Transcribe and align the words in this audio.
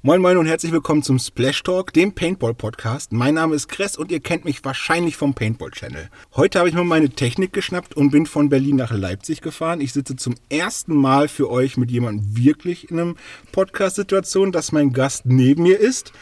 Moin 0.00 0.20
Moin 0.20 0.36
und 0.36 0.46
herzlich 0.46 0.70
willkommen 0.70 1.02
zum 1.02 1.18
Splash 1.18 1.64
Talk, 1.64 1.92
dem 1.92 2.12
Paintball 2.12 2.54
Podcast. 2.54 3.10
Mein 3.10 3.34
Name 3.34 3.56
ist 3.56 3.66
Kress 3.66 3.96
und 3.96 4.12
ihr 4.12 4.20
kennt 4.20 4.44
mich 4.44 4.64
wahrscheinlich 4.64 5.16
vom 5.16 5.34
Paintball 5.34 5.72
Channel. 5.72 6.08
Heute 6.36 6.60
habe 6.60 6.68
ich 6.68 6.76
mir 6.76 6.84
meine 6.84 7.10
Technik 7.10 7.52
geschnappt 7.52 7.96
und 7.96 8.10
bin 8.10 8.24
von 8.24 8.48
Berlin 8.48 8.76
nach 8.76 8.92
Leipzig 8.92 9.40
gefahren. 9.40 9.80
Ich 9.80 9.92
sitze 9.92 10.14
zum 10.14 10.36
ersten 10.50 10.94
Mal 10.94 11.26
für 11.26 11.50
euch 11.50 11.76
mit 11.76 11.90
jemandem 11.90 12.36
wirklich 12.36 12.92
in 12.92 13.00
einem 13.00 13.16
Podcast-Situation, 13.50 14.52
dass 14.52 14.70
mein 14.70 14.92
Gast 14.92 15.26
neben 15.26 15.64
mir 15.64 15.80
ist. 15.80 16.12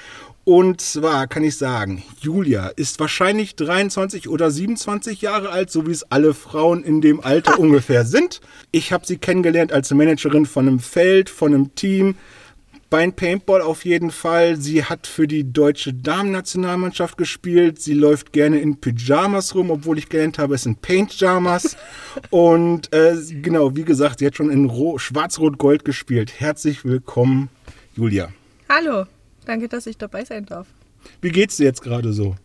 Und 0.44 0.80
zwar 0.80 1.26
kann 1.26 1.44
ich 1.44 1.58
sagen, 1.58 2.02
Julia 2.18 2.68
ist 2.68 2.98
wahrscheinlich 2.98 3.56
23 3.56 4.30
oder 4.30 4.50
27 4.50 5.20
Jahre 5.20 5.50
alt, 5.50 5.70
so 5.70 5.86
wie 5.86 5.90
es 5.90 6.10
alle 6.10 6.32
Frauen 6.32 6.82
in 6.82 7.02
dem 7.02 7.20
Alter 7.20 7.58
ungefähr 7.58 8.06
sind. 8.06 8.40
Ich 8.72 8.94
habe 8.94 9.04
sie 9.04 9.18
kennengelernt 9.18 9.70
als 9.70 9.92
Managerin 9.92 10.46
von 10.46 10.66
einem 10.66 10.78
Feld, 10.78 11.28
von 11.28 11.52
einem 11.52 11.74
Team 11.74 12.14
beim 12.90 13.12
Paintball 13.12 13.62
auf 13.62 13.84
jeden 13.84 14.10
Fall. 14.10 14.56
Sie 14.56 14.84
hat 14.84 15.06
für 15.06 15.26
die 15.26 15.52
deutsche 15.52 15.92
Damen-Nationalmannschaft 15.92 17.18
gespielt. 17.18 17.80
Sie 17.80 17.94
läuft 17.94 18.32
gerne 18.32 18.60
in 18.60 18.80
Pyjamas 18.80 19.54
rum, 19.54 19.70
obwohl 19.70 19.98
ich 19.98 20.08
gelernt 20.08 20.38
habe, 20.38 20.54
es 20.54 20.62
sind 20.62 20.82
Paint-Jamas. 20.82 21.76
Und 22.30 22.92
äh, 22.92 23.16
genau, 23.42 23.74
wie 23.76 23.84
gesagt, 23.84 24.20
sie 24.20 24.26
hat 24.26 24.36
schon 24.36 24.50
in 24.50 24.70
Schwarz-Rot-Gold 24.98 25.84
gespielt. 25.84 26.40
Herzlich 26.40 26.84
willkommen, 26.84 27.48
Julia. 27.96 28.28
Hallo, 28.68 29.06
danke, 29.44 29.68
dass 29.68 29.86
ich 29.86 29.98
dabei 29.98 30.24
sein 30.24 30.46
darf. 30.46 30.66
Wie 31.20 31.30
geht's 31.30 31.56
dir 31.56 31.64
jetzt 31.64 31.82
gerade 31.82 32.12
so? 32.12 32.36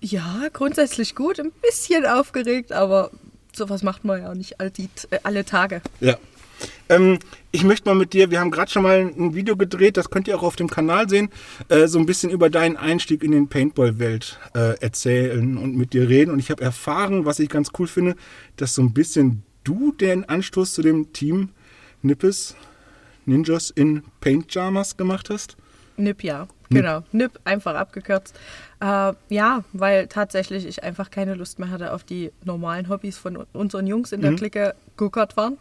Ja, 0.00 0.48
grundsätzlich 0.52 1.14
gut. 1.14 1.38
Ein 1.38 1.52
bisschen 1.62 2.06
aufgeregt, 2.06 2.72
aber 2.72 3.10
sowas 3.52 3.82
macht 3.82 4.04
man 4.04 4.22
ja 4.22 4.30
auch 4.30 4.34
nicht 4.34 4.60
alle, 4.60 4.70
die, 4.70 4.88
äh, 5.10 5.18
alle 5.22 5.44
Tage. 5.44 5.82
Ja. 6.00 6.16
Ähm, 6.88 7.18
ich 7.52 7.64
möchte 7.64 7.88
mal 7.88 7.94
mit 7.94 8.12
dir, 8.12 8.30
wir 8.30 8.40
haben 8.40 8.50
gerade 8.50 8.70
schon 8.70 8.82
mal 8.82 8.98
ein 8.98 9.34
Video 9.34 9.56
gedreht, 9.56 9.96
das 9.96 10.10
könnt 10.10 10.28
ihr 10.28 10.36
auch 10.36 10.42
auf 10.42 10.56
dem 10.56 10.68
Kanal 10.68 11.08
sehen, 11.08 11.30
äh, 11.68 11.86
so 11.86 11.98
ein 11.98 12.06
bisschen 12.06 12.30
über 12.30 12.50
deinen 12.50 12.76
Einstieg 12.76 13.22
in 13.22 13.32
den 13.32 13.48
Paintball-Welt 13.48 14.38
äh, 14.54 14.78
erzählen 14.80 15.56
und 15.58 15.76
mit 15.76 15.92
dir 15.92 16.08
reden. 16.08 16.30
Und 16.30 16.38
ich 16.38 16.50
habe 16.50 16.62
erfahren, 16.62 17.24
was 17.24 17.38
ich 17.38 17.48
ganz 17.48 17.70
cool 17.78 17.86
finde, 17.86 18.14
dass 18.56 18.74
so 18.74 18.82
ein 18.82 18.92
bisschen 18.92 19.42
du 19.64 19.92
den 19.92 20.28
Anstoß 20.28 20.74
zu 20.74 20.82
dem 20.82 21.12
Team 21.12 21.50
Nippes 22.02 22.56
Ninjas 23.26 23.70
in 23.70 24.02
Paintjamas 24.20 24.96
gemacht 24.96 25.30
hast. 25.30 25.56
NIP, 25.96 26.24
ja. 26.24 26.48
Genau, 26.70 27.02
NIP, 27.12 27.32
einfach 27.44 27.74
abgekürzt. 27.74 28.38
Äh, 28.80 29.12
ja, 29.28 29.64
weil 29.72 30.06
tatsächlich 30.06 30.64
ich 30.64 30.84
einfach 30.84 31.10
keine 31.10 31.34
Lust 31.34 31.58
mehr 31.58 31.68
hatte 31.68 31.92
auf 31.92 32.04
die 32.04 32.30
normalen 32.44 32.88
Hobbys 32.88 33.18
von 33.18 33.44
unseren 33.52 33.86
Jungs 33.88 34.12
in 34.12 34.20
der 34.22 34.30
Mhm. 34.30 34.36
Clique, 34.36 34.74
Go-Kart 34.96 35.32
fahren 35.32 35.58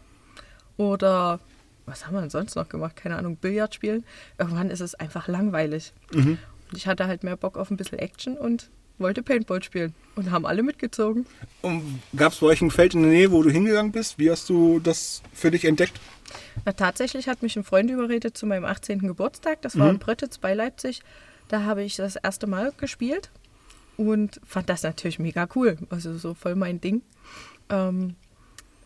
oder 0.80 1.42
was 1.86 2.06
haben 2.06 2.14
wir 2.14 2.22
denn 2.22 2.30
sonst 2.30 2.56
noch 2.56 2.70
gemacht? 2.70 2.96
Keine 2.96 3.18
Ahnung, 3.18 3.36
Billard 3.36 3.76
spielen. 3.76 4.06
Irgendwann 4.38 4.70
ist 4.70 4.80
es 4.80 4.96
einfach 4.96 5.28
langweilig. 5.28 5.92
Mhm. 6.14 6.38
Und 6.70 6.78
ich 6.78 6.88
hatte 6.88 7.06
halt 7.06 7.24
mehr 7.24 7.36
Bock 7.36 7.58
auf 7.58 7.70
ein 7.70 7.76
bisschen 7.76 8.00
Action 8.00 8.38
und 8.38 8.70
wollte 8.98 9.22
Paintball 9.22 9.62
spielen. 9.62 9.94
Und 10.16 10.32
haben 10.32 10.46
alle 10.46 10.64
mitgezogen. 10.64 11.26
Gab 12.16 12.32
es 12.32 12.40
bei 12.40 12.48
euch 12.48 12.62
ein 12.62 12.72
Feld 12.72 12.94
in 12.94 13.02
der 13.02 13.12
Nähe, 13.12 13.32
wo 13.32 13.44
du 13.44 13.50
hingegangen 13.50 13.92
bist? 13.92 14.20
Wie 14.20 14.32
hast 14.32 14.48
du 14.48 14.80
das 14.80 15.22
für 15.34 15.52
dich 15.52 15.66
entdeckt? 15.66 16.00
Na, 16.64 16.72
tatsächlich 16.72 17.28
hat 17.28 17.44
mich 17.44 17.58
ein 17.58 17.66
Freund 17.66 17.92
überredet 17.92 18.38
zu 18.38 18.46
meinem 18.46 18.64
18. 18.64 19.00
Geburtstag. 19.00 19.62
Das 19.62 19.78
war 19.78 19.90
in 19.90 20.00
Bröttitz 20.00 20.38
bei 20.38 20.54
Leipzig. 20.54 21.02
Da 21.50 21.64
habe 21.64 21.84
ich 21.84 21.98
das 21.98 22.16
erste 22.16 22.48
Mal 22.48 22.72
gespielt 22.78 23.32
und 23.98 24.40
fand 24.46 24.70
das 24.70 24.84
natürlich 24.84 25.20
mega 25.20 25.50
cool. 25.56 25.78
Also 25.90 26.18
so 26.18 26.34
voll 26.36 26.56
mein 26.56 26.80
Ding. 26.80 27.02
Ähm, 27.70 28.16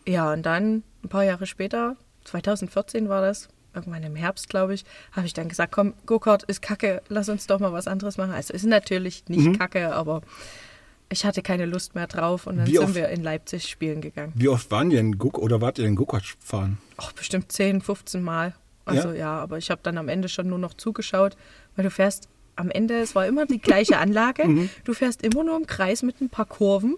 ja, 0.06 0.32
und 0.32 0.42
dann 0.44 0.82
ein 1.02 1.08
paar 1.08 1.24
Jahre 1.24 1.46
später, 1.46 1.96
2014 2.24 3.08
war 3.08 3.20
das, 3.22 3.48
irgendwann 3.74 4.02
im 4.04 4.16
Herbst, 4.16 4.48
glaube 4.48 4.74
ich, 4.74 4.84
habe 5.12 5.26
ich 5.26 5.32
dann 5.34 5.48
gesagt, 5.48 5.72
komm, 5.72 5.94
Go-Kart 6.06 6.42
ist 6.44 6.62
kacke, 6.62 7.02
lass 7.08 7.28
uns 7.28 7.46
doch 7.46 7.58
mal 7.58 7.72
was 7.72 7.86
anderes 7.88 8.16
machen. 8.18 8.32
Also 8.32 8.54
ist 8.54 8.64
natürlich 8.64 9.24
nicht 9.28 9.58
kacke, 9.58 9.92
aber 9.94 10.22
ich 11.10 11.24
hatte 11.24 11.42
keine 11.42 11.66
Lust 11.66 11.94
mehr 11.94 12.06
drauf 12.06 12.46
und 12.46 12.56
dann 12.58 12.66
Wie 12.66 12.72
sind 12.76 12.84
oft- 12.84 12.94
wir 12.94 13.08
in 13.08 13.22
Leipzig 13.22 13.68
spielen 13.68 14.00
gegangen. 14.00 14.32
Wie 14.36 14.48
oft 14.48 14.70
waren 14.70 14.90
ihr 14.90 15.00
in 15.00 15.20
oder 15.20 15.60
wart 15.60 15.78
ihr 15.78 15.86
in 15.86 15.96
Go-Kart 15.96 16.24
fahren? 16.40 16.78
Ach, 16.96 17.12
bestimmt 17.12 17.50
10, 17.52 17.80
15 17.82 18.22
Mal. 18.22 18.54
Also 18.86 19.08
Ja? 19.08 19.14
ja, 19.14 19.38
aber 19.38 19.58
ich 19.58 19.70
habe 19.70 19.80
dann 19.82 19.98
am 19.98 20.08
Ende 20.08 20.28
schon 20.28 20.48
nur 20.48 20.58
noch 20.58 20.74
zugeschaut, 20.74 21.36
weil 21.76 21.84
du 21.84 21.90
fährst 21.90 22.28
am 22.56 22.70
Ende, 22.70 23.00
es 23.00 23.14
war 23.14 23.26
immer 23.26 23.46
die 23.46 23.60
gleiche 23.60 23.98
Anlage, 23.98 24.46
Mhm. 24.46 24.70
du 24.84 24.94
fährst 24.94 25.22
immer 25.22 25.42
nur 25.42 25.56
im 25.56 25.66
Kreis 25.66 26.02
mit 26.02 26.20
ein 26.20 26.28
paar 26.30 26.46
Kurven. 26.46 26.96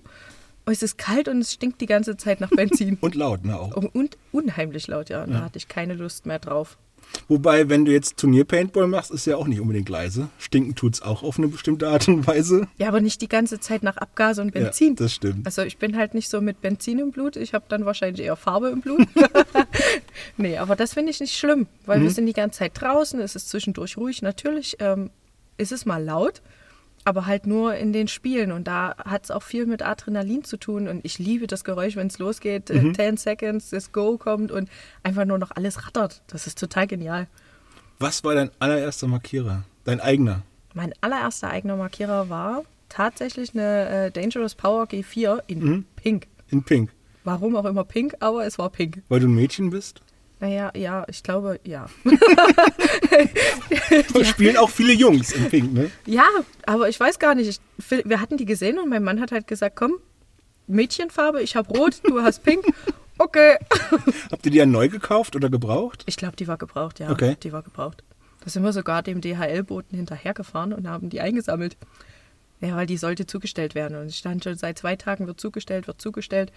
Und 0.66 0.72
es 0.72 0.82
ist 0.82 0.98
kalt 0.98 1.28
und 1.28 1.38
es 1.40 1.52
stinkt 1.52 1.80
die 1.80 1.86
ganze 1.86 2.16
Zeit 2.16 2.40
nach 2.40 2.50
Benzin. 2.50 2.98
Und 3.00 3.14
laut, 3.14 3.44
ne 3.44 3.58
auch. 3.58 3.76
und, 3.76 3.94
und 3.94 4.18
unheimlich 4.32 4.88
laut, 4.88 5.08
ja. 5.10 5.22
Und 5.22 5.30
Ja. 5.30 5.38
da 5.38 5.44
hatte 5.44 5.58
ich 5.58 5.68
keine 5.68 5.94
Lust 5.94 6.26
mehr 6.26 6.40
drauf. 6.40 6.76
Wobei, 7.28 7.68
wenn 7.68 7.84
du 7.84 7.92
jetzt 7.92 8.16
Turnier-Paintball 8.16 8.88
machst, 8.88 9.12
ist 9.12 9.26
ja 9.26 9.36
auch 9.36 9.46
nicht 9.46 9.60
unbedingt 9.60 9.88
leise. 9.88 10.28
Stinken 10.38 10.74
tut's 10.74 11.02
auch 11.02 11.22
auf 11.22 11.38
eine 11.38 11.46
bestimmte 11.46 11.88
Art 11.88 12.08
und 12.08 12.26
Weise. 12.26 12.66
Ja, 12.78 12.88
aber 12.88 13.00
nicht 13.00 13.20
die 13.22 13.28
ganze 13.28 13.60
Zeit 13.60 13.84
nach 13.84 13.96
Abgas 13.96 14.40
und 14.40 14.52
Ja, 14.56 14.62
Benzin. 14.62 14.96
das 14.96 15.12
stimmt. 15.14 15.46
Also 15.46 15.62
ich 15.62 15.78
bin 15.78 15.96
halt 15.96 16.14
nicht 16.14 16.28
so 16.28 16.40
mit 16.40 16.60
Benzin 16.60 16.98
im 16.98 17.12
Blut. 17.12 17.36
Ich 17.36 17.54
habe 17.54 17.66
dann 17.68 17.84
wahrscheinlich 17.84 18.26
eher 18.26 18.34
Farbe 18.34 18.70
im 18.70 18.80
Blut. 18.80 19.06
nee, 20.36 20.58
aber 20.58 20.74
das 20.74 20.94
finde 20.94 21.10
ich 21.10 21.20
nicht 21.20 21.36
schlimm, 21.38 21.68
weil 21.84 22.00
Mhm. 22.00 22.02
wir 22.04 22.10
sind 22.10 22.26
die 22.26 22.32
ganze 22.32 22.58
Zeit 22.58 22.72
draußen. 22.80 23.20
Es 23.20 23.36
ist 23.36 23.50
zwischendurch 23.50 23.96
ruhig. 23.96 24.22
Natürlich 24.22 24.76
ähm, 24.80 25.10
ist 25.58 25.70
es 25.70 25.86
mal 25.86 26.02
laut, 26.02 26.42
aber 27.06 27.24
halt 27.26 27.46
nur 27.46 27.74
in 27.76 27.92
den 27.92 28.08
Spielen. 28.08 28.50
Und 28.52 28.66
da 28.66 28.96
hat 28.98 29.24
es 29.24 29.30
auch 29.30 29.42
viel 29.42 29.64
mit 29.64 29.82
Adrenalin 29.82 30.44
zu 30.44 30.56
tun. 30.56 30.88
Und 30.88 31.04
ich 31.04 31.18
liebe 31.18 31.46
das 31.46 31.62
Geräusch, 31.64 31.96
wenn 31.96 32.08
es 32.08 32.18
losgeht. 32.18 32.68
Mhm. 32.68 32.90
Äh, 32.90 32.92
10 32.94 33.16
Seconds, 33.16 33.70
das 33.70 33.92
Go 33.92 34.18
kommt 34.18 34.50
und 34.50 34.68
einfach 35.04 35.24
nur 35.24 35.38
noch 35.38 35.52
alles 35.52 35.86
rattert. 35.86 36.22
Das 36.26 36.46
ist 36.46 36.58
total 36.58 36.86
genial. 36.86 37.28
Was 37.98 38.24
war 38.24 38.34
dein 38.34 38.50
allererster 38.58 39.06
Markierer? 39.06 39.62
Dein 39.84 40.00
eigener? 40.00 40.42
Mein 40.74 40.92
allererster 41.00 41.48
eigener 41.48 41.76
Markierer 41.76 42.28
war 42.28 42.64
tatsächlich 42.88 43.54
eine 43.54 43.88
äh, 43.88 44.10
Dangerous 44.10 44.54
Power 44.56 44.84
G4 44.84 45.42
in 45.46 45.58
Mhm. 45.64 45.84
Pink. 45.96 46.26
In 46.50 46.62
Pink. 46.64 46.90
Warum 47.24 47.56
auch 47.56 47.64
immer 47.64 47.84
pink, 47.84 48.14
aber 48.20 48.46
es 48.46 48.58
war 48.58 48.70
pink. 48.70 49.02
Weil 49.08 49.20
du 49.20 49.26
ein 49.28 49.34
Mädchen 49.34 49.70
bist? 49.70 50.00
Naja, 50.38 50.70
ja, 50.76 51.06
ich 51.08 51.22
glaube, 51.22 51.60
ja. 51.64 51.86
Spielen 54.22 54.58
auch 54.58 54.68
viele 54.68 54.92
Jungs 54.92 55.32
in 55.32 55.48
Pink, 55.48 55.72
ne? 55.72 55.90
Ja, 56.04 56.26
aber 56.66 56.90
ich 56.90 57.00
weiß 57.00 57.18
gar 57.18 57.34
nicht. 57.34 57.48
Ich, 57.48 57.58
wir 58.04 58.20
hatten 58.20 58.36
die 58.36 58.44
gesehen 58.44 58.78
und 58.78 58.90
mein 58.90 59.02
Mann 59.02 59.18
hat 59.20 59.32
halt 59.32 59.46
gesagt, 59.46 59.76
komm, 59.76 59.94
Mädchenfarbe, 60.66 61.42
ich 61.42 61.56
habe 61.56 61.68
rot, 61.76 62.00
du 62.04 62.22
hast 62.22 62.42
pink. 62.42 62.64
Okay. 63.18 63.56
Habt 64.30 64.44
ihr 64.44 64.52
die 64.52 64.58
ja 64.58 64.66
neu 64.66 64.90
gekauft 64.90 65.36
oder 65.36 65.48
gebraucht? 65.48 66.02
Ich 66.04 66.18
glaube, 66.18 66.36
die 66.36 66.48
war 66.48 66.58
gebraucht, 66.58 67.00
ja. 67.00 67.10
Okay. 67.10 67.34
Die 67.42 67.50
war 67.50 67.62
gebraucht. 67.62 68.04
Da 68.44 68.50
sind 68.50 68.62
wir 68.62 68.74
sogar 68.74 69.02
dem 69.02 69.22
DHL-Boten 69.22 69.96
hinterhergefahren 69.96 70.74
und 70.74 70.86
haben 70.86 71.08
die 71.08 71.22
eingesammelt. 71.22 71.78
Ja, 72.60 72.76
weil 72.76 72.86
die 72.86 72.98
sollte 72.98 73.26
zugestellt 73.26 73.74
werden. 73.74 73.96
Und 73.96 74.08
es 74.08 74.18
stand 74.18 74.44
schon 74.44 74.58
seit 74.58 74.78
zwei 74.78 74.96
Tagen, 74.96 75.26
wird 75.26 75.40
zugestellt, 75.40 75.86
wird 75.86 75.98
zugestellt. 75.98 76.52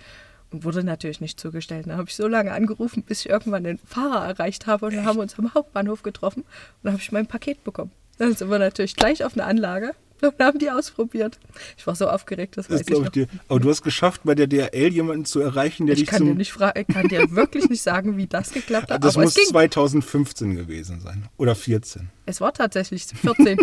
Wurde 0.51 0.83
natürlich 0.83 1.21
nicht 1.21 1.39
zugestellt. 1.39 1.85
Dann 1.87 1.97
habe 1.97 2.09
ich 2.09 2.15
so 2.15 2.27
lange 2.27 2.51
angerufen, 2.53 3.03
bis 3.03 3.21
ich 3.21 3.29
irgendwann 3.29 3.63
den 3.63 3.77
Fahrer 3.85 4.25
erreicht 4.25 4.65
habe. 4.67 4.87
Und 4.87 4.95
dann 4.95 5.05
haben 5.05 5.17
wir 5.17 5.21
uns 5.21 5.37
am 5.37 5.53
Hauptbahnhof 5.53 6.01
getroffen. 6.01 6.41
Und 6.41 6.47
dann 6.83 6.93
habe 6.93 7.01
ich 7.03 7.11
mein 7.11 7.27
Paket 7.27 7.63
bekommen. 7.63 7.91
Dann 8.17 8.35
sind 8.35 8.49
wir 8.49 8.57
natürlich 8.59 8.95
gleich 8.95 9.23
auf 9.23 9.33
eine 9.33 9.43
Anlage 9.45 9.91
und 10.21 10.33
haben 10.39 10.57
die 10.59 10.69
ausprobiert. 10.71 11.39
Ich 11.77 11.85
war 11.87 11.95
so 11.95 12.09
aufgeregt, 12.09 12.57
das 12.57 12.65
weiß 12.69 12.71
Das 12.71 12.81
ich 12.81 12.87
glaube 12.87 13.01
noch. 13.05 13.07
ich 13.15 13.27
dir. 13.27 13.27
Aber 13.47 13.59
du 13.59 13.69
hast 13.69 13.83
geschafft, 13.83 14.21
bei 14.25 14.33
der 14.35 14.47
DRL 14.47 14.91
jemanden 14.91 15.23
zu 15.25 15.39
erreichen, 15.39 15.85
der 15.85 15.93
Ich 15.93 15.99
dich 16.01 16.09
kann 16.09 16.23
dir 16.23 16.31
zum. 16.31 16.37
nicht 16.37 16.51
fragen, 16.51 16.81
ich 16.87 16.93
kann 16.93 17.07
dir 17.07 17.29
wirklich 17.35 17.69
nicht 17.69 17.83
sagen, 17.83 18.17
wie 18.17 18.25
das 18.27 18.51
geklappt 18.51 18.89
hat. 18.91 19.03
das 19.03 19.15
muss 19.17 19.27
es 19.29 19.35
ging. 19.35 19.45
2015 19.45 20.55
gewesen 20.55 20.99
sein. 20.99 21.29
Oder 21.37 21.53
14. 21.55 22.09
Es 22.25 22.41
war 22.41 22.53
tatsächlich 22.53 23.05
14. 23.05 23.59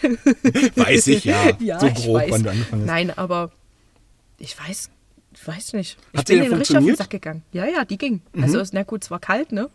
Weiß 0.76 1.06
ich 1.08 1.24
ja. 1.24 1.50
ja, 1.58 1.80
so 1.80 1.86
ich 1.86 1.94
grob, 1.94 2.16
weiß. 2.16 2.30
wann 2.30 2.42
du 2.44 2.50
angefangen 2.50 2.82
hast. 2.82 2.86
Nein, 2.86 3.10
aber 3.10 3.50
ich 4.38 4.58
weiß, 4.58 4.90
ich 4.90 4.93
weiß 5.46 5.72
nicht. 5.74 5.98
Ich 6.12 6.18
Hat 6.18 6.26
bin 6.28 6.40
denen 6.40 6.54
richtig 6.54 6.76
auf 6.76 6.82
den? 6.84 6.92
Mhm. 6.92 6.96
Sack 6.96 7.10
gegangen. 7.10 7.42
Ja, 7.52 7.64
ja, 7.66 7.84
die 7.84 7.98
ging. 7.98 8.20
Also, 8.40 8.58
ist, 8.60 8.72
na 8.74 8.82
gut, 8.82 9.02
es 9.04 9.10
war 9.10 9.18
kalt, 9.20 9.52
ne? 9.52 9.70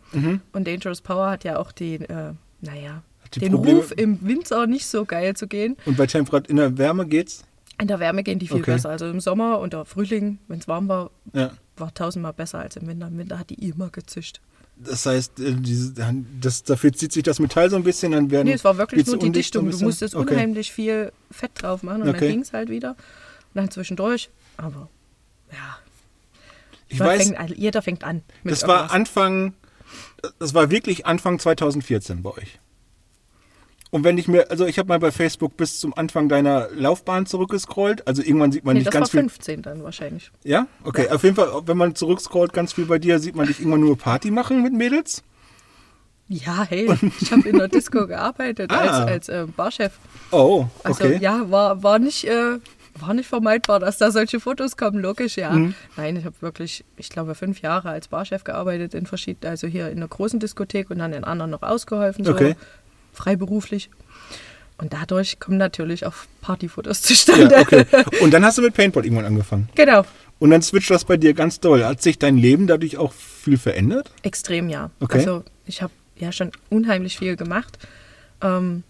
Und 0.52 0.66
Dangerous 0.66 1.00
Power 1.00 1.30
hat 1.30 1.44
ja 1.44 1.58
auch 1.58 1.72
den, 1.72 2.02
äh, 2.02 2.32
naja, 2.60 3.02
den 3.36 3.52
Probleme- 3.52 3.78
Ruf 3.80 3.92
im 3.96 4.18
Winter 4.26 4.66
nicht 4.66 4.86
so 4.86 5.04
geil 5.04 5.34
zu 5.36 5.46
gehen. 5.46 5.76
Und 5.86 5.96
bei 5.96 6.06
Temperatur 6.06 6.50
in 6.50 6.56
der 6.56 6.76
Wärme 6.78 7.06
geht's? 7.06 7.44
In 7.80 7.88
der 7.88 7.98
Wärme 8.00 8.22
gehen 8.22 8.38
die 8.38 8.48
viel 8.48 8.58
Okay. 8.60 8.72
besser. 8.72 8.90
Also 8.90 9.06
im 9.08 9.20
Sommer 9.20 9.58
und 9.60 9.72
der 9.72 9.84
Frühling, 9.84 10.38
wenn 10.48 10.58
es 10.58 10.68
warm 10.68 10.88
war, 10.88 11.10
Ja. 11.32 11.50
war 11.76 11.94
tausendmal 11.94 12.32
besser 12.34 12.58
als 12.58 12.76
im 12.76 12.86
Winter. 12.86 13.06
Im 13.08 13.16
Winter 13.18 13.38
hat 13.38 13.48
die 13.50 13.66
immer 13.68 13.88
gezischt. 13.88 14.40
Das 14.76 15.04
heißt, 15.06 15.40
äh, 15.40 15.52
diese, 15.54 15.92
das, 16.40 16.62
dafür 16.64 16.92
zieht 16.92 17.12
sich 17.12 17.22
das 17.22 17.38
Metall 17.38 17.68
so 17.70 17.76
ein 17.76 17.84
bisschen, 17.84 18.12
dann 18.12 18.30
werden. 18.30 18.48
Nee, 18.48 18.54
es 18.54 18.64
war 18.64 18.76
wirklich 18.78 19.06
nur 19.06 19.18
die 19.18 19.30
Dichtung. 19.30 19.70
Du 19.70 19.78
musstest 19.84 20.14
Okay. 20.14 20.34
unheimlich 20.34 20.72
viel 20.72 21.12
Fett 21.30 21.50
drauf 21.54 21.82
machen 21.82 22.02
und 22.02 22.08
Okay. 22.08 22.18
dann 22.20 22.28
ging 22.30 22.40
es 22.40 22.52
halt 22.52 22.68
wieder. 22.70 22.90
Und 22.90 22.96
dann 23.54 23.70
zwischendurch. 23.70 24.30
Aber 24.56 24.88
ja, 25.52 25.78
Ich 26.88 26.98
man 26.98 27.08
weiß, 27.08 27.22
fängt, 27.24 27.38
an- 27.38 27.48
jeder 27.56 27.82
fängt 27.82 28.04
an. 28.04 28.22
das 28.44 28.62
war 28.66 28.76
irgendwas. 28.76 28.92
Anfang, 28.94 29.54
das 30.38 30.54
war 30.54 30.70
wirklich 30.70 31.06
Anfang 31.06 31.38
2014 31.38 32.22
bei 32.22 32.30
euch. 32.30 32.58
Und 33.92 34.04
wenn 34.04 34.18
ich 34.18 34.28
mir, 34.28 34.48
also 34.52 34.66
ich 34.66 34.78
habe 34.78 34.88
mal 34.88 35.00
bei 35.00 35.10
Facebook 35.10 35.56
bis 35.56 35.80
zum 35.80 35.92
Anfang 35.98 36.28
deiner 36.28 36.68
Laufbahn 36.72 37.26
zurückgescrollt, 37.26 38.06
also 38.06 38.22
irgendwann 38.22 38.52
sieht 38.52 38.64
man 38.64 38.74
Nee, 38.74 38.80
nicht 38.80 38.86
das 38.86 38.94
war 38.94 39.00
ganz 39.00 39.10
viel. 39.10 39.20
15 39.20 39.62
dann 39.62 39.82
wahrscheinlich. 39.82 40.30
Ja? 40.44 40.68
Okay, 40.84 41.08
auf 41.08 41.24
jeden 41.24 41.34
Fall, 41.34 41.62
wenn 41.66 41.76
man 41.76 41.96
zurückscrollt 41.96 42.52
ganz 42.52 42.72
viel 42.72 42.86
bei 42.86 43.00
dir, 43.00 43.18
sieht 43.18 43.34
man 43.34 43.48
dich 43.48 43.58
irgendwann 43.58 43.80
nur 43.80 43.98
Party 43.98 44.30
machen 44.30 44.62
mit 44.62 44.72
Mädels. 44.72 45.24
Ja, 46.28 46.62
hey, 46.62 46.88
ich 47.20 47.32
habe 47.32 47.48
in 47.48 47.58
der 47.58 47.66
Disco 47.66 48.06
gearbeitet 48.06 48.70
Ah. 48.72 48.76
als, 48.78 49.08
als 49.08 49.28
äh, 49.28 49.46
Barchef. 49.56 49.98
Oh, 50.30 50.66
Also 50.84 51.02
okay. 51.02 51.18
ja, 51.20 51.50
war, 51.50 51.82
war, 51.82 51.98
nicht, 51.98 52.22
äh, 52.28 52.58
war 52.98 53.14
nicht 53.14 53.28
vermeidbar, 53.28 53.78
dass 53.80 53.98
da 53.98 54.10
solche 54.10 54.40
Fotos 54.40 54.76
kommen, 54.76 55.00
logisch, 55.00 55.36
ja. 55.36 55.50
Mhm. 55.50 55.74
Nein, 55.96 56.16
ich 56.16 56.24
habe 56.24 56.34
wirklich, 56.40 56.84
ich 56.96 57.08
glaube, 57.08 57.34
fünf 57.34 57.60
Jahre 57.62 57.90
als 57.90 58.08
Barchef 58.08 58.44
gearbeitet 58.44 58.94
in 58.94 59.06
verschiedenen, 59.06 59.50
also 59.50 59.66
hier 59.66 59.88
in 59.90 59.98
einer 59.98 60.08
großen 60.08 60.40
Diskothek 60.40 60.90
und 60.90 60.98
dann 60.98 61.12
in 61.12 61.24
anderen 61.24 61.50
noch 61.50 61.62
ausgeholfen, 61.62 62.24
so 62.24 62.32
Okay. 62.32 62.56
freiberuflich. 63.12 63.90
Und 64.78 64.92
dadurch 64.94 65.38
kommen 65.40 65.58
natürlich 65.58 66.06
auch 66.06 66.14
Partyfotos 66.40 67.02
zustande. 67.02 67.54
Ja, 67.54 67.60
okay. 67.60 67.84
Und 68.22 68.32
dann 68.32 68.44
hast 68.44 68.58
du 68.58 68.62
mit 68.62 68.74
Paintball 68.74 69.04
irgendwann 69.04 69.26
angefangen. 69.26 69.68
Genau, 69.74 70.04
Und 70.38 70.50
dann 70.50 70.62
switcht 70.62 70.90
das 70.90 71.04
bei 71.04 71.16
dir 71.18 71.34
ganz 71.34 71.60
doll. 71.60 71.84
Hat 71.84 72.00
sich 72.02 72.18
dein 72.18 72.36
Leben 72.38 72.66
dadurch 72.66 72.96
auch 72.96 73.12
viel 73.12 73.58
verändert? 73.58 74.10
extrem, 74.22 74.68
ja. 74.70 74.90
Okay. 75.00 75.18
Also 75.18 75.44
ich 75.66 75.82
habe 75.82 75.92
ja 76.16 76.32
schon 76.32 76.50
unheimlich 76.70 77.18
viel 77.18 77.36
gemacht. 77.36 77.78
Ähm, 78.42 78.82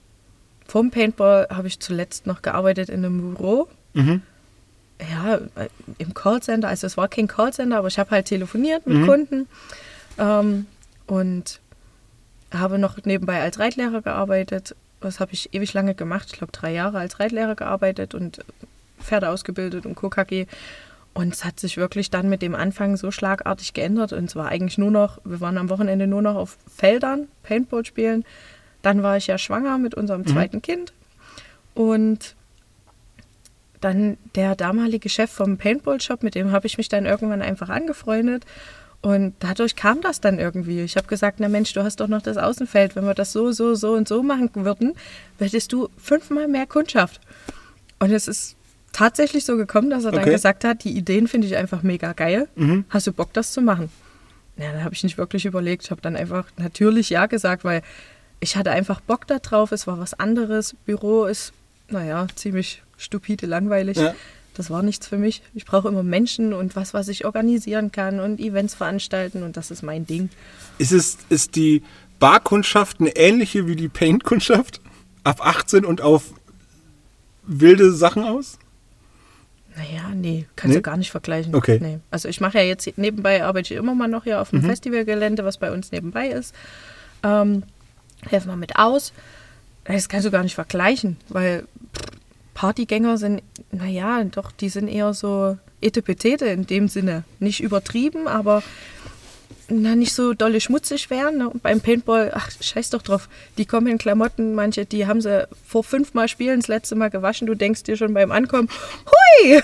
vom 0.67 0.91
Paintball 0.93 1.49
habe 1.51 1.67
ich 1.67 1.81
zuletzt 1.81 2.27
noch 2.27 2.43
gearbeitet 2.43 2.89
in 2.89 3.05
einem 3.05 3.35
Büro. 3.35 3.69
Mhm. 3.95 4.23
ja, 5.01 5.37
äh, 5.57 5.69
im 5.99 6.15
Callcenter, 6.15 6.69
also 6.69 6.87
es 6.87 6.97
war 6.97 7.09
kein 7.09 7.27
Callcenter, 7.27 7.79
aber 7.79 7.89
ich 7.89 7.99
habe 7.99 8.11
halt 8.11 8.27
telefoniert 8.27 8.87
mit 8.87 8.99
Mhm. 8.99 9.07
Kunden 9.07 9.49
ähm, 10.19 10.67
und 11.07 11.61
habe 12.53 12.79
noch 12.79 12.99
nebenbei 13.05 13.41
als 13.41 13.59
Reitlehrer 13.59 14.03
gearbeitet. 14.03 14.75
Das 15.01 15.21
habe 15.21 15.33
ich 15.33 15.55
ewig 15.55 15.73
lange 15.73 15.95
gemacht, 15.95 16.29
ich 16.31 16.39
glaube 16.39 16.53
drei 16.53 16.73
Jahre 16.73 16.99
als 16.99 17.19
Reitlehrer 17.21 17.55
gearbeitet 17.55 18.15
und 18.15 18.45
Pferde 19.01 19.31
ausgebildet 19.31 19.87
und 19.87 19.95
KKG. 19.95 20.47
Und 21.13 21.33
es 21.35 21.45
hat 21.45 21.59
sich 21.59 21.77
wirklich 21.77 22.11
dann 22.11 22.29
mit 22.29 22.41
dem 22.43 22.55
Anfang 22.55 22.97
so 22.97 23.11
schlagartig 23.11 23.73
geändert. 23.73 24.13
Und 24.13 24.31
zwar 24.31 24.49
eigentlich 24.49 24.79
nur 24.79 24.91
noch, 24.93 25.19
wir 25.25 25.41
waren 25.41 25.59
am 25.59 25.69
Wochenende 25.69 26.07
nur 26.07 26.23
noch 26.23 26.37
auf 26.37 26.57
Feldern, 26.73 27.27
Paintball 27.43 27.85
spielen. 27.85 28.25
Dann 28.83 29.03
war 29.03 29.17
ich 29.17 29.27
ja 29.27 29.37
schwanger 29.37 29.79
mit 29.79 29.95
unserem 29.95 30.25
zweiten 30.27 30.63
Kind. 30.63 30.93
Und 31.75 32.37
dann 33.81 34.19
der 34.35 34.57
damalige 34.57 35.09
Chef 35.09 35.31
vom 35.31 35.57
Paintball-Shop, 35.57 36.23
mit 36.23 36.35
dem 36.35 36.53
habe 36.53 36.67
ich 36.67 36.79
mich 36.79 36.89
dann 36.89 37.07
irgendwann 37.07 37.43
einfach 37.43 37.69
angefreundet. 37.69 38.45
Und 39.03 39.35
dadurch 39.39 39.77
kam 39.77 40.03
das 40.03 40.21
dann 40.21 40.39
irgendwie. 40.39 40.83
Ich 40.83 40.97
habe 40.97 41.07
gesagt, 41.07 41.41
na 41.41 41.49
Mensch, 41.49 41.73
du 41.73 41.83
hast 41.83 42.01
doch 42.01 42.09
noch 42.09 42.21
das 42.21 42.37
Außenfeld. 42.37 42.97
Wenn 42.97 43.07
wir 43.07 43.15
das 43.15 43.33
so, 43.33 43.51
so, 43.51 43.75
so 43.75 43.93
und 43.93 44.07
so 44.07 44.23
machen 44.23 44.51
würden, 44.55 44.93
hättest 45.39 45.73
du 45.73 45.89
fünfmal 45.97 46.49
mehr 46.49 46.67
Kundschaft. 46.67 47.21
Und 47.99 48.13
es 48.13 48.29
ist 48.29 48.57
tatsächlich 48.93 49.47
so 49.47 49.57
gekommen, 49.57 49.89
dass 49.89 50.05
er 50.05 50.13
dann 50.13 50.23
Okay. 50.23 50.33
gesagt 50.33 50.65
hat, 50.65 50.85
die 50.85 50.97
Ideen 50.97 51.29
finde 51.29 51.47
ich 51.47 51.57
einfach 51.57 51.83
mega 51.83 52.13
geil. 52.13 52.49
Mhm. 52.57 52.85
Hast 52.91 53.07
du 53.07 53.13
Bock, 53.13 53.33
das 53.33 53.53
zu 53.53 53.63
machen? 53.63 53.91
Ja, 54.59 54.73
da 54.73 54.83
habe 54.83 54.95
ich 54.95 55.03
nicht 55.03 55.17
wirklich 55.17 55.47
überlegt. 55.47 55.85
Ich 55.85 55.91
habe 55.91 56.03
dann 56.03 56.17
einfach 56.17 56.45
natürlich 56.59 57.09
Ja 57.09 57.25
gesagt, 57.25 57.65
weil 57.65 57.81
ich 58.41 58.57
hatte 58.57 58.71
einfach 58.71 59.01
Bock 59.01 59.27
da 59.27 59.39
drauf. 59.39 59.73
Es 59.73 59.87
war 59.87 59.99
was 59.99 60.13
anderes. 60.13 60.75
Büro 60.85 61.25
ist, 61.25 61.55
naja, 61.91 62.27
ziemlich 62.35 62.83
stupide, 62.97 63.47
langweilig. 63.47 63.97
Ja. 63.97 64.15
Das 64.55 64.69
war 64.71 64.83
nichts 64.83 65.07
für 65.07 65.17
mich. 65.17 65.43
Ich 65.55 65.65
brauche 65.65 65.89
immer 65.89 66.03
Menschen 66.03 66.53
und 66.53 66.77
was, 66.77 66.93
was 66.93 67.09
ich 67.09 67.25
organisieren 67.25 67.93
kann 67.93 68.21
und 68.21 68.41
Events 68.41 68.75
veranstalten 68.75 69.43
und 69.43 69.57
das 69.57 69.71
ist 69.71 69.83
mein 69.83 70.07
Ding. 70.07 70.29
Ist, 70.79 70.93
es, 70.93 71.19
ist 71.29 71.57
die 71.57 71.83
Barkundschaft 72.19 73.01
eine 73.01 73.17
ähnliche 73.17 73.67
wie 73.67 73.77
die 73.77 73.89
Paintkundschaft? 73.89 74.81
Ab 75.25 75.47
18 75.47 75.85
und 75.85 76.01
auf 76.01 76.35
wilde 77.43 77.93
Sachen 77.93 78.25
aus? 78.25 78.59
Naja, 79.77 80.11
nee, 80.15 80.47
kannst 80.57 80.71
Nee? 80.75 80.79
du 80.79 80.83
gar 80.83 80.97
nicht 80.97 81.11
vergleichen. 81.11 81.55
Okay. 81.55 81.79
Mhm. 81.79 81.87
Nee. 81.87 81.99
Also 82.11 82.29
ich 82.29 82.41
mache 82.41 82.59
ja 82.59 82.65
jetzt 82.65 82.99
nebenbei, 82.99 83.45
arbeite 83.45 83.73
ich 83.73 83.79
immer 83.79 83.95
mal 83.95 84.09
noch 84.09 84.25
hier 84.25 84.41
auf 84.41 84.51
dem 84.51 84.63
Festivalgelände, 84.63 85.45
was 85.45 85.59
bei 85.59 85.71
uns 85.73 85.93
nebenbei 85.93 86.29
ist. 86.29 86.55
Ähm, 87.23 87.63
helfen 88.29 88.49
wir 88.49 88.57
mit 88.57 88.77
aus. 88.77 89.13
Das 89.85 90.09
kannst 90.09 90.27
du 90.27 90.31
gar 90.31 90.43
nicht 90.43 90.55
vergleichen, 90.55 91.17
weil 91.29 91.65
Partygänger 92.55 93.17
sind, 93.19 93.43
naja, 93.73 94.23
doch, 94.25 94.53
die 94.53 94.69
sind 94.69 94.89
eher 94.89 95.15
so 95.15 95.57
Etepetete 95.81 96.47
in 96.47 96.67
dem 96.67 96.89
Sinne. 96.89 97.25
Nicht 97.39 97.61
übertrieben, 97.61 98.29
aber 98.29 98.63
na, 99.69 99.95
nicht 99.95 100.13
so 100.13 100.35
dolle 100.35 100.61
schmutzig 100.61 101.11
werden. 101.11 101.39
Ne? 101.39 101.49
Und 101.49 101.63
beim 101.63 101.81
Paintball, 101.81 102.33
ach, 102.35 102.51
scheiß 102.61 102.91
doch 102.91 103.03
drauf. 103.03 103.29
Die 103.57 103.65
kommen 103.65 103.87
in 103.87 103.99
Klamotten, 103.99 104.55
manche, 104.55 104.85
die 104.85 105.07
haben 105.07 105.21
sie 105.21 105.49
vor 105.67 105.85
fünfmal 105.85 106.29
Spielen 106.29 106.61
das 106.61 106.69
letzte 106.69 106.97
Mal 106.97 107.11
gewaschen. 107.11 107.47
Du 107.47 107.55
denkst 107.55 107.85
dir 107.85 107.97
schon 107.97 108.15
beim 108.15 108.33
Ankommen, 108.33 108.69
hui! 109.07 109.63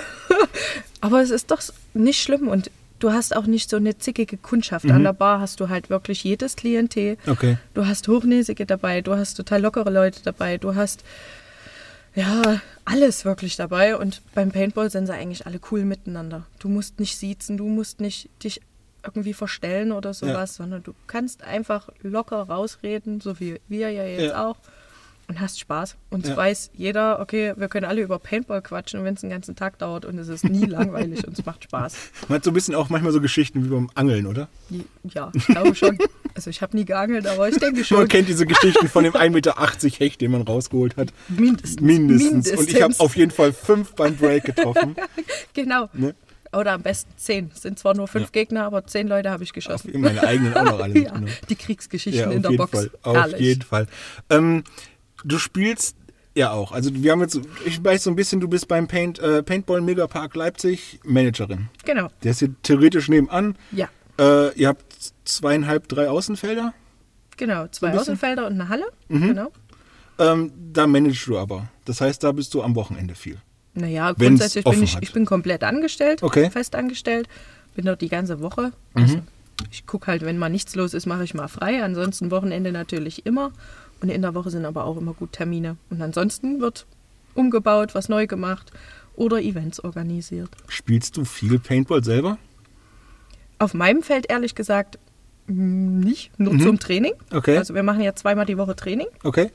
Aber 1.01 1.21
es 1.23 1.31
ist 1.31 1.51
doch 1.51 1.61
nicht 1.93 2.23
schlimm 2.23 2.49
und 2.49 2.71
du 2.99 3.13
hast 3.13 3.35
auch 3.37 3.47
nicht 3.47 3.69
so 3.71 3.77
eine 3.77 3.99
zickige 3.99 4.37
Kundschaft. 4.37 4.91
An 4.91 5.03
der 5.05 5.13
Bar 5.13 5.41
hast 5.41 5.61
du 5.61 5.69
halt 5.69 5.91
wirklich 5.91 6.25
jedes 6.25 6.57
Klientel. 6.57 7.19
Okay. 7.27 7.59
Du 7.75 7.87
hast 7.87 8.09
Hochnäsige 8.09 8.67
dabei, 8.67 9.01
du 9.01 9.17
hast 9.17 9.35
total 9.35 9.63
lockere 9.63 9.91
Leute 9.91 10.21
dabei, 10.23 10.59
du 10.59 10.75
hast 10.75 11.05
ja 12.15 12.61
alles 12.85 13.25
wirklich 13.25 13.57
dabei 13.57 13.97
und 13.97 14.23
beim 14.35 14.51
Paintball 14.51 14.91
sind 14.91 15.07
sie 15.07 15.13
eigentlich 15.13 15.47
alle 15.47 15.61
cool 15.71 15.85
miteinander. 15.85 16.47
Du 16.59 16.69
musst 16.69 16.99
nicht 16.99 17.17
siezen, 17.19 17.57
du 17.57 17.67
musst 17.69 18.01
nicht 18.01 18.31
dich 18.43 18.61
irgendwie 19.05 19.35
verstellen 19.35 19.93
oder 19.93 20.15
sowas, 20.15 20.57
sondern 20.57 20.83
du 20.83 20.95
kannst 21.07 21.45
einfach 21.45 21.89
locker 22.03 22.43
rausreden, 22.43 23.21
so 23.21 23.39
wie 23.39 23.61
wir 23.69 23.91
ja 23.91 24.05
jetzt 24.05 24.33
Ja. 24.33 24.47
auch 24.49 24.57
und 25.29 25.41
hast 25.41 25.59
Spaß. 25.61 25.97
Und 26.11 26.25
es 26.25 26.31
Ja. 26.31 26.37
weiß 26.37 26.71
jeder, 26.75 27.21
okay, 27.21 27.55
wir 27.57 27.69
können 27.69 27.85
alle 27.85 28.01
über 28.03 28.19
Paintball 28.19 28.63
quatschen, 28.63 29.03
wenn 29.05 29.15
es 29.15 29.21
den 29.23 29.31
ganzen 29.31 29.57
Tag 29.57 29.79
dauert 29.79 30.05
und 30.05 30.19
es 30.19 30.29
ist 30.29 30.45
nie 30.45 30.65
langweilig 30.67 31.27
und 31.27 31.39
es 31.39 31.45
macht 31.45 31.65
Spaß. 31.65 31.95
Man 32.29 32.37
hat 32.37 32.45
so 32.45 32.51
ein 32.51 32.55
bisschen 32.55 32.75
auch 32.75 32.89
manchmal 32.91 33.13
so 33.13 33.21
Geschichten 33.21 33.65
wie 33.65 33.69
beim 33.69 33.91
Angeln, 33.95 34.27
oder? 34.27 34.49
Ja, 35.05 35.31
ich 35.35 35.47
glaube 35.47 35.75
schon. 35.75 35.99
Also 36.35 36.51
ich 36.51 36.63
habe 36.63 36.77
nie 36.77 36.85
geangelt, 36.85 37.27
aber 37.27 37.49
ich 37.49 37.57
denke 37.57 37.77
Man 37.79 37.85
schon. 37.85 38.09
kennt 38.09 38.29
diese 38.29 38.47
Geschichten 38.47 38.89
von 38.89 39.05
dem 39.05 39.15
1,80 39.15 39.31
Meter 39.31 39.55
Hecht, 39.99 40.21
den 40.21 40.31
man 40.31 40.43
rausgeholt 40.43 40.97
hat. 40.97 41.09
Mindestens. 41.29 41.81
Mindestens. 41.81 42.51
Und 42.51 42.69
ich 42.69 42.75
habe 42.75 42.81
Mindestens. 42.83 43.01
auf 43.01 43.17
jeden 43.17 43.31
Fall 43.33 43.53
fünf 43.53 43.95
beim 43.95 44.17
Break 44.17 44.45
getroffen. 44.45 44.97
Genau. 45.55 45.89
Ne? 45.95 46.15
Oder 46.53 46.73
am 46.73 46.83
besten 46.83 47.11
zehn. 47.17 47.51
Es 47.55 47.63
sind 47.63 47.79
zwar 47.79 47.95
nur 47.95 48.07
fünf 48.09 48.31
Gegner, 48.33 48.65
aber 48.65 48.87
zehn 48.87 49.09
Leute 49.09 49.31
habe 49.31 49.43
ich 49.43 49.53
geschossen. 49.53 49.91
Meine 50.01 50.23
eigenen 50.23 50.55
auch 50.55 50.65
noch 50.65 50.81
alle 50.81 50.99
ja, 50.99 51.13
die 51.49 51.57
Kriegsgeschichten 51.57 52.31
Ja, 52.31 52.31
in 52.31 52.45
auf 52.45 52.51
der 52.51 52.57
Box. 52.59 52.71
Fall. 52.73 52.91
Auf 53.03 53.17
Herrlich. 53.17 53.41
jeden 53.41 53.63
Fall. 53.63 53.87
Ähm, 54.31 54.63
du 55.27 55.39
spielst 55.39 55.97
ja 56.35 56.51
auch. 56.53 56.73
Also 56.73 56.91
wir 56.95 57.13
haben 57.13 57.21
jetzt, 57.21 57.39
ich 57.65 57.83
weiß 57.83 58.05
so 58.05 58.11
ein 58.11 58.17
bisschen, 58.17 58.41
du 58.41 58.49
bist 58.49 58.69
beim 58.69 58.87
Paint, 58.89 59.19
äh, 59.19 59.43
Paintball 59.43 59.81
Megapark 59.81 60.35
Leipzig 60.35 61.01
Managerin. 61.05 61.69
Genau. 61.85 62.09
Der 62.23 62.31
ist 62.33 62.41
hier 62.41 62.55
theoretisch 62.63 63.09
nebenan. 63.09 63.57
Ja, 63.73 63.89
Äh, 64.19 64.53
ihr 64.59 64.69
habt 64.69 64.85
zweieinhalb, 65.25 65.89
drei 65.89 66.09
Außenfelder. 66.09 66.73
genau. 67.37 67.67
Zwei 67.69 67.89
bisschen? 67.89 68.01
Außenfelder 68.01 68.47
und 68.47 68.55
eine 68.55 68.69
Halle. 68.69 68.85
Mhm. 69.09 69.29
Genau. 69.29 69.53
Ähm, 70.19 70.53
da 70.73 70.87
managst 70.87 71.27
du 71.27 71.37
aber. 71.39 71.69
Das 71.85 72.01
heißt, 72.01 72.23
da 72.25 72.33
bist 72.33 72.55
du 72.55 72.63
am 72.63 72.75
Wochenende 72.75 73.15
viel. 73.15 73.37
Naja, 73.75 74.09
Wenn's 74.17 74.41
grundsätzlich 74.41 74.65
bin 74.65 74.83
ich, 74.83 74.97
hat. 74.97 75.03
ich 75.03 75.13
bin 75.13 75.27
komplett 75.27 75.63
angestellt, 75.63 76.23
Okay. 76.23 76.51
fest 76.51 76.75
angestellt. 76.75 77.29
Bin 77.75 77.85
dort 77.85 78.01
die 78.01 78.09
ganze 78.09 78.41
Woche. 78.41 78.73
Mhm. 78.95 79.03
Also 79.03 79.19
ich 79.71 79.85
gucke 79.87 80.07
halt, 80.07 80.23
wenn 80.25 80.39
mal 80.39 80.49
nichts 80.49 80.75
los 80.75 80.95
ist, 80.95 81.05
mache 81.05 81.25
ich 81.25 81.35
mal 81.35 81.49
frei. 81.49 81.83
Ansonsten 81.85 82.31
Wochenende 82.31 82.73
natürlich 82.73 83.27
immer. 83.27 83.53
Und 84.01 84.11
in 84.11 84.23
der 84.23 84.35
Woche 84.35 84.51
sind 84.51 84.65
aber 84.65 84.85
auch 84.85 84.97
immer 84.97 85.15
gut 85.15 85.33
Termine. 85.33 85.77
Und 85.91 86.03
ansonsten 86.03 86.61
wird 86.61 86.87
umgebaut, 87.35 87.95
was 87.95 88.09
neu 88.09 88.27
gemacht 88.27 88.73
oder 89.15 89.41
Events 89.41 89.81
organisiert. 89.81 90.51
Spielst 90.69 91.17
du 91.17 91.25
viel 91.25 91.59
Paintball 91.59 92.05
selber? 92.05 92.39
Auf 93.59 93.75
meinem 93.75 94.03
Feld 94.03 94.27
ehrlich 94.29 94.55
gesagt 94.55 94.99
mm, 95.47 96.01
nicht, 96.01 96.39
nur 96.39 96.59
zum 96.59 96.79
Training. 96.79 97.15
Mhm. 97.31 97.37
Okay. 97.39 97.57
Also 97.57 97.75
wir 97.75 97.83
machen 97.83 98.03
ja 98.03 98.15
zweimal 98.15 98.47
die 98.47 98.59
Woche 98.59 98.77
Training. 98.77 99.07
Okay. 99.23 99.51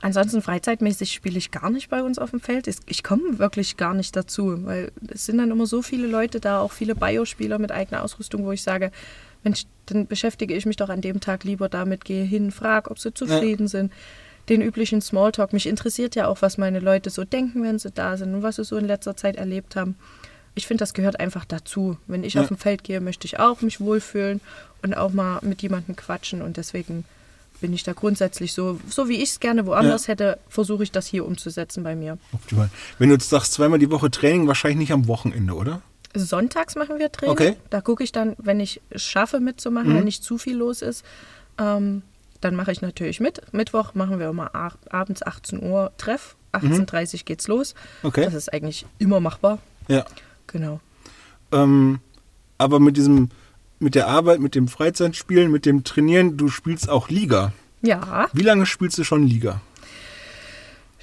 Ansonsten 0.00 0.42
freizeitmäßig 0.42 1.12
spiele 1.12 1.38
ich 1.38 1.50
gar 1.50 1.70
nicht 1.70 1.90
bei 1.90 2.02
uns 2.04 2.20
auf 2.20 2.30
dem 2.30 2.38
Feld. 2.38 2.68
Ich 2.86 3.02
komme 3.02 3.40
wirklich 3.40 3.76
gar 3.76 3.94
nicht 3.94 4.14
dazu, 4.14 4.64
weil 4.64 4.92
es 5.08 5.26
sind 5.26 5.38
dann 5.38 5.50
immer 5.50 5.66
so 5.66 5.82
viele 5.82 6.06
Leute 6.06 6.38
da, 6.38 6.60
auch 6.60 6.70
viele 6.70 6.94
Biospieler 6.94 7.58
mit 7.58 7.72
eigener 7.72 8.04
Ausrüstung, 8.04 8.44
wo 8.44 8.52
ich 8.52 8.62
sage, 8.62 8.92
Mensch, 9.44 9.64
dann 9.86 10.06
beschäftige 10.06 10.54
ich 10.54 10.66
mich 10.66 10.76
doch 10.76 10.88
an 10.88 11.00
dem 11.00 11.20
Tag 11.20 11.44
lieber 11.44 11.68
damit, 11.68 12.04
gehe 12.04 12.24
hin, 12.24 12.50
frage, 12.50 12.90
ob 12.90 12.98
sie 12.98 13.14
zufrieden 13.14 13.68
sind. 13.68 13.92
Den 14.48 14.62
üblichen 14.62 15.00
Smalltalk. 15.00 15.52
Mich 15.52 15.66
interessiert 15.66 16.14
ja 16.14 16.26
auch, 16.26 16.40
was 16.42 16.56
meine 16.58 16.80
Leute 16.80 17.10
so 17.10 17.24
denken, 17.24 17.62
wenn 17.62 17.78
sie 17.78 17.90
da 17.90 18.16
sind 18.16 18.34
und 18.34 18.42
was 18.42 18.56
sie 18.56 18.64
so 18.64 18.76
in 18.76 18.86
letzter 18.86 19.16
Zeit 19.16 19.36
erlebt 19.36 19.76
haben. 19.76 19.96
Ich 20.54 20.66
finde, 20.66 20.82
das 20.82 20.94
gehört 20.94 21.20
einfach 21.20 21.44
dazu. 21.44 21.98
Wenn 22.06 22.24
ich 22.24 22.34
Ja. 22.34 22.40
auf 22.42 22.48
dem 22.48 22.56
Feld 22.56 22.82
gehe, 22.82 23.00
möchte 23.00 23.26
ich 23.26 23.38
auch 23.38 23.60
mich 23.60 23.78
wohlfühlen 23.80 24.40
und 24.82 24.94
auch 24.96 25.12
mal 25.12 25.38
mit 25.42 25.62
jemandem 25.62 25.96
quatschen. 25.96 26.40
Und 26.42 26.56
deswegen 26.56 27.04
bin 27.60 27.72
ich 27.74 27.82
da 27.82 27.92
grundsätzlich 27.92 28.52
so, 28.54 28.80
so 28.88 29.08
wie 29.08 29.16
ich 29.16 29.30
es 29.30 29.40
gerne 29.40 29.66
woanders 29.66 30.08
hätte, 30.08 30.38
versuche 30.48 30.82
ich 30.82 30.92
das 30.92 31.06
hier 31.06 31.26
umzusetzen 31.26 31.82
bei 31.84 31.94
mir. 31.94 32.18
Optimal. 32.32 32.70
Wenn 32.98 33.08
du 33.10 33.14
jetzt 33.16 33.28
sagst, 33.28 33.52
zweimal 33.52 33.78
die 33.78 33.90
Woche 33.90 34.10
Training, 34.10 34.46
wahrscheinlich 34.46 34.78
nicht 34.78 34.92
am 34.92 35.06
Wochenende, 35.08 35.54
oder? 35.54 35.82
Sonntags 36.14 36.74
machen 36.74 36.98
wir 36.98 37.12
Training. 37.12 37.32
Okay. 37.32 37.50
Mhm. 37.52 37.56
Da 37.70 37.80
gucke 37.80 38.02
ich 38.02 38.12
dann, 38.12 38.34
wenn 38.38 38.60
ich 38.60 38.80
es 38.90 39.02
schaffe 39.02 39.40
mitzumachen, 39.40 39.94
wenn 39.94 40.04
nicht 40.04 40.24
zu 40.24 40.38
viel 40.38 40.56
los 40.56 40.82
ist, 40.82 41.04
ähm, 41.58 42.02
dann 42.40 42.54
mache 42.54 42.72
ich 42.72 42.80
natürlich 42.80 43.20
mit. 43.20 43.42
Mittwoch 43.52 43.94
machen 43.94 44.18
wir 44.18 44.28
immer 44.28 44.54
abends 44.90 45.22
18 45.22 45.62
Uhr 45.62 45.92
Treff. 45.98 46.36
18.30 46.52 47.14
Uhr 47.14 47.20
geht's 47.24 47.48
los. 47.48 47.74
Mhm. 48.02 48.08
Okay. 48.08 48.24
Das 48.24 48.34
ist 48.34 48.52
eigentlich 48.52 48.86
immer 48.98 49.20
machbar. 49.20 49.58
Ja. 49.88 50.04
Genau. 50.46 50.80
Ähm, 51.52 52.00
aber 52.56 52.80
mit 52.80 52.96
diesem 52.96 53.30
mit 53.80 53.94
der 53.94 54.08
Arbeit, 54.08 54.40
mit 54.40 54.54
dem 54.54 54.68
Freizeitspielen, 54.68 55.50
mit 55.50 55.66
dem 55.66 55.84
Trainieren, 55.84 56.36
du 56.36 56.48
spielst 56.48 56.88
auch 56.88 57.08
Liga. 57.08 57.52
Ja, 57.80 58.28
Wie 58.32 58.42
lange 58.42 58.66
spielst 58.66 58.98
du 58.98 59.04
schon 59.04 59.24
Liga? 59.24 59.60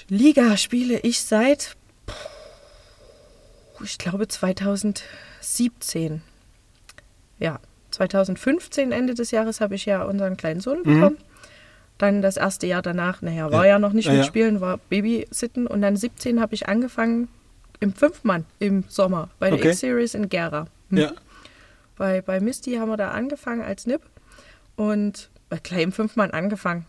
Liga 0.09 0.57
spiele 0.57 1.00
ich 1.00 1.21
seit, 1.21 1.77
ich 3.85 3.97
glaube, 3.97 4.27
2017. 4.27 6.21
Ja, 7.39 7.59
2015, 7.91 8.91
Ende 8.91 9.13
des 9.13 9.31
Jahres, 9.31 9.61
habe 9.61 9.75
ich 9.75 9.85
ja 9.85 10.03
unseren 10.03 10.37
kleinen 10.37 10.59
Sohn 10.59 10.83
bekommen. 10.83 11.17
Dann 11.97 12.21
das 12.21 12.35
erste 12.37 12.67
Jahr 12.67 12.81
danach, 12.81 13.21
naja, 13.21 13.51
war 13.51 13.65
Ja. 13.65 13.73
ja, 13.73 13.79
noch 13.79 13.93
nicht 13.93 14.07
Ja, 14.07 14.13
mit. 14.13 14.25
Spielen, 14.25 14.59
war 14.59 14.77
Babysitten. 14.89 15.65
Und 15.67 15.81
dann 15.81 15.95
17 15.95 16.41
habe 16.41 16.53
ich 16.53 16.67
angefangen 16.67 17.29
im 17.79 17.93
Fünfmann 17.93 18.45
im 18.59 18.83
Sommer 18.89 19.29
bei 19.39 19.49
der 19.49 19.59
Okay. 19.59 19.69
X-Series 19.69 20.13
in 20.13 20.27
Gera. 20.29 20.67
Hm. 20.89 20.97
Ja. 20.97 21.11
Bei, 21.95 22.21
bei 22.21 22.39
Misty 22.41 22.73
haben 22.75 22.89
wir 22.89 22.97
da 22.97 23.11
angefangen 23.11 23.61
als 23.61 23.85
NIP 23.85 24.01
und 24.75 25.29
äh, 25.49 25.57
gleich 25.63 25.83
im 25.83 25.91
Fünfmann 25.93 26.31
angefangen. 26.31 26.85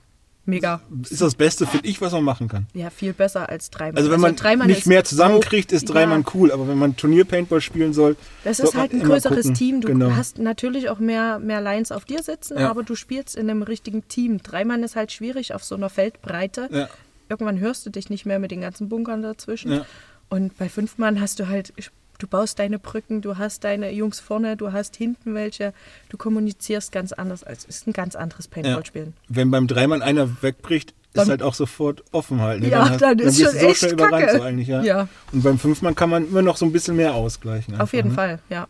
Mega. 0.47 0.81
Ist 1.11 1.21
das 1.21 1.35
Beste, 1.35 1.67
finde 1.67 1.89
ich, 1.89 2.01
was 2.01 2.13
man 2.13 2.23
machen 2.23 2.47
kann. 2.49 2.67
Ja, 2.73 2.89
viel 2.91 3.13
besser 3.13 3.49
als 3.49 3.69
dreimal. 3.71 3.99
Also 3.99 4.11
wenn 4.13 4.21
man 4.21 4.37
Dreimann 4.37 4.69
nicht 4.69 4.87
mehr 4.87 5.03
zusammenkriegt, 5.05 5.73
ist 5.73 5.85
Dreimann 5.87 6.23
Ja, 6.23 6.31
cool. 6.35 6.53
Aber 6.53 6.69
wenn 6.69 6.79
man 6.79 6.97
Turnier-Paintball 6.97 7.61
spielen 7.61 7.93
soll, 7.93 8.17
Das 8.45 8.61
ist 8.61 8.75
halt 8.77 8.93
ein 8.93 9.03
größeres. 9.03 9.53
Team. 9.53 9.81
Du 9.81 9.89
genau. 9.89 10.13
hast 10.15 10.39
natürlich 10.39 10.89
auch 10.89 11.01
mehr, 11.01 11.39
mehr 11.41 11.61
Lines 11.61 11.91
auf 11.93 12.05
dir 12.05 12.23
sitzen, 12.23 12.59
Ja. 12.59 12.71
aber 12.71 12.85
du 12.85 12.95
spielst 12.95 13.35
in 13.37 13.51
einem 13.51 13.63
richtigen 13.63 14.07
Team. 14.09 14.39
Dreimann 14.43 14.83
ist 14.83 14.95
halt 14.97 15.11
schwierig 15.13 15.53
auf 15.53 15.65
so 15.65 15.75
einer 15.75 15.91
Feldbreite. 15.91 16.69
Ja. 16.71 16.89
Irgendwann 17.29 17.59
hörst 17.59 17.85
du 17.85 17.91
dich 17.91 18.09
nicht 18.09 18.25
mehr 18.25 18.39
mit 18.39 18.53
den 18.53 18.61
ganzen 18.61 18.89
Bunkern 18.89 19.23
dazwischen. 19.23 19.81
Und 20.29 20.57
bei 20.59 20.69
fünf 20.69 20.99
Mann 20.99 21.21
hast 21.21 21.39
du 21.41 21.49
halt, 21.49 21.73
du 22.19 22.27
baust 22.27 22.59
deine 22.59 22.79
Brücken, 22.79 23.21
du 23.23 23.37
hast 23.39 23.65
deine 23.65 23.91
Jungs 23.93 24.21
vorne, 24.21 24.57
du 24.57 24.73
hast 24.73 24.97
hinten 24.97 25.35
welche. 25.35 25.73
Du 26.09 26.17
kommunizierst 26.17 26.93
ganz 26.93 27.13
anders. 27.13 27.43
Es 27.43 27.65
ist 27.65 27.87
ein 27.87 27.93
ganz 27.93 28.15
anderes 28.17 28.49
Paintball-Spielen. 28.49 29.15
Wenn 29.29 29.51
beim 29.51 29.67
Dreimann 29.67 30.03
einer 30.03 30.43
wegbricht, 30.43 30.91
ist 30.91 30.97
Dann- 31.23 31.29
halt 31.31 31.43
auch 31.43 31.55
sofort 31.55 32.05
offen 32.13 32.41
halt. 32.41 32.61
ne? 32.63 32.69
Ja, 32.69 32.91
hast- 32.91 33.01
dann 33.01 33.19
ist 33.19 33.39
wirst 33.39 33.53
schon 33.53 33.61
so 33.61 33.67
echt 33.69 33.79
schnell 33.79 33.93
überrannt 33.93 34.27
kacke. 34.27 34.39
so 34.39 34.43
eigentlich, 34.43 34.69
ja. 34.69 34.83
Ja. 34.83 35.09
Und 35.33 35.43
beim 35.43 35.59
Fünfmann 35.59 35.95
kann 35.95 36.11
man 36.11 36.29
immer 36.29 36.43
noch 36.43 36.57
so 36.59 36.67
ein 36.67 36.73
bisschen 36.73 36.97
mehr 36.97 37.15
ausgleichen. 37.15 37.75
Auf 37.75 37.81
einfach, 37.81 37.93
jeden 37.95 38.09
ne? 38.11 38.15
Fall, 38.15 38.39
ja. 38.51 38.69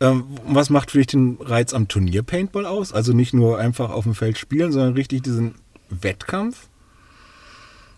Ähm, 0.00 0.24
was 0.46 0.68
macht 0.68 0.90
für 0.90 0.98
dich 0.98 1.06
den 1.06 1.38
Reiz 1.40 1.72
am 1.72 1.88
Turnier-Paintball 1.88 2.66
aus? 2.66 2.92
Also 2.92 3.12
nicht 3.14 3.32
nur 3.34 3.58
einfach 3.58 3.90
auf 3.90 4.04
dem 4.04 4.14
Feld 4.14 4.36
spielen, 4.36 4.70
sondern 4.72 4.92
richtig 4.94 5.22
diesen 5.22 5.54
Wettkampf? 5.88 6.68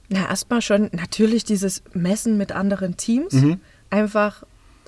Na, 0.09 0.29
erstmal 0.29 0.63
schon 0.63 0.89
natürlich 0.93 1.45
dieses 1.45 1.83
Messen 1.93 2.37
mit 2.39 2.53
anderen 2.53 2.97
Teams. 2.97 3.33
Mhm. 3.35 3.61
Einfach 3.91 4.45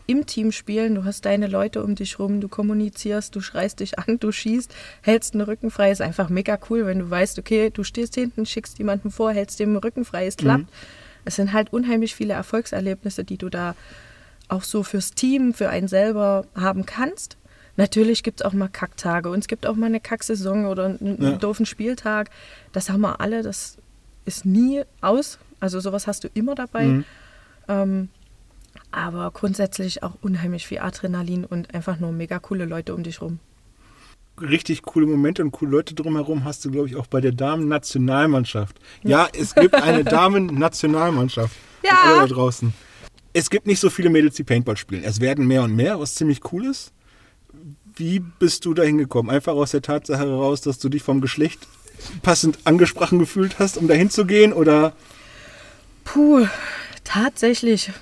im 0.06 0.26
Team 0.26 0.52
spielen. 0.52 0.94
Du 0.94 1.04
hast 1.04 1.24
deine 1.24 1.46
Leute 1.46 1.82
um 1.82 1.94
dich 1.94 2.18
rum, 2.18 2.40
du 2.40 2.48
kommunizierst, 2.48 3.34
du 3.34 3.40
schreist 3.40 3.80
dich 3.80 3.98
an, 3.98 4.18
du 4.18 4.32
schießt, 4.32 4.74
hältst 5.02 5.34
den 5.34 5.40
Rücken 5.40 5.70
frei. 5.70 5.90
Ist 5.90 6.00
einfach 6.02 6.28
mega 6.28 6.58
cool, 6.68 6.86
wenn 6.86 6.98
du 6.98 7.10
weißt, 7.10 7.38
okay, 7.38 7.70
du 7.70 7.84
stehst 7.84 8.14
hinten, 8.14 8.46
schickst 8.46 8.78
jemanden 8.78 9.10
vor, 9.10 9.32
hältst 9.32 9.60
dem 9.60 9.76
Rücken 9.76 10.04
frei, 10.04 10.26
es 10.26 10.36
klappt. 10.36 10.66
Es 11.24 11.36
sind 11.36 11.52
halt 11.52 11.72
unheimlich 11.72 12.14
viele 12.14 12.32
Erfolgserlebnisse, 12.34 13.24
die 13.24 13.36
du 13.36 13.48
da 13.50 13.74
auch 14.48 14.62
so 14.62 14.82
fürs 14.82 15.12
Team, 15.12 15.54
für 15.54 15.68
einen 15.68 15.86
selber 15.88 16.46
haben 16.54 16.86
kannst. 16.86 17.36
Natürlich 17.76 18.22
gibt 18.22 18.40
es 18.40 18.44
auch 18.46 18.52
mal 18.52 18.68
Kacktage 18.68 19.30
und 19.30 19.38
es 19.38 19.48
gibt 19.48 19.64
auch 19.66 19.76
mal 19.76 19.86
eine 19.86 20.00
Kacksaison 20.00 20.66
oder 20.66 20.86
einen 20.86 21.16
Ja. 21.22 21.32
doofen 21.36 21.66
Spieltag. 21.66 22.30
Das 22.72 22.90
haben 22.90 23.00
wir 23.02 23.20
alle, 23.20 23.42
das 23.42 23.76
ist 24.24 24.44
nie 24.44 24.82
aus. 25.00 25.38
Also 25.60 25.78
sowas 25.80 26.06
hast 26.06 26.24
du 26.24 26.28
immer 26.34 26.54
dabei. 26.54 26.86
Mhm. 26.86 27.04
Ähm, 27.68 28.08
aber 28.92 29.30
grundsätzlich 29.30 30.02
auch 30.02 30.14
unheimlich 30.20 30.66
viel 30.66 30.78
Adrenalin 30.78 31.44
und 31.44 31.74
einfach 31.74 31.98
nur 31.98 32.12
mega 32.12 32.38
coole 32.38 32.64
Leute 32.64 32.94
um 32.94 33.02
dich 33.02 33.20
rum. 33.20 33.38
Richtig 34.40 34.82
coole 34.82 35.06
Momente 35.06 35.42
und 35.42 35.52
coole 35.52 35.70
Leute 35.70 35.94
drumherum 35.94 36.44
hast 36.44 36.64
du, 36.64 36.70
glaube 36.70 36.88
ich, 36.88 36.96
auch 36.96 37.06
bei 37.06 37.20
der 37.20 37.32
Damen-Nationalmannschaft. 37.32 38.80
Ja, 39.02 39.28
es 39.32 39.54
gibt 39.54 39.74
eine 39.74 40.02
Damen-Nationalmannschaft. 40.04 41.54
Ja. 41.82 41.98
Alle 42.04 42.28
da 42.28 42.34
draußen. 42.34 42.72
Es 43.32 43.50
gibt 43.50 43.66
nicht 43.66 43.80
so 43.80 43.90
viele 43.90 44.10
Mädels, 44.10 44.36
die 44.36 44.44
Paintball 44.44 44.76
spielen. 44.76 45.04
Es 45.04 45.20
werden 45.20 45.46
mehr 45.46 45.62
und 45.62 45.76
mehr, 45.76 46.00
was 46.00 46.14
ziemlich 46.14 46.40
cool 46.52 46.66
ist. 46.66 46.92
Wie 47.94 48.18
bist 48.18 48.64
du 48.64 48.72
da 48.72 48.82
hingekommen? 48.82 49.30
Einfach 49.30 49.52
aus 49.52 49.72
der 49.72 49.82
Tatsache 49.82 50.20
heraus, 50.20 50.62
dass 50.62 50.78
du 50.78 50.88
dich 50.88 51.02
vom 51.02 51.20
Geschlecht 51.20 51.68
passend 52.22 52.58
angesprochen 52.64 53.18
gefühlt 53.18 53.58
hast, 53.58 53.76
um 53.76 53.88
dahin 53.88 54.10
zu 54.10 54.24
gehen? 54.24 54.52
Oder 54.52 54.94
Puh, 56.04 56.46
tatsächlich. 57.04 57.92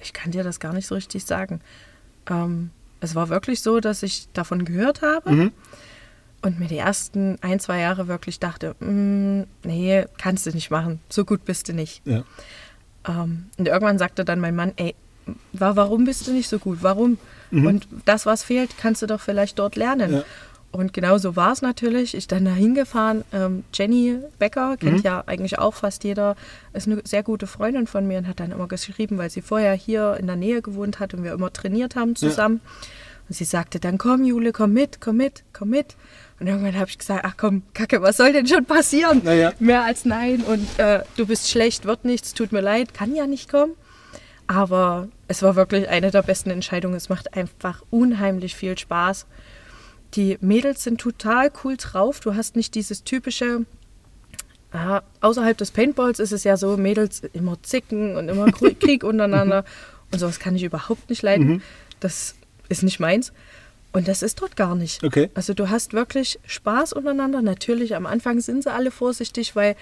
Ich 0.00 0.12
kann 0.12 0.30
dir 0.32 0.44
das 0.44 0.60
gar 0.60 0.72
nicht 0.72 0.86
so 0.86 0.94
richtig 0.94 1.24
sagen. 1.24 1.60
Ähm, 2.28 2.70
es 3.00 3.14
war 3.14 3.28
wirklich 3.28 3.60
so, 3.62 3.80
dass 3.80 4.02
ich 4.02 4.28
davon 4.32 4.64
gehört 4.64 5.02
habe 5.02 5.30
Mhm. 5.32 5.52
und 6.42 6.58
mir 6.58 6.68
die 6.68 6.78
ersten 6.78 7.38
ein, 7.42 7.60
zwei 7.60 7.80
Jahre 7.80 8.08
wirklich 8.08 8.38
dachte, 8.40 8.74
"Mm, 8.80 9.42
nee, 9.64 10.04
kannst 10.18 10.46
du 10.46 10.50
nicht 10.50 10.70
machen. 10.70 11.00
So 11.08 11.24
gut 11.24 11.44
bist 11.44 11.68
du 11.68 11.72
nicht. 11.72 12.02
ja. 12.06 12.24
Ähm, 13.08 13.46
und 13.56 13.68
irgendwann 13.68 13.98
sagte 13.98 14.24
dann 14.24 14.40
mein 14.40 14.56
Mann, 14.56 14.72
ey, 14.76 14.94
wa- 15.52 15.76
warum 15.76 16.04
bist 16.04 16.26
du 16.26 16.32
nicht 16.32 16.48
so 16.48 16.58
gut? 16.58 16.78
Warum? 16.82 17.18
Und 17.52 17.86
das, 18.04 18.26
was 18.26 18.42
fehlt, 18.42 18.76
kannst 18.78 19.02
du 19.02 19.06
doch 19.06 19.20
vielleicht 19.20 19.60
dort 19.60 19.76
lernen. 19.76 20.12
Ja. 20.12 20.24
Und 20.78 20.92
genau 20.92 21.18
so 21.18 21.36
war 21.36 21.52
es 21.52 21.62
natürlich. 21.62 22.14
Ich 22.14 22.26
dann 22.26 22.44
da 22.44 22.52
hingefahren. 22.52 23.24
Ähm, 23.32 23.64
Jenny 23.72 24.18
Becker 24.38 24.76
kennt 24.76 25.02
ja 25.02 25.24
eigentlich 25.26 25.58
auch 25.58 25.74
fast 25.74 26.04
jeder, 26.04 26.36
ist 26.72 26.86
eine 26.86 27.00
sehr 27.04 27.22
gute 27.22 27.46
Freundin 27.46 27.86
von 27.86 28.06
mir 28.06 28.18
und 28.18 28.28
hat 28.28 28.40
dann 28.40 28.52
immer 28.52 28.68
geschrieben, 28.68 29.18
weil 29.18 29.30
sie 29.30 29.42
vorher 29.42 29.74
hier 29.74 30.16
in 30.20 30.26
der 30.26 30.36
Nähe 30.36 30.62
gewohnt 30.62 31.00
hat 31.00 31.14
und 31.14 31.24
wir 31.24 31.32
immer 31.32 31.52
trainiert 31.52 31.96
haben 31.96 32.16
zusammen. 32.16 32.60
Und 33.28 33.34
sie 33.34 33.44
sagte 33.44 33.80
dann, 33.80 33.98
komm 33.98 34.24
Jule, 34.24 34.52
komm 34.52 34.72
mit, 34.72 35.00
komm 35.00 35.16
mit, 35.16 35.42
komm 35.52 35.70
mit. 35.70 35.96
Und 36.38 36.46
irgendwann 36.46 36.78
habe 36.78 36.90
ich 36.90 36.98
gesagt, 36.98 37.24
ach 37.24 37.34
komm, 37.36 37.62
Kacke, 37.74 38.02
was 38.02 38.18
soll 38.18 38.32
denn 38.32 38.46
schon 38.46 38.66
passieren? 38.66 39.22
Ja. 39.24 39.52
Mehr 39.58 39.82
als 39.82 40.04
nein 40.04 40.42
und 40.42 40.78
äh, 40.78 41.00
du 41.16 41.26
bist 41.26 41.50
schlecht, 41.50 41.86
wird 41.86 42.04
nichts, 42.04 42.34
tut 42.34 42.52
mir 42.52 42.60
leid, 42.60 42.94
kann 42.94 43.14
ja 43.14 43.26
nicht 43.26 43.50
kommen. 43.50 43.72
Aber 44.46 45.08
es 45.28 45.42
war 45.42 45.56
wirklich 45.56 45.88
eine 45.88 46.10
der 46.10 46.22
besten 46.22 46.50
Entscheidungen. 46.50 46.94
Es 46.94 47.08
macht 47.08 47.34
einfach 47.34 47.82
unheimlich 47.90 48.54
viel 48.54 48.78
Spaß. 48.78 49.26
Die 50.16 50.38
Mädels 50.40 50.82
sind 50.82 51.00
total 51.00 51.52
cool 51.62 51.76
drauf. 51.76 52.20
Du 52.20 52.34
hast 52.34 52.56
nicht 52.56 52.74
dieses 52.74 53.04
typische, 53.04 53.66
ah, 54.72 55.02
außerhalb 55.20 55.56
des 55.56 55.70
Paintballs 55.70 56.18
ist 56.18 56.32
es 56.32 56.42
ja 56.42 56.56
so, 56.56 56.76
Mädels 56.78 57.22
immer 57.34 57.62
zicken 57.62 58.16
und 58.16 58.28
immer 58.28 58.50
Krieg 58.80 59.04
untereinander. 59.04 59.64
Und 60.10 60.18
sowas 60.18 60.40
kann 60.40 60.56
ich 60.56 60.62
überhaupt 60.62 61.10
nicht 61.10 61.22
leiden. 61.22 61.62
Das 62.00 62.34
ist 62.68 62.82
nicht 62.82 62.98
meins. 62.98 63.32
Und 63.92 64.08
das 64.08 64.22
ist 64.22 64.40
dort 64.40 64.56
gar 64.56 64.74
nicht. 64.74 65.04
Okay. 65.04 65.30
Also 65.34 65.54
du 65.54 65.68
hast 65.68 65.92
wirklich 65.92 66.38
Spaß 66.46 66.92
untereinander. 66.94 67.42
Natürlich, 67.42 67.94
am 67.94 68.06
Anfang 68.06 68.40
sind 68.40 68.62
sie 68.62 68.72
alle 68.72 68.90
vorsichtig, 68.90 69.54
weil 69.54 69.76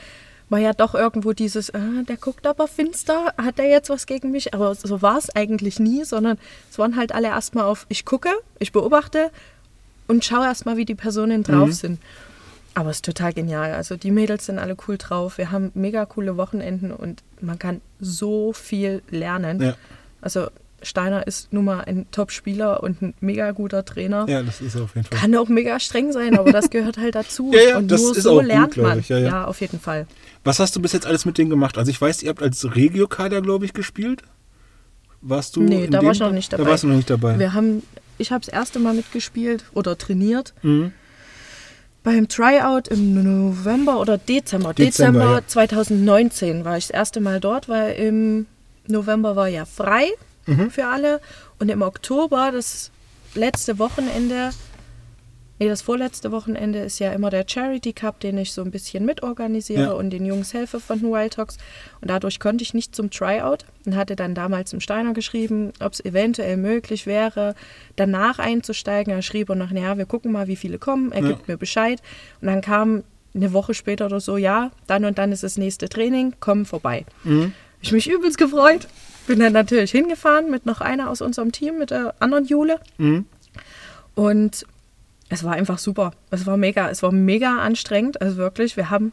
man 0.49 0.63
ja 0.63 0.73
doch 0.73 0.95
irgendwo 0.95 1.33
dieses, 1.33 1.73
ah, 1.75 2.03
der 2.09 2.17
guckt 2.17 2.47
aber 2.47 2.69
finster, 2.69 3.35
hat 3.37 3.59
er 3.59 3.69
jetzt 3.69 3.91
was 3.91 4.07
gegen 4.07 4.31
mich? 4.31 4.55
Aber 4.55 4.75
so 4.75 5.01
war 5.01 5.19
es 5.19 5.31
eigentlich 5.31 5.81
nie, 5.81 6.05
sondern 6.05 6.39
es 6.71 6.79
waren 6.79 6.97
halt 6.97 7.15
alle 7.15 7.29
erstmal 7.29 7.65
auf, 7.65 7.87
ich 7.89 8.05
gucke, 8.05 8.31
ich 8.59 8.73
beobachte 8.73 9.31
und 10.07 10.25
schaue 10.25 10.45
erstmal, 10.45 10.77
wie 10.77 10.85
die 10.85 10.95
Personen 10.95 11.43
drauf 11.43 11.73
sind. 11.73 11.99
Aber 12.75 12.91
es 12.91 12.97
ist 12.97 13.05
total 13.05 13.33
genial. 13.33 13.73
Also 13.73 13.97
die 13.97 14.11
Mädels 14.11 14.47
sind 14.47 14.59
alle 14.59 14.77
cool 14.89 14.99
drauf. 14.99 15.39
Wir 15.39 15.51
haben 15.53 15.71
mega 15.75 16.05
coole 16.07 16.37
Wochenenden 16.37 16.91
und 16.93 17.23
man 17.41 17.59
kann 17.59 17.81
so 18.01 18.53
viel 18.53 19.01
lernen. 19.11 19.63
Ja. 19.63 19.75
Also 20.21 20.49
Steiner 20.83 21.27
ist 21.27 21.53
nun 21.53 21.65
mal 21.67 21.81
ein 21.85 22.07
Top-Spieler 22.11 22.83
und 22.83 23.01
ein 23.01 23.15
mega 23.21 23.53
guter 23.53 23.85
Trainer. 23.85 24.27
ja, 24.29 24.43
das 24.43 24.61
ist 24.61 24.77
auf 24.77 24.95
jeden 24.97 25.07
Fall. 25.07 25.19
Kann 25.19 25.35
auch 25.37 25.49
mega 25.49 25.79
streng 25.81 26.13
sein, 26.13 26.37
aber 26.39 26.53
das 26.53 26.69
gehört 26.69 26.99
halt 26.99 27.15
dazu. 27.15 27.53
Ja, 27.55 27.61
ja, 27.71 27.79
und 27.79 27.91
das 27.91 28.03
nur 28.03 28.17
ist 28.17 28.23
so 28.25 28.33
auch 28.33 28.39
gut, 28.41 28.47
lernt 28.47 28.75
glaub 28.75 28.89
man. 28.89 28.99
ich, 28.99 29.09
ja, 29.09 29.19
ja. 29.19 29.45
auf 29.47 29.61
jeden 29.61 29.81
Fall. 29.81 30.07
Was 30.43 30.59
hast 30.59 30.75
du 30.77 30.83
bis 30.83 30.93
jetzt 30.93 31.07
alles 31.07 31.25
mit 31.25 31.39
denen 31.39 31.49
gemacht? 31.51 31.79
Also 31.79 31.91
ich 31.91 32.01
weiß, 32.01 32.23
ihr 32.25 32.29
habt 32.31 32.43
als 32.43 32.75
Regio-Kader, 32.75 33.41
glaube 33.41 33.65
ich, 33.65 33.73
gespielt. 33.73 34.23
Warst 35.23 35.57
du? 35.57 35.63
Nee, 35.63 35.87
da 35.87 36.03
war 36.03 36.13
ich 36.13 36.19
noch 36.21 36.33
nicht 36.33 36.53
Da 36.53 36.59
dabei. 36.59 36.71
warst 36.73 36.83
du 36.83 36.89
noch 36.89 36.97
nicht 36.97 37.09
dabei. 37.09 37.39
Wir 37.39 37.55
haben, 37.55 37.83
ich 38.19 38.31
habe 38.33 38.45
das 38.45 38.53
erste 38.53 38.79
Mal 38.79 38.95
mitgespielt 38.95 39.65
oder 39.75 39.97
trainiert 39.99 40.55
Mhm. 40.63 40.93
beim 42.03 42.29
Tryout 42.29 42.89
im 42.89 43.15
November 43.15 43.99
oder 44.01 44.19
Dezember. 44.19 44.75
Dezember, 44.75 45.21
Dezember, 45.21 45.35
ja. 45.41 45.47
2019 45.47 46.65
war 46.65 46.77
ich 46.77 46.87
das 46.89 46.95
erste 46.95 47.21
Mal 47.21 47.41
dort, 47.41 47.69
weil 47.69 47.95
im 47.95 48.47
November 48.87 49.37
war 49.37 49.49
ja 49.49 49.65
frei 49.65 50.09
Mhm. 50.47 50.71
für 50.71 50.87
alle 50.87 51.21
und 51.59 51.71
im 51.71 51.81
Oktober, 51.83 52.51
das 52.53 52.91
letzte 53.35 53.79
Wochenende, 53.79 54.51
nee, 55.59 55.69
das 55.69 55.83
vorletzte 55.83 56.33
Wochenende 56.33 56.81
ist 56.81 56.99
ja 56.99 57.13
immer 57.13 57.31
der 57.31 57.45
Charity 57.47 57.93
Cup, 57.93 58.21
den 58.21 58.39
ich 58.39 58.53
so 58.53 58.63
ein 58.63 58.71
bisschen 58.71 59.05
mitorganisiere 59.05 59.83
Ja. 59.83 59.93
und 59.93 60.11
den 60.11 60.25
Jungs 60.27 60.53
helfe 60.55 60.81
von 60.81 60.99
den 61.01 61.11
Wild 61.13 61.35
Talks. 61.35 61.59
Und 62.01 62.11
dadurch 62.11 62.41
konnte 62.41 62.63
ich 62.63 62.75
nicht 62.75 62.95
zum 62.95 63.11
Tryout 63.11 63.65
und 63.87 63.97
hatte 63.97 64.17
dann 64.17 64.35
damals 64.35 64.73
im 64.73 64.81
Steiner 64.81 65.13
geschrieben, 65.15 65.73
ob 65.81 65.93
es 65.93 66.05
eventuell 66.05 66.57
möglich 66.57 67.07
wäre, 67.07 67.55
danach 67.97 68.39
einzusteigen. 68.39 69.13
Er 69.13 69.23
schrieb 69.23 69.51
und 69.51 69.59
nach, 69.59 69.71
naja, 69.71 69.97
wir 69.99 70.07
gucken 70.07 70.33
mal, 70.33 70.49
wie 70.49 70.57
viele 70.57 70.79
kommen. 70.79 71.13
Er 71.13 71.23
Ja. 71.23 71.29
gibt 71.29 71.49
mir 71.49 71.57
Bescheid. 71.57 72.01
Und 72.41 72.49
dann 72.49 72.61
kam 72.61 73.05
eine 73.35 73.53
Woche 73.53 73.75
später 73.75 74.07
oder 74.07 74.21
so, 74.21 74.37
ja, 74.37 74.71
dann 74.87 75.05
und 75.05 75.19
dann 75.19 75.33
ist 75.33 75.43
das 75.43 75.57
nächste 75.59 75.89
Training, 75.89 76.35
komm 76.41 76.67
vorbei. 76.67 77.05
Mhm. 77.25 77.53
Ich 77.83 77.93
mich 77.93 78.09
übelst 78.09 78.39
gefreut. 78.39 78.87
Bin 79.27 79.41
dann 79.41 79.53
natürlich 79.55 79.91
hingefahren 79.91 80.51
mit 80.51 80.67
noch 80.67 80.81
einer 80.81 81.11
aus 81.11 81.21
unserem 81.21 81.51
Team, 81.51 81.79
mit 81.79 81.91
der 81.91 82.15
anderen 82.21 82.45
Jule. 82.45 82.79
Mhm. 82.99 83.27
Und 84.15 84.67
es 85.35 85.45
war 85.45 85.53
einfach 85.53 85.79
super. 85.79 86.13
Es 86.31 86.47
war 86.47 86.57
mega. 86.57 86.89
Es 86.91 87.03
war 87.03 87.13
mega 87.13 87.59
anstrengend. 87.59 88.21
Also 88.23 88.37
wirklich, 88.37 88.77
wir 88.77 88.89
haben, 88.91 89.13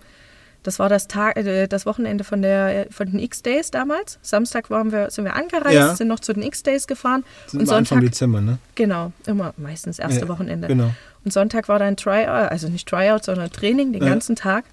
das 0.64 0.80
war 0.80 0.90
das 0.90 1.08
Tag, 1.08 1.38
äh, 1.38 1.68
das 1.68 1.86
Wochenende 1.86 2.24
von 2.24 2.42
der 2.42 2.88
von 2.92 3.10
den 3.12 3.20
X-Days 3.20 3.72
damals. 3.72 4.20
Samstag 4.22 4.70
waren 4.70 4.92
wir, 4.92 5.10
sind 5.10 5.26
wir 5.26 5.36
angereist, 5.36 5.74
Ja. 5.76 5.96
sind 5.96 6.08
noch 6.08 6.20
zu 6.20 6.34
den 6.34 6.44
X-Days 6.44 6.88
gefahren. 6.88 7.24
Sind 7.48 7.62
und 7.62 7.68
wir 7.70 7.76
Anfang 7.76 7.98
Sonntag, 8.00 8.12
Dezember, 8.12 8.42
ne? 8.42 8.58
genau, 8.76 9.12
immer 9.26 9.54
meistens 9.58 10.00
erste 10.00 10.22
Ja, 10.22 10.28
Wochenende. 10.28 10.68
Genau. 10.68 10.92
Und 11.24 11.34
Sonntag 11.34 11.68
war 11.68 11.78
dann 11.80 11.98
Tryout, 11.98 12.28
also 12.28 12.68
nicht 12.70 12.88
Tryout, 12.88 13.24
sondern 13.26 13.52
Training 13.52 13.94
den 13.94 14.04
Ja. 14.04 14.10
ganzen 14.10 14.36
Tag. 14.36 14.66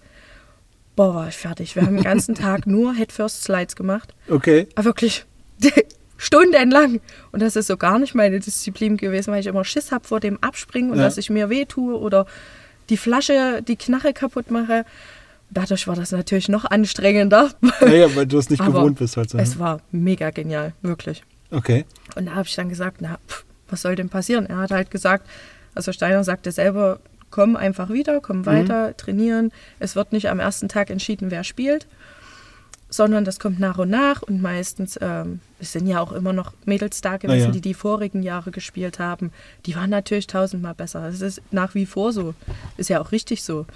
Boah, 0.97 1.14
war 1.14 1.28
ich 1.28 1.37
fertig. 1.37 1.76
Wir 1.76 1.83
haben 1.87 1.95
den 1.97 2.05
ganzen 2.05 2.35
Tag 2.47 2.67
nur 2.67 2.95
Head 2.95 3.12
First 3.12 3.45
Slides 3.45 3.76
gemacht. 3.76 4.14
Okay. 4.28 4.67
Aber 4.75 4.87
wirklich 4.87 5.25
stundenlang. 6.19 7.01
Und 7.33 7.41
das 7.41 7.57
ist 7.57 7.69
so 7.69 7.77
gar 7.79 7.99
nicht 7.99 8.15
meine 8.15 8.39
Disziplin 8.41 8.99
gewesen, 8.99 9.33
weil 9.33 9.41
ich 9.41 9.47
immer 9.47 9.65
Schiss 9.65 9.91
habe 9.93 10.07
vor 10.07 10.21
dem 10.21 10.37
Abspringen 10.43 10.91
und 10.91 10.99
Ja. 10.99 11.05
dass 11.05 11.17
ich 11.17 11.31
mir 11.31 11.49
weh 11.49 11.65
tue 11.65 11.97
oder 11.99 12.27
die 12.91 12.97
Flasche, 12.99 13.63
die 13.67 13.77
Knarre 13.77 14.13
kaputt 14.13 14.51
mache. 14.51 14.85
Dadurch 15.51 15.87
war 15.89 15.97
das 15.97 16.13
natürlich 16.13 16.49
noch 16.51 16.67
anstrengender. 16.67 17.51
Naja, 17.81 18.15
weil 18.15 18.27
du 18.27 18.37
es 18.39 18.51
nicht 18.51 18.61
Aber 18.61 18.81
gewohnt 18.81 18.99
bist 18.99 19.17
halt 19.17 19.31
so. 19.31 19.39
Es 19.39 19.59
war 19.59 19.81
mega 19.93 20.29
genial, 20.31 20.75
wirklich. 20.83 21.23
Okay. 21.51 21.87
Und 22.17 22.27
da 22.27 22.35
habe 22.35 22.47
ich 22.47 22.55
dann 22.55 22.69
gesagt, 22.69 22.99
na, 23.01 23.19
pff, 23.27 23.45
was 23.71 23.81
soll 23.81 23.95
denn 23.97 24.11
passieren? 24.11 24.45
Er 24.47 24.59
hat 24.59 24.71
halt 24.71 24.91
gesagt, 24.91 25.27
also 25.75 25.93
Steiner 25.93 26.23
sagte 26.25 26.53
selber, 26.53 27.01
komm 27.31 27.57
einfach 27.57 27.89
wieder, 27.91 28.21
komm 28.21 28.45
weiter, 28.47 28.97
trainieren. 28.97 29.53
Es 29.79 29.97
wird 29.97 30.13
nicht 30.13 30.29
am 30.29 30.41
ersten 30.41 30.69
Tag 30.69 30.91
entschieden, 30.91 31.31
wer 31.31 31.45
spielt, 31.45 31.87
sondern 32.90 33.25
das 33.25 33.38
kommt 33.38 33.61
nach 33.61 33.78
und 33.78 33.90
nach. 33.90 34.23
Und 34.23 34.40
meistens, 34.40 34.99
ähm, 35.00 35.40
es 35.59 35.73
sind 35.73 35.87
ja 35.87 36.00
auch 36.00 36.12
immer 36.12 36.33
noch 36.33 36.52
Mädels 36.64 37.00
da 37.00 37.16
gewesen, 37.16 37.47
ja. 37.47 37.50
die 37.50 37.61
die 37.61 37.75
vorigen 37.75 38.23
Jahre 38.23 38.50
gespielt 38.50 38.99
haben. 38.99 39.33
Die 39.66 39.76
waren 39.76 39.90
natürlich 39.90 40.26
tausendmal 40.26 40.75
besser. 40.75 41.07
Es 41.07 41.21
ist 41.21 41.42
nach 41.50 41.75
wie 41.75 41.87
vor 41.87 42.12
so. 42.12 42.35
Ist 42.76 42.88
ja 42.88 43.00
auch 43.00 43.12
richtig 43.12 43.42
so. 43.42 43.66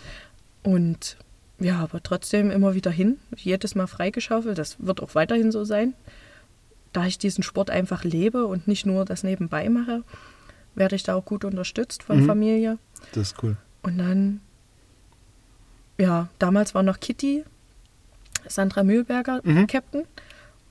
Und 0.62 1.16
ja, 1.59 1.78
aber 1.81 2.02
trotzdem 2.02 2.50
immer 2.50 2.75
wieder 2.75 2.90
hin, 2.90 3.19
jedes 3.37 3.75
Mal 3.75 3.87
freigeschaufelt. 3.87 4.59
Das 4.59 4.76
wird 4.78 5.02
auch 5.02 5.14
weiterhin 5.14 5.52
so 5.52 5.64
sein. 5.64 5.95
Da 6.92 7.07
ich 7.07 7.19
diesen 7.19 7.42
Sport 7.42 7.71
einfach 7.71 8.04
lebe 8.04 8.47
und 8.47 8.66
nicht 8.69 8.87
nur 8.87 9.04
das 9.04 9.23
nebenbei 9.23 9.69
mache, 9.69 10.02
werde 10.75 10.97
ich 10.97 11.02
da 11.02 11.14
auch 11.14 11.25
gut 11.25 11.45
unterstützt 11.45 12.02
von 12.02 12.21
Mhm. 12.23 12.26
Familie. 12.26 12.78
Das 13.12 13.33
ist 13.33 13.42
cool. 13.42 13.57
Und 13.83 13.99
dann, 13.99 14.40
ja, 15.99 16.28
damals 16.38 16.75
war 16.75 16.83
noch 16.83 17.00
Kitty, 17.00 17.45
Sandra 18.49 18.83
Mühlberger, 18.85 19.41
Mhm. 19.45 19.67
Captain. 19.67 20.05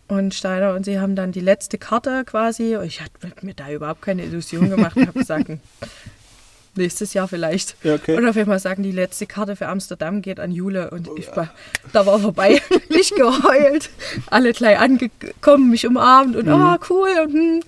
Und 0.08 0.34
Steiner 0.34 0.74
und 0.76 0.84
sie 0.84 1.00
haben 1.00 1.16
dann 1.16 1.32
die 1.32 1.40
letzte 1.40 1.78
Karte 1.78 2.26
quasi. 2.26 2.76
Ich 2.84 3.00
hatte 3.02 3.14
mir 3.46 3.54
da 3.54 3.72
überhaupt 3.72 4.02
keine 4.02 4.26
Illusion 4.26 4.70
gemacht 4.70 4.98
und 4.98 5.08
habe 5.08 5.20
gesagt, 5.20 5.48
nächstes 6.76 7.14
Jahr 7.14 7.28
vielleicht. 7.28 7.76
Ja, 7.84 7.96
okay. 7.96 8.18
Und 8.18 8.28
auf 8.28 8.36
einmal 8.38 8.60
sagen, 8.60 8.84
die 8.84 8.92
letzte 8.92 9.26
Karte 9.26 9.56
für 9.56 9.68
Amsterdam 9.68 10.22
geht 10.22 10.40
an 10.40 10.52
Jule. 10.52 10.90
Und 10.90 11.10
ich 11.18 11.34
war, 11.36 11.50
da 11.94 12.06
war 12.06 12.20
vorbei. 12.20 12.62
ich 12.90 13.12
geheult. 13.16 13.90
Alle 14.30 14.54
gleich 14.54 14.80
angekommen, 14.80 15.70
mich 15.70 15.86
umarmt 15.88 16.36
und 16.36 16.48
ah, 16.50 16.78
cool. 16.90 17.10
Und, 17.26 17.34
hm. 17.34 17.60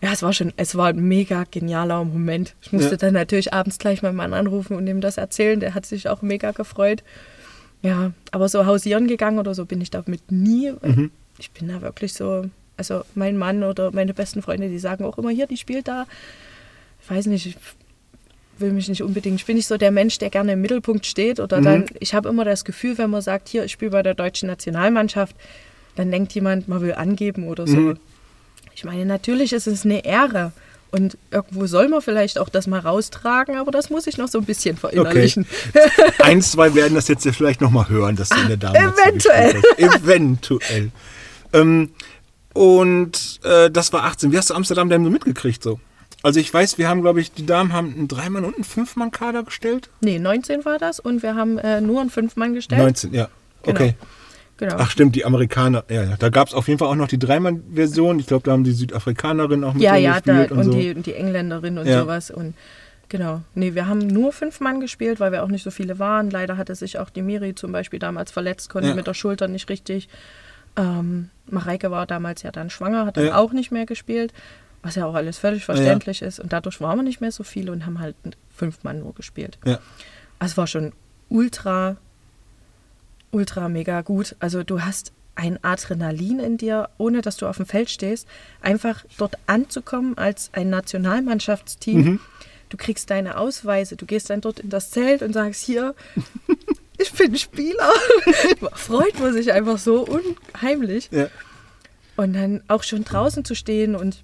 Ja, 0.00 0.12
es 0.12 0.22
war 0.22 0.32
schon, 0.34 0.52
es 0.56 0.74
war 0.76 0.88
ein 0.88 1.00
mega 1.08 1.44
genialer 1.50 2.04
Moment. 2.04 2.54
Ich 2.62 2.72
musste 2.72 2.92
Ja. 2.92 2.96
dann 2.96 3.14
natürlich 3.14 3.54
abends 3.54 3.78
gleich 3.78 4.02
meinen 4.02 4.16
Mann 4.16 4.34
anrufen 4.34 4.76
und 4.76 4.86
ihm 4.86 5.00
das 5.00 5.16
erzählen. 5.16 5.60
Der 5.60 5.74
hat 5.74 5.86
sich 5.86 6.08
auch 6.08 6.20
mega 6.20 6.50
gefreut. 6.50 7.02
Ja, 7.84 8.12
aber 8.32 8.48
so 8.48 8.64
hausieren 8.64 9.06
gegangen 9.06 9.38
oder 9.38 9.54
so 9.54 9.66
bin 9.66 9.80
ich 9.82 9.90
damit 9.90 10.32
nie. 10.32 10.72
Mhm. 10.82 11.10
Ich 11.38 11.50
bin 11.50 11.68
da 11.68 11.82
wirklich 11.82 12.14
so, 12.14 12.46
also 12.78 13.02
mein 13.14 13.36
Mann 13.36 13.62
oder 13.62 13.92
meine 13.92 14.14
besten 14.14 14.40
Freunde, 14.40 14.68
die 14.70 14.78
sagen 14.78 15.04
auch 15.04 15.18
immer 15.18 15.28
hier, 15.30 15.46
die 15.46 15.58
spielt 15.58 15.86
da. 15.86 16.06
Ich 17.02 17.10
weiß 17.10 17.26
nicht, 17.26 17.44
ich 17.46 17.56
will 18.58 18.72
mich 18.72 18.88
nicht 18.88 19.02
unbedingt, 19.02 19.38
ich 19.40 19.44
bin 19.44 19.56
nicht 19.56 19.66
so 19.66 19.76
der 19.76 19.90
Mensch, 19.90 20.16
der 20.18 20.30
gerne 20.30 20.52
im 20.54 20.62
Mittelpunkt 20.62 21.04
steht 21.04 21.40
oder 21.40 21.58
Mhm. 21.60 21.64
dann, 21.64 21.84
ich 22.00 22.14
habe 22.14 22.28
immer 22.30 22.46
das 22.46 22.64
Gefühl, 22.64 22.96
wenn 22.96 23.10
man 23.10 23.20
sagt, 23.20 23.48
hier, 23.48 23.64
ich 23.66 23.72
spiele 23.72 23.90
bei 23.90 24.02
der 24.02 24.14
deutschen 24.14 24.46
Nationalmannschaft, 24.46 25.36
dann 25.96 26.10
denkt 26.10 26.32
jemand, 26.32 26.66
man 26.68 26.80
will 26.80 26.94
angeben 26.94 27.46
oder 27.48 27.66
so. 27.66 27.76
Mhm. 27.76 27.98
Ich 28.74 28.84
meine, 28.84 29.04
natürlich 29.04 29.52
ist 29.52 29.66
es 29.66 29.84
eine 29.84 30.04
Ehre 30.06 30.52
und 30.94 31.18
irgendwo 31.32 31.66
soll 31.66 31.88
man 31.88 32.00
vielleicht 32.02 32.38
auch 32.38 32.48
das 32.48 32.68
mal 32.68 32.78
raustragen, 32.78 33.56
aber 33.56 33.72
das 33.72 33.90
muss 33.90 34.06
ich 34.06 34.16
noch 34.16 34.28
so 34.28 34.38
ein 34.38 34.44
bisschen 34.44 34.76
verinnerlichen. 34.76 35.44
Eins, 36.20 36.52
zwei 36.52 36.72
werden 36.76 36.94
das 36.94 37.08
jetzt 37.08 37.24
ja 37.24 37.32
vielleicht 37.32 37.60
nochmal 37.60 37.88
hören, 37.88 38.14
dass 38.14 38.30
in 38.30 38.46
der 38.46 38.56
Dame 38.56 38.78
Eventuell. 38.78 39.60
Eventuell. 39.76 40.92
Ähm, 41.52 41.90
und 42.52 43.40
äh, 43.42 43.72
das 43.72 43.92
war 43.92 44.04
18. 44.04 44.30
Wie 44.30 44.38
hast 44.38 44.50
du 44.50 44.54
Amsterdam 44.54 44.88
denn 44.88 45.02
so 45.02 45.10
mitgekriegt 45.10 45.64
so? 45.64 45.80
Also 46.22 46.38
ich 46.38 46.54
weiß, 46.54 46.78
wir 46.78 46.88
haben, 46.88 47.02
glaube 47.02 47.20
ich, 47.20 47.32
die 47.32 47.44
Damen 47.44 47.72
haben 47.72 47.92
einen 47.92 48.06
Dreimann- 48.06 48.44
und 48.44 48.54
einen 48.54 48.64
Fünfmann-Kader 48.64 49.42
gestellt. 49.42 49.90
Nee, 50.00 50.20
19 50.20 50.64
war 50.64 50.78
das 50.78 51.00
und 51.00 51.24
wir 51.24 51.34
haben 51.34 51.58
äh, 51.58 51.80
nur 51.80 52.00
einen 52.02 52.10
Fünfmann 52.10 52.54
gestellt. 52.54 52.80
19, 52.80 53.12
ja. 53.12 53.28
Genau. 53.64 53.80
Okay. 53.80 53.94
Genau. 54.56 54.76
Ach 54.78 54.90
stimmt, 54.90 55.16
die 55.16 55.24
Amerikaner. 55.24 55.84
Ja, 55.88 56.04
ja. 56.04 56.16
Da 56.16 56.28
gab 56.28 56.46
es 56.48 56.54
auf 56.54 56.68
jeden 56.68 56.78
Fall 56.78 56.88
auch 56.88 56.94
noch 56.94 57.08
die 57.08 57.18
Dreimann-Version. 57.18 58.20
Ich 58.20 58.26
glaube, 58.28 58.44
da 58.44 58.52
haben 58.52 58.62
die 58.64 58.72
Südafrikanerin 58.72 59.64
auch 59.64 59.74
mit 59.74 59.82
ja, 59.82 59.96
ja, 59.96 60.14
gespielt 60.20 60.52
und, 60.52 60.58
und, 60.58 60.64
so. 60.64 60.72
die, 60.72 60.94
und 60.94 61.06
die 61.06 61.14
Engländerin 61.14 61.76
und 61.78 61.86
Ja. 61.88 62.00
sowas. 62.02 62.30
Und 62.30 62.54
genau. 63.08 63.42
Nee, 63.54 63.74
wir 63.74 63.88
haben 63.88 63.98
nur 63.98 64.32
fünf 64.32 64.60
Mann 64.60 64.80
gespielt, 64.80 65.18
weil 65.18 65.32
wir 65.32 65.42
auch 65.42 65.48
nicht 65.48 65.64
so 65.64 65.72
viele 65.72 65.98
waren. 65.98 66.30
Leider 66.30 66.56
hatte 66.56 66.74
sich 66.76 66.98
auch 67.00 67.10
die 67.10 67.22
Miri 67.22 67.54
zum 67.56 67.72
Beispiel 67.72 67.98
damals 67.98 68.30
verletzt, 68.30 68.70
konnte 68.70 68.90
Ja. 68.90 68.94
mit 68.94 69.06
der 69.08 69.14
Schulter 69.14 69.48
nicht 69.48 69.68
richtig. 69.68 70.08
Ähm, 70.76 71.30
Mareike 71.50 71.90
war 71.90 72.06
damals 72.06 72.42
ja 72.42 72.50
dann 72.52 72.70
schwanger, 72.70 73.06
hat 73.06 73.16
dann 73.16 73.26
Ja. 73.26 73.36
auch 73.36 73.52
nicht 73.52 73.70
mehr 73.72 73.86
gespielt, 73.86 74.32
was 74.82 74.94
ja 74.94 75.06
auch 75.06 75.14
alles 75.14 75.38
völlig 75.38 75.64
verständlich 75.64 76.22
ist. 76.22 76.38
Und 76.40 76.52
dadurch 76.52 76.80
waren 76.80 76.98
wir 76.98 77.02
nicht 77.02 77.20
mehr 77.20 77.32
so 77.32 77.42
viele 77.42 77.72
und 77.72 77.86
haben 77.86 77.98
halt 78.00 78.14
fünf 78.54 78.84
Mann 78.84 79.00
nur 79.00 79.14
gespielt. 79.14 79.58
Ja. 79.64 79.78
Also 80.38 80.52
es 80.52 80.56
war 80.56 80.66
schon 80.66 80.92
ultra, 81.28 81.96
ultra 83.34 83.68
mega 83.68 84.00
gut. 84.02 84.36
Also 84.38 84.62
du 84.62 84.82
hast 84.82 85.12
ein 85.34 85.58
Adrenalin 85.62 86.38
in 86.38 86.56
dir, 86.56 86.88
ohne 86.96 87.20
dass 87.20 87.36
du 87.36 87.46
auf 87.46 87.56
dem 87.56 87.66
Feld 87.66 87.90
stehst, 87.90 88.28
einfach 88.60 89.04
dort 89.18 89.36
anzukommen 89.46 90.16
als 90.16 90.50
ein 90.52 90.70
Nationalmannschaftsteam. 90.70 91.96
Mhm. 92.04 92.20
Du 92.68 92.76
kriegst 92.76 93.10
deine 93.10 93.36
Ausweise, 93.36 93.96
du 93.96 94.06
gehst 94.06 94.30
dann 94.30 94.40
dort 94.40 94.60
in 94.60 94.70
das 94.70 94.90
Zelt 94.90 95.22
und 95.22 95.32
sagst, 95.32 95.62
hier, 95.64 95.94
ich 96.98 97.12
bin 97.12 97.36
Spieler. 97.36 97.90
Freut 98.74 99.18
man 99.20 99.32
sich 99.32 99.52
einfach 99.52 99.78
so 99.78 100.06
unheimlich. 100.06 101.08
Ja. 101.10 101.28
Und 102.16 102.32
dann 102.34 102.62
auch 102.68 102.84
schon 102.84 103.04
draußen 103.04 103.44
zu 103.44 103.54
stehen 103.56 103.96
und 103.96 104.22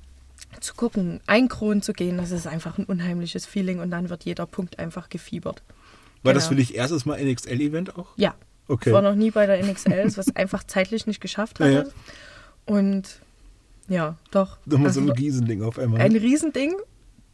zu 0.61 0.75
gucken, 0.75 1.20
einkronen 1.27 1.83
zu 1.83 1.92
gehen, 1.92 2.18
das 2.18 2.31
ist 2.31 2.46
einfach 2.46 2.79
ein 2.79 2.85
unheimliches 2.85 3.46
Feeling 3.46 3.81
und 3.81 3.90
dann 3.90 4.11
wird 4.11 4.25
jeder 4.25 4.46
Punkt 4.46 4.79
einfach 4.79 5.09
gefiebert. 5.09 5.62
War 6.23 6.35
das 6.35 6.44
Genau. 6.44 6.51
für 6.51 6.55
dich 6.57 6.75
erstes 6.75 7.05
Mal 7.07 7.20
NXL-Event 7.25 7.96
auch? 7.96 8.09
Ja, 8.16 8.35
Okay. 8.70 8.90
ich 8.90 8.94
war 8.94 9.02
noch 9.02 9.14
nie 9.16 9.30
bei 9.30 9.46
der 9.46 9.62
NXL, 9.64 10.16
was 10.16 10.35
einfach 10.37 10.62
zeitlich 10.64 11.06
nicht 11.06 11.20
geschafft 11.20 11.59
Ja, 11.59 11.66
hatte. 11.66 11.74
ja. 11.74 11.85
Und 12.74 13.20
ja, 13.88 14.16
doch. 14.30 14.59
Nochmal 14.64 14.92
so 14.92 15.00
Also 15.00 15.12
ein 15.12 15.16
Riesending 15.18 15.62
auf 15.62 15.78
einmal. 15.78 16.00
ein 16.00 16.14
Riesending 16.14 16.74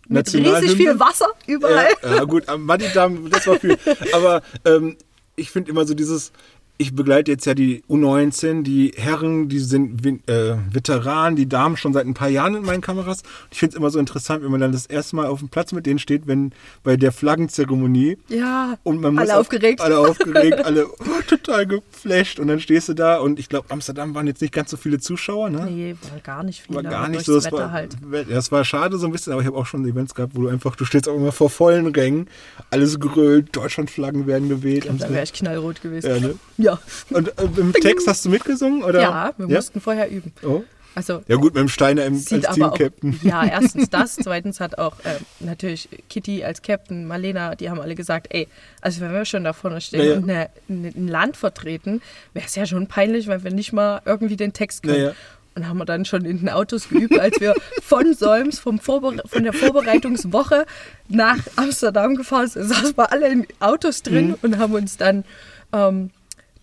mit 0.08 0.32
riesig 0.32 0.76
viel 0.76 0.98
Wasser 0.98 1.26
überall. 1.46 1.88
Ja, 2.02 2.14
ja 2.16 2.24
gut, 2.24 2.48
am 2.48 2.62
Madidam, 2.64 3.28
das 3.28 3.46
war 3.46 3.58
viel. 3.60 3.76
Aber 4.12 4.40
ähm, 4.64 4.96
ich 5.34 5.50
finde 5.50 5.70
immer 5.70 5.84
so 5.84 5.92
dieses, 5.94 6.32
ich 6.78 6.94
begleite 6.94 7.30
jetzt 7.30 7.46
ja 7.46 7.54
die 7.54 7.82
U19, 7.88 8.62
die 8.62 8.92
Herren, 8.96 9.48
die 9.48 9.60
sind 9.60 10.04
äh, 10.28 10.56
Veteranen, 10.70 11.34
die 11.34 11.48
Damen 11.48 11.76
schon 11.78 11.94
seit 11.94 12.06
ein 12.06 12.12
paar 12.12 12.28
Jahren 12.28 12.54
in 12.54 12.64
meinen 12.64 12.82
Kameras. 12.82 13.22
Ich 13.50 13.60
finde 13.60 13.74
es 13.74 13.78
immer 13.78 13.90
so 13.90 13.98
interessant, 13.98 14.44
wenn 14.44 14.50
man 14.50 14.60
dann 14.60 14.72
das 14.72 14.84
erste 14.84 15.16
Mal 15.16 15.26
auf 15.26 15.38
dem 15.38 15.48
Platz 15.48 15.72
mit 15.72 15.86
denen 15.86 15.98
steht, 15.98 16.26
wenn 16.26 16.52
bei 16.82 16.96
der 16.96 17.12
Flaggenzeremonie 17.12 18.18
Ja, 18.28 18.76
und 18.82 19.00
man 19.00 19.18
alle 19.18 19.38
aufgeregt. 19.38 19.80
Alle 19.80 19.98
aufgeregt, 19.98 20.58
alle 20.64 20.86
oh, 20.86 21.22
total 21.26 21.66
geflasht. 21.66 22.38
Und 22.38 22.48
dann 22.48 22.60
stehst 22.60 22.90
du 22.90 22.94
da 22.94 23.18
und 23.18 23.38
ich 23.38 23.48
glaube, 23.48 23.70
Amsterdam 23.70 24.14
waren 24.14 24.26
jetzt 24.26 24.42
nicht 24.42 24.52
ganz 24.52 24.70
so 24.70 24.76
viele 24.76 24.98
Zuschauer, 24.98 25.48
ne? 25.48 25.66
Nee, 25.70 25.96
waren 26.10 26.22
gar 26.22 26.42
nicht 26.42 26.62
viele. 26.62 26.76
War 26.76 26.82
gar 26.82 27.08
nicht 27.08 27.24
so. 27.24 27.36
Das 27.36 27.46
Wetter 27.46 27.56
war, 27.56 27.72
halt. 27.72 27.96
das 28.28 28.52
war 28.52 28.64
schade 28.66 28.98
so 28.98 29.06
ein 29.06 29.12
bisschen, 29.12 29.32
aber 29.32 29.40
ich 29.40 29.46
habe 29.46 29.56
auch 29.56 29.66
schon 29.66 29.86
Events 29.86 30.14
gehabt, 30.14 30.34
wo 30.34 30.42
du 30.42 30.48
einfach, 30.48 30.76
du 30.76 30.84
stehst 30.84 31.08
auch 31.08 31.16
immer 31.16 31.32
vor 31.32 31.48
vollen 31.48 31.86
Rängen, 31.86 32.28
alles 32.70 33.00
grölt, 33.00 33.56
Deutschlandflaggen 33.56 34.26
werden 34.26 34.50
geweht. 34.50 34.84
Ich 34.84 34.90
und 34.90 34.98
glaub, 34.98 35.08
da 35.08 35.14
wäre 35.14 35.24
ich 35.24 35.32
knallrot 35.32 35.80
gewesen. 35.80 36.06
ja, 36.08 36.20
ne? 36.20 36.34
Ja, 36.66 36.78
Und 37.10 37.28
äh, 37.28 37.32
im 37.56 37.72
Text 37.72 38.06
hast 38.08 38.24
du 38.24 38.28
mitgesungen? 38.30 38.82
Oder? 38.82 39.00
ja 39.00 39.32
wir 39.36 39.46
mussten 39.48 39.80
vorher 39.80 40.10
üben. 40.10 40.32
Oh. 40.42 40.62
Also 40.94 41.22
Ja 41.28 41.36
gut, 41.36 41.52
mit 41.54 41.60
dem 41.60 41.68
Steiner 41.68 42.06
im, 42.06 42.14
als 42.14 42.24
Team-Captain. 42.24 43.20
ja, 43.22 43.44
erstens 43.52 43.90
das, 43.90 44.16
zweitens 44.16 44.60
hat 44.60 44.78
auch 44.78 44.96
ähm, 45.04 45.20
natürlich 45.40 45.88
Kitty 46.08 46.42
als 46.42 46.62
Captain, 46.62 47.06
Marlena, 47.06 47.54
die 47.54 47.68
haben 47.68 47.78
alle 47.80 47.94
gesagt, 47.94 48.28
ey, 48.30 48.48
also 48.80 49.02
wenn 49.02 49.12
wir 49.12 49.26
schon 49.26 49.44
da 49.44 49.52
vorne 49.52 49.82
stehen 49.82 50.00
Ja, 50.00 50.06
ja. 50.12 50.16
und 50.16 50.22
eine, 50.30 50.48
eine, 50.70 50.88
ein 50.88 51.08
Land 51.08 51.36
vertreten, 51.36 52.00
wäre 52.32 52.46
es 52.46 52.54
ja 52.54 52.64
schon 52.64 52.86
peinlich, 52.86 53.28
weil 53.28 53.44
wir 53.44 53.50
nicht 53.52 53.74
mal 53.74 54.00
irgendwie 54.06 54.36
den 54.36 54.54
Text 54.54 54.84
können. 54.84 54.96
Ja, 54.98 55.04
ja. 55.08 55.12
Und 55.54 55.68
haben 55.68 55.78
wir 55.78 55.84
dann 55.86 56.04
schon 56.06 56.24
in 56.26 56.38
den 56.40 56.48
Autos 56.50 56.88
geübt, 56.88 57.18
als 57.18 57.40
wir 57.40 57.54
von 57.82 58.12
Solms, 58.14 58.58
vom 58.58 58.78
Vorbere 58.78 59.22
von 59.26 59.42
der 59.42 59.52
Vorbereitungswoche 59.54 60.64
nach 61.08 61.38
Amsterdam 61.56 62.14
gefahren 62.16 62.48
sind, 62.48 62.68
saßen 62.68 62.96
wir 62.96 63.12
alle 63.12 63.28
in 63.28 63.46
Autos 63.60 64.02
drin 64.02 64.28
Mhm. 64.28 64.36
und 64.42 64.58
haben 64.58 64.74
uns 64.74 64.96
dann 64.98 65.24
ähm, 65.72 66.10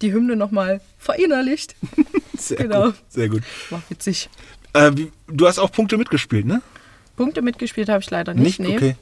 die 0.04 0.14
Hymne 0.14 0.36
nochmal 0.36 0.82
verinnerlicht. 1.00 1.76
Sehr 2.38 2.58
Genau. 2.58 2.86
gut. 2.88 2.96
Sehr 3.10 3.30
gut. 3.30 3.42
War 3.72 3.82
witzig. 3.90 4.30
Äh, 4.74 4.92
wie, 4.96 5.12
du 5.28 5.48
hast 5.48 5.58
auch 5.60 5.72
Punkte 5.72 5.98
mitgespielt, 5.98 6.46
ne? 6.46 6.62
Punkte 7.16 7.42
mitgespielt 7.42 7.90
habe 7.90 8.02
ich 8.02 8.10
leider 8.12 8.34
nicht. 8.34 8.60
Nicht? 8.60 8.70
nee. 8.70 8.76
Okay. 8.76 8.96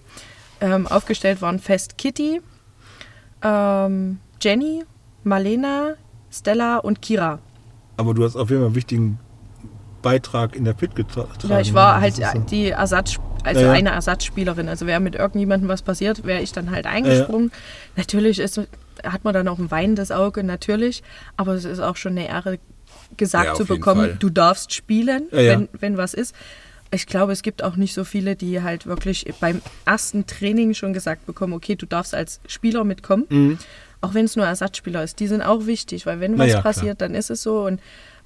Ähm, 0.62 0.86
aufgestellt 0.88 1.42
waren 1.42 1.60
fest 1.60 1.98
Kitty, 1.98 2.40
ähm, 3.42 4.20
Jenny, 4.42 4.84
Marlena, 5.24 5.96
Stella 6.32 6.78
und 6.78 7.02
Kira. 7.02 7.40
Aber 7.98 8.14
du 8.14 8.24
hast 8.24 8.36
auf 8.36 8.50
jeden 8.50 8.62
Fall 8.62 8.68
einen 8.68 8.76
wichtigen 8.76 9.20
Beitrag 10.02 10.56
in 10.56 10.66
der 10.66 10.74
Pit 10.74 10.96
getragen. 10.96 11.30
Ja, 11.48 11.60
ich 11.60 11.74
war 11.74 12.00
Das 12.02 12.20
halt 12.22 12.36
so. 12.36 12.40
die 12.50 12.70
Ersatz, 12.70 13.18
also 13.44 13.62
Ja, 13.62 13.68
ja. 13.68 13.74
eine 13.74 13.90
Ersatzspielerin. 13.92 14.68
Also 14.68 14.88
wäre 14.88 15.00
mit 15.00 15.16
irgendjemandem 15.16 15.70
was 15.70 15.82
passiert, 15.82 16.24
wäre 16.26 16.42
ich 16.42 16.52
dann 16.52 16.72
halt 16.72 16.86
eingesprungen. 16.86 17.52
Natürlich 17.96 18.40
ist, 18.40 18.60
hat 19.04 19.24
man 19.24 19.34
dann 19.34 19.48
auch 19.48 19.60
ein 19.60 19.72
weinendes 19.72 20.12
Auge, 20.12 20.44
natürlich. 20.44 21.04
Aber 21.38 21.54
es 21.54 21.66
ist 21.66 21.80
auch 21.80 21.96
schon 21.96 22.14
eine 22.14 22.28
Ehre, 22.28 22.60
gesagt 23.18 23.46
Ja, 23.46 23.54
zu 23.54 23.66
bekommen, 23.66 24.18
du 24.20 24.30
darfst 24.30 24.74
spielen, 24.74 25.28
Ja. 25.32 25.38
Wenn, 25.38 25.70
wenn 25.80 25.98
was 25.98 26.14
ist. 26.14 26.36
Ich 26.94 27.08
glaube, 27.08 27.32
es 27.32 27.42
gibt 27.42 27.64
auch 27.64 27.78
nicht 27.78 27.94
so 27.94 28.04
viele, 28.04 28.36
die 28.36 28.62
halt 28.62 28.86
wirklich 28.86 29.26
beim 29.40 29.62
ersten 29.86 30.28
Training 30.28 30.74
schon 30.74 30.92
gesagt 30.92 31.26
bekommen, 31.26 31.54
okay, 31.54 31.76
du 31.76 31.86
darfst 31.86 32.14
als 32.14 32.42
Spieler 32.48 32.84
mitkommen. 32.84 33.26
Mhm. 33.30 33.60
Auch 34.02 34.14
wenn 34.14 34.26
es 34.26 34.36
nur 34.36 34.46
Ersatzspieler 34.46 35.04
ist. 35.04 35.20
Die 35.20 35.28
sind 35.28 35.42
auch 35.42 35.68
wichtig, 35.68 36.06
weil 36.06 36.20
wenn 36.20 36.38
was 36.38 36.48
ja, 36.48 36.54
klar. 36.54 36.64
passiert, 36.64 37.02
dann 37.02 37.14
ist 37.16 37.30
es 37.30 37.44
so. 37.44 37.66
Und 37.66 37.80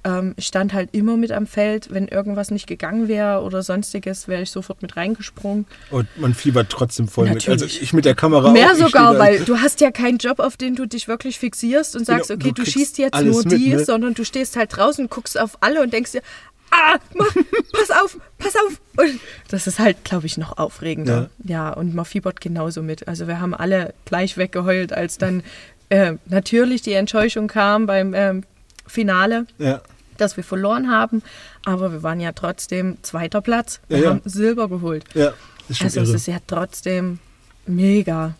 ähm, 0.06 0.34
ich 0.36 0.46
stand 0.46 0.72
halt 0.72 0.90
immer 0.92 1.16
mit 1.16 1.32
am 1.32 1.46
Feld. 1.46 1.88
Wenn 1.90 2.06
irgendwas 2.06 2.52
nicht 2.52 2.68
gegangen 2.68 3.08
wäre 3.08 3.42
oder 3.42 3.62
sonstiges, 3.62 4.28
wäre 4.28 4.42
ich 4.42 4.50
sofort 4.52 4.80
mit 4.80 4.96
reingesprungen. 4.96 5.66
Und 5.90 6.06
man 6.16 6.32
fiebert 6.32 6.70
trotzdem 6.70 7.08
voll 7.08 7.24
mit. 7.26 7.48
Also 7.48 7.50
Natürlich. 7.50 7.82
ich 7.82 7.92
mit 7.92 8.04
der 8.04 8.14
Kamera 8.14 8.52
Mehr 8.52 8.72
auch. 8.72 8.76
sogar, 8.76 9.18
weil 9.18 9.40
du 9.40 9.58
hast 9.58 9.80
ja 9.80 9.90
keinen 9.90 10.18
Job, 10.18 10.38
auf 10.38 10.56
den 10.56 10.76
du 10.76 10.86
dich 10.86 11.08
wirklich 11.08 11.40
fixierst 11.40 11.96
und 11.96 12.06
sagst, 12.06 12.28
Genau, 12.28 12.40
okay, 12.40 12.52
du 12.54 12.62
du, 12.62 12.70
schießt 12.70 12.98
jetzt 12.98 13.20
nur 13.20 13.42
mit, 13.42 13.52
die, 13.52 13.70
ne? 13.70 13.84
sondern 13.84 14.14
du 14.14 14.24
stehst 14.24 14.56
halt 14.56 14.76
draußen, 14.76 15.08
guckst 15.08 15.38
auf 15.38 15.58
alle 15.60 15.82
und 15.82 15.92
denkst 15.92 16.12
dir, 16.12 16.22
ah, 16.70 16.98
mach, 17.14 17.34
pass 17.72 17.90
auf, 17.90 18.16
pass 18.38 18.54
auf. 18.54 18.80
Und 18.96 19.20
das 19.48 19.66
ist 19.66 19.80
halt, 19.80 20.04
glaube 20.04 20.26
ich, 20.26 20.38
noch 20.38 20.56
aufregender. 20.56 21.30
Ja. 21.42 21.72
und 21.72 21.94
man 21.96 22.04
fiebert 22.04 22.40
genauso 22.40 22.80
mit. 22.80 23.08
Also 23.08 23.26
wir 23.26 23.40
haben 23.40 23.54
alle 23.54 23.92
gleich 24.04 24.36
weggeheult, 24.36 24.92
als 24.92 25.18
dann 25.18 25.42
äh, 25.88 26.12
natürlich 26.26 26.82
die 26.82 26.92
Enttäuschung 26.92 27.48
kam 27.48 27.86
beim 27.86 28.14
ähm, 28.14 28.44
Finale 28.86 29.46
Ja. 29.58 29.80
Dass 30.16 30.36
wir 30.36 30.44
verloren 30.44 30.90
haben, 30.90 31.22
aber 31.64 31.92
wir 31.92 32.02
waren 32.02 32.20
ja 32.20 32.32
trotzdem 32.32 32.96
zweiter 33.02 33.40
Platz. 33.40 33.80
Wir 33.88 33.98
Ja, 33.98 34.04
ja. 34.04 34.10
haben 34.10 34.22
Silber 34.24 34.68
geholt. 34.68 35.04
Ja. 35.14 35.32
Ist 35.68 35.78
schon 35.78 35.86
Also 35.86 36.00
es 36.00 36.08
irre. 36.08 36.16
ist 36.16 36.26
ja 36.26 36.36
trotzdem 36.46 37.18
mega. 37.66 38.34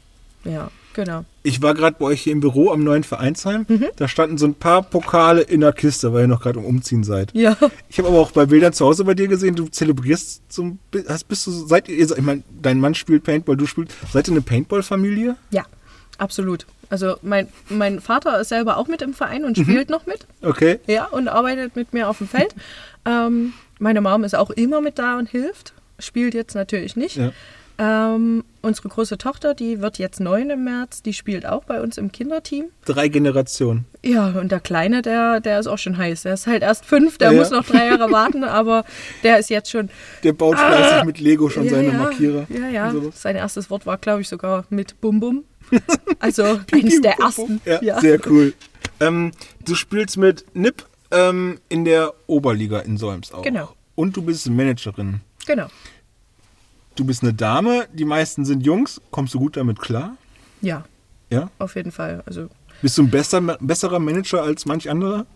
Ja, 0.44 0.70
genau. 0.94 1.24
Ich 1.42 1.60
war 1.62 1.74
gerade 1.74 1.96
bei 1.98 2.06
euch 2.06 2.22
hier 2.22 2.32
im 2.32 2.40
Büro 2.40 2.70
am 2.70 2.84
neuen 2.84 3.02
Vereinsheim. 3.04 3.66
Mhm. 3.68 3.86
Da 3.96 4.06
standen 4.08 4.38
so 4.38 4.46
ein 4.46 4.54
paar 4.54 4.82
Pokale 4.82 5.42
in 5.42 5.60
der 5.60 5.72
Kiste, 5.72 6.12
weil 6.12 6.22
ihr 6.24 6.28
noch 6.28 6.40
gerade 6.42 6.58
um 6.58 6.64
Umziehen 6.64 7.02
seid. 7.04 7.30
Ja. 7.34 7.56
Ich 7.88 7.98
habe 7.98 8.08
aber 8.08 8.18
auch 8.20 8.30
bei 8.30 8.46
Bildern 8.46 8.72
zu 8.72 8.84
Hause 8.86 9.04
bei 9.04 9.14
dir 9.14 9.26
gesehen, 9.28 9.56
du 9.56 9.66
zelebrierst 9.66 10.42
so 10.52 10.76
hast 11.08 11.26
bist 11.28 11.46
du 11.46 11.50
seid 11.50 11.88
ihr 11.88 11.98
ich 11.98 12.22
meine, 12.22 12.42
dein 12.62 12.78
Mann 12.80 12.94
spielt 12.94 13.24
Paintball, 13.24 13.56
du 13.56 13.66
spielst 13.66 13.94
seid 14.12 14.28
ihr 14.28 14.32
eine 14.32 14.40
Paintball 14.42 14.82
Familie? 14.82 15.36
Ja, 15.50 15.64
absolut. 16.18 16.66
Also 16.88 17.16
mein, 17.22 17.48
mein 17.68 18.00
Vater 18.00 18.40
ist 18.40 18.48
selber 18.50 18.76
auch 18.76 18.86
mit 18.88 19.02
im 19.02 19.12
Verein 19.14 19.42
Mhm. 19.42 19.46
und 19.48 19.58
spielt 19.58 19.90
noch 19.90 20.06
mit. 20.06 20.26
Okay. 20.42 20.78
Ja, 20.86 21.06
und 21.06 21.28
arbeitet 21.28 21.74
mit 21.76 21.92
mir 21.92 22.08
auf 22.08 22.18
dem 22.18 22.28
Feld. 22.28 22.54
ähm, 23.04 23.52
meine 23.78 24.00
Mom 24.00 24.24
ist 24.24 24.34
auch 24.34 24.50
immer 24.50 24.80
mit 24.80 24.98
da 24.98 25.18
und 25.18 25.28
hilft. 25.28 25.72
Spielt 25.98 26.34
jetzt 26.34 26.54
natürlich 26.54 26.96
nicht. 26.96 27.16
Ja. 27.16 27.32
Ähm, 27.78 28.42
unsere 28.62 28.88
große 28.88 29.18
Tochter, 29.18 29.52
die 29.52 29.82
wird 29.82 29.98
jetzt 29.98 30.18
neun 30.18 30.48
im 30.48 30.64
März, 30.64 31.02
die 31.02 31.12
spielt 31.12 31.44
auch 31.44 31.64
bei 31.64 31.82
uns 31.82 31.98
im 31.98 32.10
Kinderteam. 32.10 32.66
Drei 32.86 33.08
Generationen. 33.08 33.84
Ja, 34.02 34.28
und 34.28 34.50
der 34.50 34.60
Kleine, 34.60 35.02
der, 35.02 35.40
der 35.40 35.60
ist 35.60 35.66
auch 35.66 35.76
schon 35.76 35.98
heiß. 35.98 36.22
Der 36.22 36.34
ist 36.34 36.46
halt 36.46 36.62
erst 36.62 36.86
fünf, 36.86 37.18
der 37.18 37.32
Ja, 37.32 37.38
muss 37.38 37.50
ja. 37.50 37.58
noch 37.58 37.66
drei 37.66 37.86
Jahre 37.88 38.10
warten, 38.10 38.44
aber 38.44 38.86
der 39.22 39.38
ist 39.38 39.50
jetzt 39.50 39.70
schon. 39.70 39.90
Der 40.22 40.32
baut 40.32 40.58
fleißig 40.58 41.04
mit 41.04 41.20
Lego 41.20 41.50
schon 41.50 41.64
Ah. 41.64 41.66
ja, 41.66 41.70
seine 41.72 41.92
Markierer. 41.92 42.46
Ja, 42.48 42.68
ja. 42.68 42.94
Sein 43.12 43.36
erstes 43.36 43.68
Wort 43.68 43.84
war, 43.84 43.98
glaube 43.98 44.22
ich, 44.22 44.28
sogar 44.30 44.64
mit 44.70 44.98
Bum 45.02 45.20
Bum. 45.20 45.44
Also 46.20 46.42
eines 46.72 47.00
der 47.00 47.18
ersten. 47.18 47.60
Ja, 47.64 47.82
Ja. 47.82 48.00
sehr 48.00 48.18
cool. 48.28 48.54
Ähm, 49.00 49.32
du 49.64 49.74
spielst 49.74 50.16
mit 50.16 50.44
NIP 50.54 50.84
ähm, 51.10 51.58
in 51.68 51.84
der 51.84 52.12
Oberliga 52.26 52.80
in 52.80 52.96
Solms 52.96 53.32
auch. 53.32 53.42
Genau. 53.42 53.74
Und 53.94 54.16
du 54.16 54.22
bist 54.22 54.48
Managerin. 54.48 55.20
Genau. 55.46 55.68
Du 56.94 57.04
bist 57.04 57.22
eine 57.22 57.34
Dame, 57.34 57.86
die 57.92 58.04
meisten 58.04 58.44
sind 58.44 58.64
Jungs. 58.64 59.00
Kommst 59.10 59.34
du 59.34 59.38
gut 59.38 59.56
damit 59.56 59.78
klar? 59.80 60.16
Ja, 60.62 60.84
Ja? 61.30 61.50
auf 61.58 61.74
jeden 61.76 61.92
Fall. 61.92 62.22
Also 62.26 62.48
Bist 62.80 62.96
du 62.98 63.02
ein 63.02 63.10
besser, 63.10 63.40
besserer 63.60 63.98
Manager 63.98 64.42
als 64.42 64.64
manch 64.66 64.88
anderer? 64.88 65.26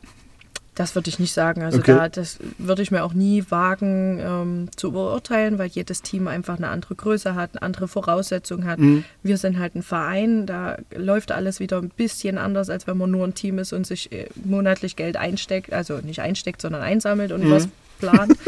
Das 0.81 0.95
würde 0.95 1.09
ich 1.11 1.19
nicht 1.19 1.33
sagen. 1.33 1.62
Also 1.62 1.79
Okay. 1.79 1.95
da, 1.95 2.09
das 2.09 2.38
würde 2.59 2.83
ich 2.83 2.90
mir 2.90 3.05
auch 3.05 3.12
nie 3.12 3.45
wagen 3.51 4.19
ähm, 4.21 4.69
zu 4.77 4.93
beurteilen, 4.93 5.59
weil 5.59 5.69
jedes 5.69 6.03
Team 6.03 6.27
einfach 6.29 6.57
eine 6.57 6.69
andere 6.69 6.95
Größe 6.95 7.35
hat, 7.35 7.51
eine 7.55 7.62
andere 7.62 7.87
Voraussetzung 7.87 8.64
hat. 8.64 8.79
Mhm. 8.79 9.05
Wir 9.23 9.37
sind 9.37 9.59
halt 9.59 9.75
ein 9.75 9.83
Verein, 9.83 10.47
da 10.47 10.77
läuft 10.95 11.33
alles 11.33 11.61
wieder 11.61 11.79
ein 11.79 11.90
bisschen 11.90 12.38
anders, 12.38 12.71
als 12.71 12.87
wenn 12.87 12.97
man 12.97 13.11
nur 13.11 13.27
ein 13.27 13.35
Team 13.35 13.59
ist 13.59 13.73
und 13.73 13.87
sich 13.87 14.11
äh, 14.12 14.27
monatlich 14.45 14.97
Geld 14.97 15.16
einsteckt, 15.16 15.73
also 15.73 15.99
nicht 15.99 16.21
einsteckt, 16.21 16.61
sondern 16.62 16.83
einsammelt 16.83 17.33
und 17.33 17.45
Mhm. 17.45 17.51
was 17.51 17.69
plant. 17.99 18.33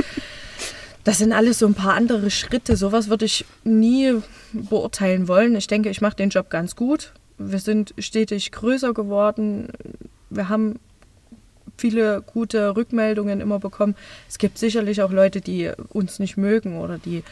Das 1.04 1.18
sind 1.18 1.32
alles 1.32 1.58
so 1.58 1.66
ein 1.66 1.74
paar 1.74 1.94
andere 1.94 2.30
Schritte. 2.30 2.76
Sowas 2.76 3.08
würde 3.08 3.24
ich 3.24 3.44
nie 3.64 4.14
beurteilen 4.52 5.26
wollen. 5.26 5.56
Ich 5.56 5.66
denke, 5.66 5.88
ich 5.90 6.00
mache 6.00 6.14
den 6.14 6.28
Job 6.30 6.48
ganz 6.48 6.76
gut. 6.76 7.12
Wir 7.38 7.58
sind 7.58 7.92
stetig 7.98 8.52
größer 8.52 8.94
geworden. 8.94 9.66
Wir 10.30 10.48
haben 10.48 10.78
viele 11.76 12.22
gute 12.22 12.76
Rückmeldungen 12.76 13.40
immer 13.40 13.58
bekommen. 13.58 13.94
Es 14.28 14.38
gibt 14.38 14.58
sicherlich 14.58 15.02
auch 15.02 15.10
Leute, 15.10 15.40
die 15.40 15.70
uns 15.88 16.18
nicht 16.18 16.36
mögen 16.36 16.78
oder 16.78 16.98
die 16.98 17.22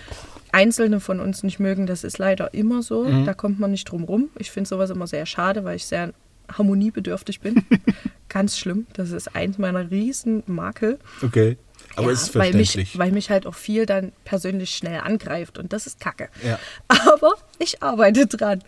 Einzelne 0.52 1.00
von 1.00 1.20
uns 1.20 1.42
nicht 1.42 1.60
mögen. 1.60 1.86
Das 1.86 2.04
ist 2.04 2.18
leider 2.18 2.52
immer 2.54 2.82
so. 2.82 3.06
Da 3.24 3.34
kommt 3.34 3.60
man 3.60 3.70
nicht 3.70 3.84
drum 3.84 4.04
rum. 4.04 4.30
Ich 4.38 4.50
finde 4.50 4.68
sowas 4.68 4.90
immer 4.90 5.06
sehr 5.06 5.26
schade, 5.26 5.64
weil 5.64 5.76
ich 5.76 5.86
sehr 5.86 6.12
harmoniebedürftig 6.50 7.40
bin. 7.40 7.64
Ganz 8.28 8.58
schlimm. 8.58 8.86
Das 8.92 9.10
ist 9.10 9.34
eins 9.34 9.58
meiner 9.58 9.90
riesen 9.90 10.42
Makel. 10.46 10.98
Okay. 11.22 11.56
Aber 11.96 12.06
Ja, 12.08 12.12
es 12.12 12.22
ist 12.22 12.34
weil 12.34 12.52
verständlich. 12.52 12.76
mich, 12.76 12.98
weil 12.98 13.10
mich 13.12 13.30
halt 13.30 13.46
auch 13.46 13.54
viel 13.54 13.84
dann 13.86 14.12
persönlich 14.24 14.70
schnell 14.74 15.00
angreift 15.00 15.58
und 15.58 15.72
das 15.72 15.86
ist 15.86 16.00
kacke. 16.00 16.28
Ja. 16.44 16.58
Aber 17.12 17.32
ich 17.58 17.82
arbeite 17.82 18.26
dran. 18.26 18.62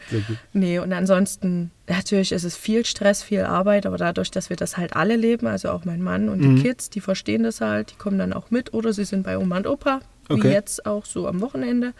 Nee, 0.52 0.78
und 0.80 0.92
ansonsten, 0.92 1.70
natürlich 1.88 2.32
ist 2.32 2.44
es 2.44 2.56
viel 2.56 2.85
Stress, 2.85 3.22
viel 3.22 3.42
Arbeit, 3.42 3.87
aber 3.87 3.96
dadurch, 3.96 4.30
dass 4.30 4.50
wir 4.50 4.56
das 4.56 4.76
halt 4.76 4.94
alle 4.96 5.16
leben, 5.16 5.46
also 5.46 5.70
auch 5.70 5.85
mein 5.85 6.02
Mann 6.02 6.28
und 6.28 6.40
Mhm. 6.40 6.56
die 6.56 6.62
Kids, 6.62 6.90
die 6.90 7.00
verstehen 7.00 7.42
das 7.44 7.61
halt, 7.61 7.92
die 7.92 7.96
kommen 7.96 8.18
dann 8.18 8.32
auch 8.32 8.50
mit 8.50 8.74
oder 8.74 8.92
sie 8.92 9.04
sind 9.04 9.22
bei 9.22 9.38
Oma 9.38 9.58
und 9.58 9.66
Opa, 9.66 10.00
wie 10.28 10.35
Okay. 10.35 10.52
jetzt 10.52 10.85
auch 10.87 11.04
so 11.04 11.26
am 11.28 11.40
Wochenende. 11.40 11.92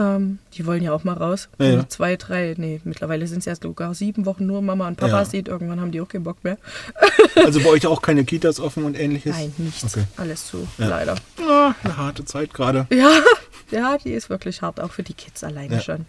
Ähm, 0.00 0.38
die 0.54 0.64
wollen 0.66 0.82
ja 0.82 0.92
auch 0.92 1.04
mal 1.04 1.12
raus. 1.16 1.48
Ja, 1.58 1.66
ja. 1.66 1.88
Zwei, 1.88 2.16
drei, 2.16 2.54
nee, 2.56 2.80
mittlerweile 2.84 3.26
sind 3.26 3.40
es 3.40 3.44
ja 3.44 3.54
sogar 3.54 3.92
sieben 3.94 4.24
Wochen 4.24 4.46
nur 4.46 4.62
Mama 4.62 4.88
und 4.88 4.96
Papa 4.96 5.18
Ja. 5.18 5.24
sieht. 5.26 5.48
Irgendwann 5.48 5.80
haben 5.80 5.90
die 5.90 6.00
auch 6.00 6.08
keinen 6.08 6.24
Bock 6.24 6.42
mehr. 6.42 6.56
Also 7.36 7.60
bei 7.60 7.68
euch 7.68 7.86
auch 7.86 8.02
keine 8.02 8.24
Kitas 8.24 8.58
offen 8.60 8.84
und 8.84 8.98
ähnliches? 8.98 9.36
Nein, 9.36 9.52
nichts. 9.58 9.84
Okay. 9.84 10.04
Alles 10.16 10.46
zu, 10.46 10.66
leider. 10.78 11.14
Ah, 11.48 11.74
eine 11.84 11.96
harte 11.96 12.24
Zeit 12.24 12.52
gerade. 12.54 12.86
Ja, 12.90 13.10
ja, 13.70 13.96
die 13.98 14.12
ist 14.12 14.30
wirklich 14.30 14.62
hart, 14.62 14.80
auch 14.80 14.90
für 14.92 15.02
die 15.02 15.14
Kids 15.14 15.44
alleine 15.44 15.80
schon. 15.80 16.06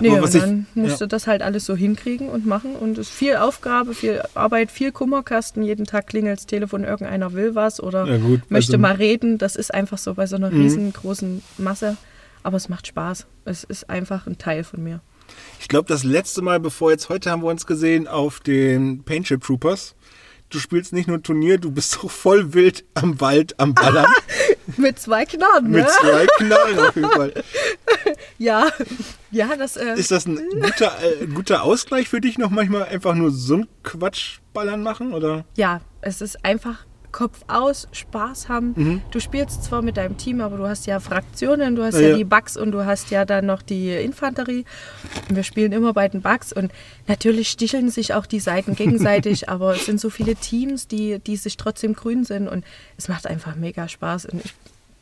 Nee, 0.00 0.10
Aber 0.10 0.22
und 0.24 0.34
dann 0.34 0.66
ich- 0.74 0.82
musst 0.82 1.00
du 1.00 1.06
das 1.06 1.26
halt 1.26 1.42
alles 1.42 1.64
so 1.66 1.74
hinkriegen 1.76 2.28
und 2.28 2.46
machen. 2.46 2.76
Und 2.76 2.98
es 2.98 3.08
ist 3.08 3.14
viel 3.14 3.36
Aufgabe, 3.36 3.94
viel 3.94 4.22
Arbeit, 4.34 4.70
viel 4.70 4.90
Kummerkasten. 4.92 5.62
Jeden 5.62 5.86
Tag 5.86 6.06
klingelt 6.06 6.38
das 6.38 6.46
Telefon, 6.46 6.84
irgendeiner 6.84 7.32
will 7.32 7.54
was 7.54 7.80
oder 7.82 8.06
gut, 8.18 8.50
möchte 8.50 8.72
also- 8.74 8.78
mal 8.78 8.94
reden. 8.94 9.38
Das 9.38 9.54
ist 9.56 9.74
einfach 9.74 9.98
so 9.98 10.14
bei 10.14 10.26
so 10.26 10.36
einer 10.36 10.50
Mhm. 10.50 10.60
riesengroßen 10.62 11.42
Masse. 11.58 11.96
Aber 12.42 12.56
es 12.56 12.68
macht 12.68 12.86
Spaß. 12.86 13.26
Es 13.44 13.64
ist 13.64 13.90
einfach 13.90 14.26
ein 14.26 14.38
Teil 14.38 14.64
von 14.64 14.82
mir. 14.82 15.00
Ich 15.60 15.68
glaube, 15.68 15.88
das 15.88 16.04
letzte 16.04 16.42
Mal, 16.42 16.60
bevor 16.60 16.90
jetzt 16.90 17.08
heute 17.08 17.30
haben 17.30 17.42
wir 17.42 17.50
uns 17.50 17.66
gesehen 17.66 18.08
auf 18.08 18.40
den 18.40 19.04
Paintship 19.04 19.42
Troopers. 19.42 19.94
Du 20.50 20.58
spielst 20.58 20.94
nicht 20.94 21.08
nur 21.08 21.22
Turnier, 21.22 21.58
du 21.58 21.70
bist 21.70 21.90
so 22.00 22.08
voll 22.08 22.54
wild 22.54 22.84
am 22.94 23.20
Wald, 23.20 23.58
am 23.60 23.74
Ballern. 23.74 24.06
Mit 24.76 24.98
zwei 24.98 25.24
Knarren, 25.24 25.70
mit 25.70 25.84
ne? 25.84 25.88
zwei 25.98 26.26
Knarren 26.36 26.78
auf 26.78 26.94
jeden 26.94 27.10
Fall. 27.10 27.32
Ja, 28.38 28.68
ja, 29.30 29.56
das. 29.56 29.76
Äh, 29.76 29.94
Ist 29.94 30.10
das 30.10 30.26
ein 30.26 30.38
guter, 30.60 30.92
äh, 31.02 31.26
guter 31.26 31.62
Ausgleich 31.62 32.08
für 32.08 32.20
dich 32.20 32.38
noch 32.38 32.50
manchmal 32.50 32.84
einfach 32.84 33.14
nur 33.14 33.30
so 33.32 33.56
ein 33.56 33.68
Quatsch 33.82 34.38
ballern 34.52 34.82
machen? 34.82 35.12
Oder? 35.12 35.44
Ja, 35.56 35.80
es 36.00 36.20
ist 36.20 36.44
einfach 36.44 36.86
Kopf 37.12 37.40
aus, 37.48 37.88
Spaß 37.92 38.48
haben. 38.48 38.72
Mhm. 38.76 39.02
Du 39.10 39.20
spielst 39.20 39.64
zwar 39.64 39.82
mit 39.82 39.96
deinem 39.96 40.16
Team, 40.18 40.40
aber 40.40 40.56
du 40.56 40.66
hast 40.68 40.86
ja 40.86 41.00
Fraktionen, 41.00 41.74
du 41.76 41.82
hast 41.82 41.94
Ja, 41.94 42.00
ja, 42.00 42.08
ja. 42.10 42.16
die 42.16 42.24
Bugs 42.24 42.56
und 42.56 42.72
du 42.72 42.84
hast 42.84 43.10
ja 43.10 43.24
dann 43.24 43.46
noch 43.46 43.62
die 43.62 43.90
Infanterie. 43.92 44.64
Und 45.28 45.36
wir 45.36 45.42
spielen 45.42 45.72
immer 45.72 45.92
bei 45.92 46.08
den 46.08 46.20
Bugs 46.22 46.52
und 46.52 46.70
natürlich 47.06 47.48
sticheln 47.48 47.90
sich 47.90 48.14
auch 48.14 48.26
die 48.26 48.40
Seiten 48.40 48.74
gegenseitig, 48.74 49.48
aber 49.50 49.74
es 49.74 49.86
sind 49.86 50.00
so 50.00 50.10
viele 50.10 50.34
Teams, 50.34 50.86
die, 50.86 51.18
die 51.18 51.36
sich 51.36 51.56
trotzdem 51.56 51.94
grün 51.94 52.24
sind 52.24 52.46
und 52.48 52.64
es 52.96 53.08
macht 53.08 53.26
einfach 53.26 53.56
mega 53.56 53.88
Spaß 53.88 54.26
und 54.26 54.44
ich 54.44 54.54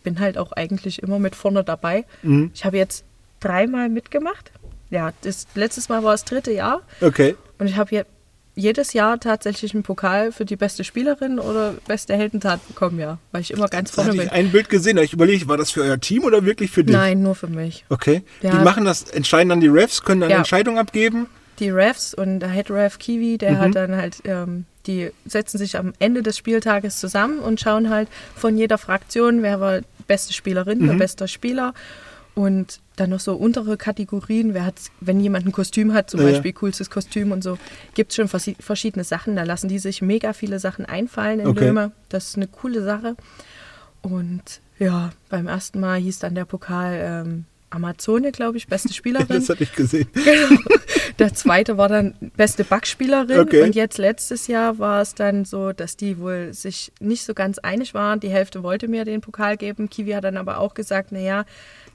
bin 0.03 0.21
halt 0.21 0.39
auch 0.39 0.53
eigentlich 0.53 1.03
immer 1.03 1.19
mit 1.19 1.35
vorne 1.35 1.65
dabei. 1.65 2.05
Mhm. 2.23 2.51
Ich 2.55 2.65
habe 2.65 2.77
jetzt 2.77 3.05
dreimal 3.41 3.89
mitgemacht. 3.89 4.53
Ja, 4.91 5.13
das 5.23 5.47
letztes 5.57 5.89
Mal 5.89 6.05
war 6.05 6.13
das 6.13 6.25
dritte 6.25 6.53
Jahr 6.53 6.83
Okay. 7.01 7.35
und 7.59 7.67
ich 7.67 7.77
habe 7.77 7.93
jetzt 7.95 8.11
jedes 8.57 8.95
Jahr 8.95 9.21
tatsächlich 9.21 9.75
einen 9.75 9.83
Pokal 9.83 10.33
für 10.33 10.47
die 10.47 10.57
beste 10.57 10.83
Spielerin 10.83 11.39
oder 11.39 11.75
beste 11.87 12.15
Heldentat 12.15 12.67
bekommen, 12.67 12.99
ja. 12.99 13.19
Weil 13.31 13.43
ich 13.43 13.53
immer 13.53 13.69
ganz 13.69 13.91
vorne 13.91 14.13
bin. 14.13 14.23
ich 14.23 14.33
ein 14.33 14.51
Bild 14.51 14.71
gesehen, 14.71 14.97
ich 14.97 15.13
überlegt, 15.13 15.47
war 15.47 15.59
das 15.59 15.71
für 15.71 15.83
euer 15.83 16.01
Team 16.01 16.25
oder 16.25 16.45
wirklich 16.45 16.71
für 16.71 16.83
dich? 16.83 16.97
Nein, 16.97 17.23
nur 17.23 17.35
für 17.35 17.49
mich. 17.49 17.85
Okay. 17.91 18.23
Ja. 18.41 18.53
Die 18.53 18.65
machen 18.65 18.85
das, 18.87 19.03
entscheiden 19.05 19.51
dann 19.51 19.61
die 19.61 19.69
Refs, 19.69 20.03
können 20.03 20.23
dann 20.23 20.31
Ja. 20.31 20.39
Entscheidungen 20.39 20.79
abgeben. 20.79 21.27
Die 21.59 21.71
Refs 21.71 22.15
und 22.15 22.41
der 22.41 22.51
Head 22.51 22.71
Ref 22.71 22.99
Kiwi, 22.99 23.39
der 23.39 23.59
hat 23.59 23.75
dann 23.75 23.95
halt, 23.97 24.17
ähm, 24.25 24.65
die 24.87 25.11
setzen 25.27 25.59
sich 25.59 25.79
am 25.79 25.93
Ende 25.99 26.23
des 26.23 26.37
Spieltages 26.37 26.99
zusammen 26.99 27.39
und 27.41 27.61
schauen 27.61 27.91
halt 27.91 28.09
von 28.35 28.57
jeder 28.57 28.79
Fraktion, 28.79 29.43
wer 29.43 29.61
war 29.61 29.81
beste 30.07 30.33
Spielerin, 30.33 30.87
wer 30.89 30.95
bester 30.95 31.29
Spieler. 31.29 31.75
Und 32.37 32.81
dann 32.97 33.11
noch 33.11 33.21
so 33.21 33.35
untere 33.35 33.77
Kategorien, 33.79 34.53
wer 34.53 34.67
hat, 34.67 34.75
wenn 35.01 35.21
jemand 35.21 35.47
ein 35.47 35.53
Kostüm 35.53 35.95
hat, 35.95 36.11
zum 36.11 36.21
Ja. 36.21 36.27
Beispiel 36.27 36.53
coolstes 36.53 36.91
Kostüm 36.91 37.33
und 37.33 37.43
so, 37.43 37.57
gibt 37.95 38.11
es 38.13 38.17
schon 38.17 38.29
versi- 38.29 38.61
verschiedene 38.61 39.05
Sachen. 39.05 39.37
Da 39.37 39.43
lassen 39.45 39.69
die 39.69 39.79
sich 39.79 40.03
mega 40.03 40.35
viele 40.35 40.59
Sachen 40.59 40.85
einfallen 40.85 41.41
in 41.41 41.47
Okay. 41.47 41.65
Löhme. 41.65 41.93
Das 42.11 42.29
ist 42.29 42.37
eine 42.37 42.47
coole 42.47 42.83
Sache. 42.85 43.17
Und 44.03 44.61
ja, 44.79 45.11
beim 45.31 45.47
ersten 45.47 45.81
Mal 45.81 45.99
hieß 45.99 46.19
dann 46.19 46.35
der 46.35 46.45
Pokal 46.45 46.99
ähm, 47.27 47.45
Amazone, 47.71 48.33
glaube 48.33 48.59
ich, 48.59 48.69
beste 48.69 48.93
Spielerin. 48.93 49.27
Das 49.29 49.49
hatte 49.49 49.63
ich 49.65 49.73
gesehen. 49.75 50.09
Genau. 50.15 50.61
Der 51.19 51.33
zweite 51.33 51.79
war 51.79 51.89
dann 51.89 52.15
beste 52.37 52.63
Backspielerin. 52.65 53.41
Okay. 53.41 53.63
Und 53.63 53.75
jetzt 53.75 53.97
letztes 53.97 54.49
Jahr 54.49 54.79
war 54.79 55.01
es 55.01 55.15
dann 55.15 55.47
so, 55.47 55.73
dass 55.73 55.97
die 55.97 56.19
wohl 56.19 56.53
sich 56.53 56.93
nicht 57.01 57.25
so 57.25 57.33
ganz 57.33 57.57
einig 57.59 57.95
waren. 57.95 58.21
Die 58.21 58.29
Hälfte 58.29 58.63
wollte 58.63 58.87
mir 58.89 59.07
den 59.07 59.23
Pokal 59.23 59.57
geben. 59.57 59.89
Kiwi 59.89 60.11
hat 60.13 60.25
dann 60.25 60.37
aber 60.37 60.59
auch 60.59 60.75
gesagt, 60.75 61.13
naja, 61.13 61.47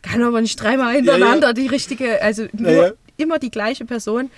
kann 0.01 0.23
aber 0.23 0.41
nicht 0.41 0.59
dreimal 0.61 0.95
hintereinander 0.95 1.53
die 1.53 1.67
richtige, 1.67 2.21
also 2.21 2.47
nur 2.53 2.71
Ja, 2.71 2.85
ja. 2.87 2.91
immer 3.17 3.39
die 3.39 3.51
gleiche 3.51 3.85
Person. 3.85 4.29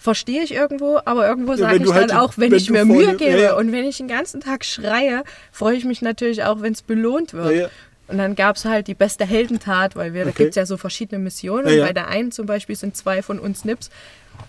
Verstehe 0.00 0.44
ich 0.44 0.54
irgendwo, 0.54 1.00
aber 1.04 1.26
irgendwo 1.28 1.52
Ja, 1.52 1.58
sage 1.58 1.76
ich 1.78 1.82
du 1.82 1.88
dann 1.88 1.96
halt- 1.96 2.14
auch, 2.14 2.34
wenn, 2.38 2.52
wenn 2.52 2.58
ich 2.58 2.70
mir 2.70 2.84
Mühe 2.84 3.16
gebe 3.16 3.32
ja, 3.32 3.38
ja. 3.38 3.56
und 3.56 3.72
wenn 3.72 3.84
ich 3.84 3.96
den 3.96 4.06
ganzen 4.06 4.40
Tag 4.40 4.64
schreie, 4.64 5.24
freue 5.50 5.74
ich 5.76 5.84
mich 5.84 6.02
natürlich 6.02 6.44
auch, 6.44 6.60
wenn 6.62 6.72
es 6.72 6.82
belohnt 6.82 7.34
wird. 7.34 7.52
Ja, 7.52 7.60
ja. 7.62 7.68
Und 8.06 8.18
dann 8.18 8.36
gab 8.36 8.56
es 8.56 8.64
halt 8.64 8.86
die 8.86 8.94
beste 8.94 9.24
Heldentat, 9.26 9.96
weil 9.96 10.14
wir, 10.14 10.22
da 10.24 10.30
Okay. 10.30 10.44
gibt 10.44 10.50
es 10.50 10.56
ja 10.56 10.66
so 10.66 10.76
verschiedene 10.76 11.18
Missionen. 11.18 11.66
Ja, 11.68 11.74
ja. 11.74 11.86
Bei 11.86 11.92
der 11.92 12.06
einen 12.08 12.30
zum 12.30 12.46
Beispiel 12.46 12.76
sind 12.76 12.96
zwei 12.96 13.22
von 13.22 13.38
uns 13.40 13.64
Nips 13.64 13.90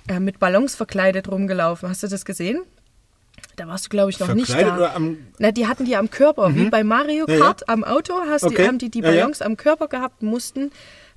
äh, 0.07 0.19
mit 0.19 0.37
Ballons 0.39 0.75
verkleidet 0.75 1.27
rumgelaufen. 1.29 1.89
Hast 1.89 2.03
du 2.03 2.07
das 2.07 2.25
gesehen? 2.25 2.61
Da 3.55 3.67
warst 3.67 3.85
du, 3.85 3.89
glaube 3.89 4.09
ich, 4.11 4.19
noch 4.19 4.33
nicht 4.33 4.47
Verkleidet 4.47 4.73
da. 4.73 4.77
oder 4.77 4.95
am. 4.95 5.17
Na, 5.37 5.51
die 5.51 5.67
hatten 5.67 5.85
die 5.85 5.95
am 5.95 6.09
Körper, 6.09 6.55
wie 6.55 6.69
bei 6.69 6.83
Mario 6.83 7.25
Ja, 7.27 7.33
ja. 7.35 7.39
Kart 7.39 7.67
am 7.69 7.83
Auto, 7.83 8.13
hast 8.29 8.43
Okay. 8.43 8.55
die, 8.61 8.67
haben 8.67 8.77
die 8.77 8.89
die 8.89 8.99
Ja, 8.99 9.11
ja. 9.11 9.21
Ballons 9.21 9.41
am 9.41 9.57
Körper 9.57 9.87
gehabt, 9.87 10.21
mussten 10.23 10.71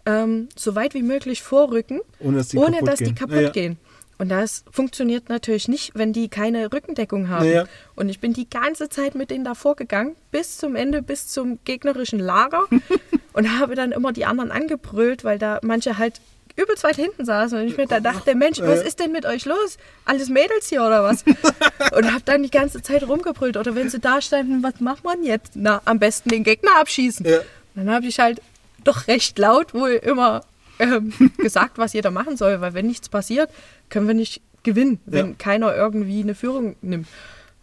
ähm, 0.07 0.49
so 0.57 0.75
weit 0.75 0.95
wie 0.95 1.03
möglich 1.03 1.43
vorrücken, 1.43 2.01
Ohne 2.19 2.39
dass 2.39 2.49
die 2.49 2.59
ohne 2.59 2.73
kaputt 2.73 2.89
dass 2.89 2.99
die 2.99 3.05
gehen. 3.07 3.15
kaputt 3.15 3.35
Ja, 3.37 3.41
ja. 3.43 3.51
gehen. 3.51 3.77
Und 4.19 4.29
das 4.29 4.65
funktioniert 4.71 5.29
natürlich 5.29 5.67
nicht, 5.69 5.93
wenn 5.95 6.13
die 6.13 6.29
keine 6.29 6.73
Rückendeckung 6.73 7.29
haben. 7.29 7.47
Ja, 7.47 7.53
ja. 7.53 7.65
Und 7.97 8.09
ich 8.09 8.21
bin 8.21 8.33
die 8.33 8.49
ganze 8.49 8.89
Zeit 8.89 9.15
mit 9.17 9.31
denen 9.31 9.45
davor 9.45 9.75
gegangen, 9.75 10.15
bis 10.31 10.59
zum 10.59 10.77
Ende, 10.77 11.03
bis 11.03 11.27
zum 11.29 11.59
gegnerischen 11.65 12.21
Lager 12.21 12.65
und 13.33 13.59
habe 13.59 13.75
dann 13.75 13.91
immer 13.91 14.13
die 14.13 14.25
anderen 14.25 14.51
angebrüllt, 14.53 15.25
weil 15.25 15.39
da 15.39 15.59
manche 15.63 15.99
halt 15.99 16.21
übelst 16.57 16.85
weit 16.85 16.97
hinten 16.97 17.25
saßen 17.25 17.59
und 17.59 17.67
ich 17.67 17.77
mir 17.77 17.87
da 17.87 18.01
dachte, 18.01 18.35
Mensch, 18.35 18.61
was 18.61 18.83
ist 18.83 19.01
denn 19.01 19.13
mit 19.13 19.27
euch 19.27 19.45
los? 19.45 19.79
Alles 20.05 20.29
Mädels 20.29 20.69
hier 20.69 20.83
oder 20.83 21.03
was? 21.03 21.25
und 21.97 22.13
habe 22.13 22.23
dann 22.25 22.43
die 22.43 22.51
ganze 22.51 22.83
Zeit 22.83 23.07
rumgebrüllt. 23.07 23.57
Oder 23.57 23.75
wenn 23.75 23.89
sie 23.89 24.01
da 24.01 24.21
standen, 24.21 24.63
was 24.63 24.81
macht 24.81 25.05
man 25.05 25.23
jetzt? 25.23 25.53
Na, 25.55 25.81
am 25.85 25.99
besten 25.99 26.29
den 26.29 26.45
Gegner 26.45 26.71
abschießen. 26.81 27.27
Ja. 27.27 27.39
Dann 27.75 27.91
habe 27.91 28.07
ich 28.07 28.19
halt 28.19 28.41
doch 28.85 29.07
recht 29.09 29.39
laut 29.39 29.75
wohl 29.75 29.93
immer 29.93 30.45
ähm, 30.79 31.13
gesagt, 31.39 31.79
was 31.79 31.93
jeder 31.93 32.11
machen 32.11 32.37
soll, 32.37 32.61
weil 32.61 32.75
wenn 32.75 32.87
nichts 32.87 33.09
passiert, 33.09 33.51
können 33.89 34.07
wir 34.07 34.15
nicht 34.15 34.41
gewinnen, 34.63 35.01
wenn 35.07 35.29
Ja. 35.31 35.35
keiner 35.39 35.75
irgendwie 35.75 36.21
eine 36.23 36.35
Führung 36.35 36.77
nimmt. 36.83 37.09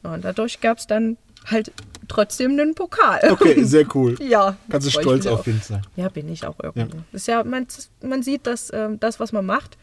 Und 0.04 0.24
dadurch 0.26 0.62
gab 0.62 0.78
es 0.80 0.88
dann 0.88 1.18
halt 1.46 1.72
trotzdem 2.10 2.52
einen 2.52 2.76
Pokal. 2.76 3.22
Okay, 3.32 3.64
sehr 3.64 3.86
cool. 3.96 4.16
ja. 4.22 4.58
Kannst 4.70 4.88
du 4.88 4.92
stolz 4.92 5.26
auf 5.26 5.48
ihn 5.48 5.62
sein. 5.64 5.82
Ja, 5.96 6.10
bin 6.10 6.28
ich 6.32 6.46
auch 6.46 6.56
irgendwie. 6.62 6.98
Das 7.14 7.22
ist 7.22 7.28
ja, 7.28 7.44
man, 7.46 7.66
man 8.02 8.22
sieht, 8.24 8.46
dass 8.48 8.72
ähm, 8.74 9.00
das, 9.00 9.20
was 9.22 9.32
man 9.32 9.46
macht, 9.46 9.78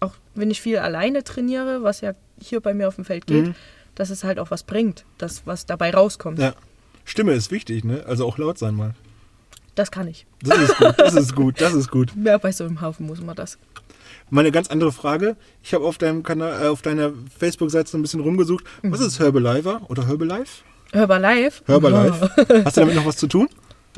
auch 0.00 0.12
wenn 0.34 0.50
ich 0.50 0.60
viel 0.62 0.78
alleine 0.78 1.22
trainiere, 1.24 1.82
was 1.82 2.00
ja 2.00 2.14
hier 2.40 2.60
bei 2.60 2.72
mir 2.74 2.88
auf 2.88 2.94
dem 2.96 3.04
Feld 3.04 3.26
geht, 3.26 3.54
dass 3.94 4.10
es 4.10 4.24
halt 4.24 4.38
auch 4.38 4.50
was 4.50 4.62
bringt, 4.64 5.04
das, 5.18 5.46
was 5.46 5.66
dabei 5.66 5.90
rauskommt. 5.92 6.38
Ja. 6.38 6.54
Stimme 7.04 7.32
ist 7.32 7.50
wichtig, 7.50 7.84
ne? 7.84 8.02
Also 8.06 8.26
auch 8.26 8.38
laut 8.38 8.58
sein 8.58 8.74
mal. 8.74 8.94
Das 9.74 9.90
kann 9.90 10.08
ich. 10.08 10.26
Das 10.42 10.58
ist 10.58 10.76
gut, 10.78 10.94
das 10.98 11.14
ist 11.14 11.34
gut, 11.34 11.60
das 11.60 11.74
ist 11.74 11.90
gut. 11.90 12.12
Ja, 12.24 12.38
bei 12.38 12.50
so 12.52 12.64
einem 12.64 12.80
Haufen 12.80 13.06
muss 13.06 13.20
man 13.20 13.36
das. 13.36 13.58
Mal 14.30 14.40
eine 14.40 14.52
ganz 14.52 14.68
andere 14.70 14.90
Frage. 14.92 15.36
Ich 15.62 15.74
habe 15.74 15.84
auf 15.84 15.98
deinem 15.98 16.22
Kanal, 16.22 16.62
äh, 16.64 16.68
auf 16.68 16.80
deiner 16.80 17.12
Facebook-Seite 17.38 17.90
so 17.90 17.98
ein 17.98 18.02
bisschen 18.02 18.20
rumgesucht. 18.20 18.64
Was 18.82 19.00
Mhm. 19.00 19.06
ist 19.06 19.18
Herbalife 19.18 19.80
oder 19.88 20.06
Herbalife? 20.06 20.62
Herbalife. 20.92 21.62
Herbalife. 21.66 22.30
Hast 22.64 22.76
du 22.76 22.80
damit 22.82 22.94
noch 22.94 23.06
was 23.06 23.16
zu 23.16 23.26
tun? 23.26 23.48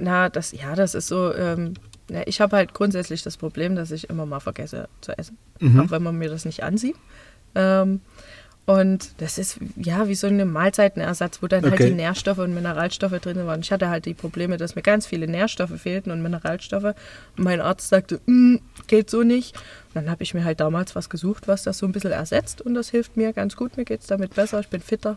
Na, 0.00 0.28
das, 0.28 0.52
ja, 0.52 0.74
das 0.74 0.94
ist 0.94 1.08
so. 1.08 1.34
Ähm, 1.34 1.74
na, 2.08 2.26
ich 2.26 2.40
habe 2.40 2.56
halt 2.56 2.74
grundsätzlich 2.74 3.22
das 3.22 3.36
Problem, 3.36 3.76
dass 3.76 3.90
ich 3.90 4.08
immer 4.10 4.26
mal 4.26 4.40
vergesse 4.40 4.88
zu 5.00 5.16
essen. 5.18 5.36
Auch 5.78 5.90
wenn 5.90 6.02
man 6.02 6.16
mir 6.16 6.28
das 6.28 6.44
nicht 6.44 6.62
ansieht. 6.62 6.96
Ähm, 7.54 8.00
und 8.66 9.10
das 9.18 9.38
ist 9.38 9.58
ja 9.76 10.08
wie 10.08 10.16
so 10.16 10.26
ein 10.26 10.50
Mahlzeitenersatz, 10.52 11.40
wo 11.40 11.46
dann 11.46 11.62
halt 11.62 11.74
Okay. 11.74 11.88
die 11.90 11.94
Nährstoffe 11.94 12.38
und 12.38 12.52
Mineralstoffe 12.52 13.18
drin 13.20 13.46
waren. 13.46 13.60
Ich 13.60 13.70
hatte 13.70 13.88
halt 13.88 14.06
die 14.06 14.14
Probleme, 14.14 14.56
dass 14.56 14.74
mir 14.74 14.82
ganz 14.82 15.06
viele 15.06 15.28
Nährstoffe 15.28 15.80
fehlten 15.80 16.10
und 16.10 16.20
Mineralstoffe. 16.20 16.94
Und 17.36 17.44
mein 17.44 17.60
Arzt 17.60 17.88
sagte, 17.88 18.20
"Mm, 18.26 18.56
geht 18.88 19.08
so 19.08 19.22
nicht. 19.22 19.54
Und 19.56 19.94
dann 19.94 20.10
habe 20.10 20.24
ich 20.24 20.34
mir 20.34 20.44
halt 20.44 20.58
damals 20.60 20.96
was 20.96 21.08
gesucht, 21.08 21.46
was 21.46 21.62
das 21.62 21.78
so 21.78 21.86
ein 21.86 21.92
bisschen 21.92 22.10
ersetzt. 22.12 22.60
Und 22.60 22.74
das 22.74 22.90
hilft 22.90 23.16
mir 23.16 23.32
ganz 23.32 23.56
gut. 23.56 23.76
Mir 23.76 23.84
geht 23.84 24.00
es 24.00 24.08
damit 24.08 24.34
besser. 24.34 24.58
Ich 24.60 24.68
bin 24.68 24.80
fitter. 24.80 25.16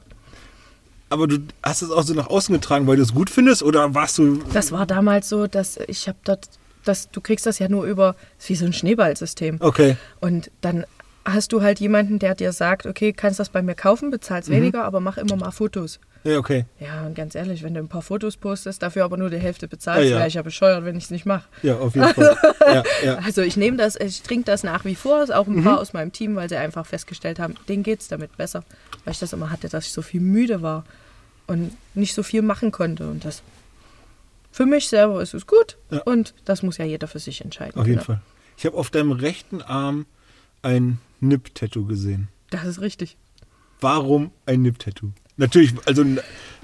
Aber 1.10 1.28
du 1.28 1.40
hast 1.64 1.82
es 1.82 1.92
auch 1.92 2.04
so 2.04 2.14
nach 2.14 2.28
außen 2.28 2.54
getragen, 2.54 2.88
weil 2.88 2.98
du 2.98 3.04
es 3.04 3.14
gut 3.14 3.30
findest 3.30 3.64
oder 3.64 3.94
warst 3.96 4.18
du. 4.18 4.44
Das 4.54 4.72
war 4.72 4.86
damals 4.86 5.30
so, 5.30 5.48
dass 5.48 5.78
ich 5.88 6.08
habe 6.08 6.18
dort, 6.24 6.48
das, 6.86 7.10
du 7.10 7.20
kriegst 7.20 7.46
das 7.46 7.60
ja 7.60 7.68
nur 7.68 7.86
über, 7.86 8.16
das 8.38 8.46
ist 8.46 8.50
wie 8.50 8.56
so 8.56 8.66
ein 8.66 8.74
Schneeballsystem. 8.74 9.58
Okay. 9.60 9.98
Und 10.20 10.52
dann 10.62 10.86
hast 11.34 11.52
du 11.52 11.62
halt 11.62 11.80
jemanden, 11.80 12.20
der 12.20 12.36
dir 12.36 12.52
sagt, 12.54 12.86
okay, 12.86 13.14
kannst 13.14 13.40
das 13.40 13.50
bei 13.50 13.62
mir 13.62 13.76
kaufen, 13.76 14.12
bezahlst 14.12 14.50
weniger, 14.50 14.84
aber 14.86 15.00
mach 15.00 15.18
immer 15.18 15.36
mal 15.36 15.52
Fotos. 15.52 16.00
Ja, 16.24 16.38
okay. 16.38 16.66
Ja, 16.80 17.06
und 17.06 17.16
ganz 17.16 17.34
ehrlich, 17.34 17.64
wenn 17.64 17.74
du 17.74 17.80
ein 17.80 17.88
paar 17.88 18.02
Fotos 18.02 18.36
postest, 18.36 18.82
dafür 18.84 19.06
aber 19.06 19.16
nur 19.16 19.30
die 19.30 19.38
Hälfte 19.38 19.68
bezahlst, 19.70 20.04
Ja, 20.06 20.10
ja. 20.12 20.18
wäre 20.18 20.28
ich 20.28 20.34
ja 20.34 20.42
bescheuert, 20.42 20.84
wenn 20.84 20.98
ich 20.98 21.06
es 21.06 21.12
nicht 21.12 21.26
mache. 21.26 21.48
Ja, 21.64 21.78
auf 21.78 21.96
jeden 21.96 22.14
Fall. 22.14 22.36
Ja, 22.70 22.84
ja. 23.04 23.16
Also 23.26 23.42
ich 23.42 23.58
nehme 23.58 23.78
das, 23.78 23.96
ich 23.96 24.22
trinke 24.22 24.46
das 24.46 24.64
nach 24.64 24.86
wie 24.86 24.94
vor, 24.96 25.26
auch 25.34 25.48
ein 25.48 25.64
paar 25.64 25.80
aus 25.80 25.94
meinem 25.94 26.12
Team, 26.12 26.36
weil 26.36 26.50
sie 26.50 26.58
einfach 26.58 26.86
festgestellt 26.86 27.40
haben, 27.40 27.56
denen 27.68 27.82
geht 27.84 28.02
es 28.02 28.10
damit 28.10 28.36
besser. 28.38 28.64
Weil 29.06 29.14
ich 29.14 29.20
das 29.20 29.34
immer 29.34 29.50
hatte, 29.50 29.70
dass 29.70 29.88
ich 29.88 29.94
so 29.94 30.02
viel 30.04 30.22
müde 30.22 30.62
war 30.62 30.84
und 31.48 31.72
nicht 31.96 32.14
so 32.14 32.22
viel 32.22 32.42
machen 32.44 32.72
konnte. 32.72 33.08
Und 33.10 33.26
das 33.26 33.42
für 34.52 34.66
mich 34.66 34.88
selber 34.88 35.22
ist 35.22 35.34
es 35.34 35.48
gut 35.48 35.78
und 36.06 36.34
das 36.46 36.64
muss 36.64 36.78
ja 36.78 36.86
jeder 36.86 37.08
für 37.08 37.20
sich 37.20 37.42
entscheiden. 37.42 37.80
Auf 37.80 37.88
jeden 37.88 38.00
können. 38.04 38.20
Fall. 38.20 38.22
Ich 38.58 38.66
habe 38.66 38.78
auf 38.78 38.90
deinem 38.90 39.12
rechten 39.14 39.62
Arm 39.62 40.06
ein 40.62 41.00
Nip-Tattoo 41.22 41.86
gesehen. 41.86 42.28
Das 42.50 42.66
ist 42.66 42.82
richtig. 42.82 43.18
Warum 43.82 44.32
ein 44.46 44.62
Nip-Tattoo? 44.62 45.12
Natürlich, 45.38 45.74
also 45.86 46.04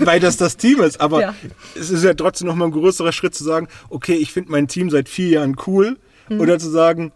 weil 0.00 0.20
das 0.20 0.36
das 0.38 0.56
Team 0.56 0.80
ist, 0.80 1.00
aber 1.00 1.20
Ja. 1.20 1.34
es 1.78 1.90
ist 1.90 2.02
ja 2.02 2.14
trotzdem 2.14 2.46
nochmal 2.48 2.68
ein 2.68 2.72
größerer 2.72 3.12
Schritt 3.12 3.34
zu 3.34 3.44
sagen, 3.44 3.68
okay, 3.90 4.14
ich 4.14 4.32
finde 4.32 4.50
mein 4.52 4.68
Team 4.68 4.88
seit 4.90 5.08
vier 5.08 5.28
Jahren 5.28 5.56
cool 5.66 5.98
Mhm. 6.28 6.40
oder 6.40 6.58
zu 6.58 6.70
sagen, 6.70 7.12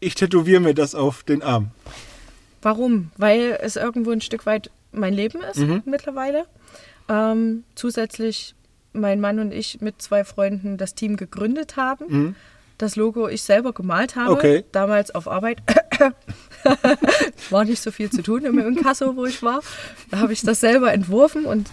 ich 0.00 0.14
tätowiere 0.14 0.60
mir 0.60 0.74
das 0.74 0.94
auf 0.94 1.24
den 1.24 1.42
Arm. 1.42 1.72
Warum? 2.62 3.10
Weil 3.16 3.58
es 3.60 3.76
irgendwo 3.76 4.10
ein 4.12 4.20
Stück 4.20 4.46
weit 4.46 4.70
mein 4.92 5.12
Leben 5.12 5.40
ist 5.42 5.58
Mhm. 5.58 5.82
mittlerweile. 5.84 6.46
Ähm, 7.08 7.64
zusätzlich 7.74 8.54
mein 8.92 9.20
Mann 9.20 9.38
und 9.38 9.52
ich 9.52 9.80
mit 9.80 10.00
zwei 10.00 10.24
Freunden 10.24 10.76
das 10.78 10.94
Team 10.94 11.16
gegründet 11.16 11.76
haben. 11.76 12.34
Das 12.78 12.96
Logo 12.96 13.28
ich 13.28 13.42
selber 13.42 13.72
gemalt 13.72 14.16
habe. 14.16 14.30
Mhm. 14.30 14.36
Okay. 14.36 14.64
Damals 14.72 15.14
auf 15.14 15.28
Arbeit. 15.28 15.58
war 17.50 17.64
nicht 17.64 17.82
so 17.82 17.90
viel 17.90 18.10
zu 18.10 18.22
tun 18.22 18.44
im 18.44 18.58
Inkasso, 18.58 19.16
wo 19.16 19.26
ich 19.26 19.42
war. 19.42 19.60
Da 20.10 20.18
habe 20.18 20.32
ich 20.32 20.42
das 20.42 20.60
selber 20.60 20.92
entworfen 20.92 21.44
und 21.44 21.70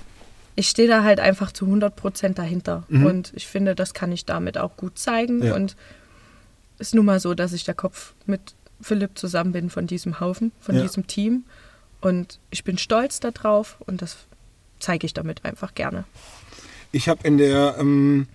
ich 0.55 0.69
stehe 0.69 0.87
da 0.87 1.03
halt 1.03 1.19
einfach 1.19 1.51
zu 1.51 1.65
100 1.65 1.95
Prozent 1.95 2.39
dahinter. 2.39 2.83
Und 2.89 3.33
ich 3.35 3.45
finde, 3.45 3.75
das 3.75 3.93
kann 3.93 4.11
ich 4.13 4.25
damit 4.25 4.57
auch 4.57 4.77
gut 4.77 4.97
zeigen. 4.97 5.37
Mhm. 5.37 5.43
Ja. 5.43 5.55
Und 5.55 5.75
ist 6.79 6.95
nun 6.95 7.05
mal 7.05 7.19
so, 7.19 7.33
dass 7.33 7.51
ich 7.53 7.65
der 7.65 7.73
Kopf 7.73 8.13
mit 8.25 8.55
Philipp 8.81 9.17
zusammen 9.17 9.51
bin 9.51 9.69
von 9.69 9.85
diesem 9.87 10.19
Haufen, 10.19 10.51
von 10.59 10.75
Ja. 10.75 10.81
diesem 10.81 11.07
Team. 11.07 11.43
Und 12.01 12.39
ich 12.51 12.63
bin 12.63 12.77
stolz 12.77 13.19
darauf 13.19 13.77
und 13.85 14.01
das 14.01 14.17
zeige 14.79 15.05
ich 15.05 15.13
damit 15.13 15.43
einfach 15.43 15.73
gerne. 15.73 16.05
Ich 16.91 17.09
habe 17.09 17.27
in 17.27 17.37
der 17.37 17.75
ähm, 17.79 18.27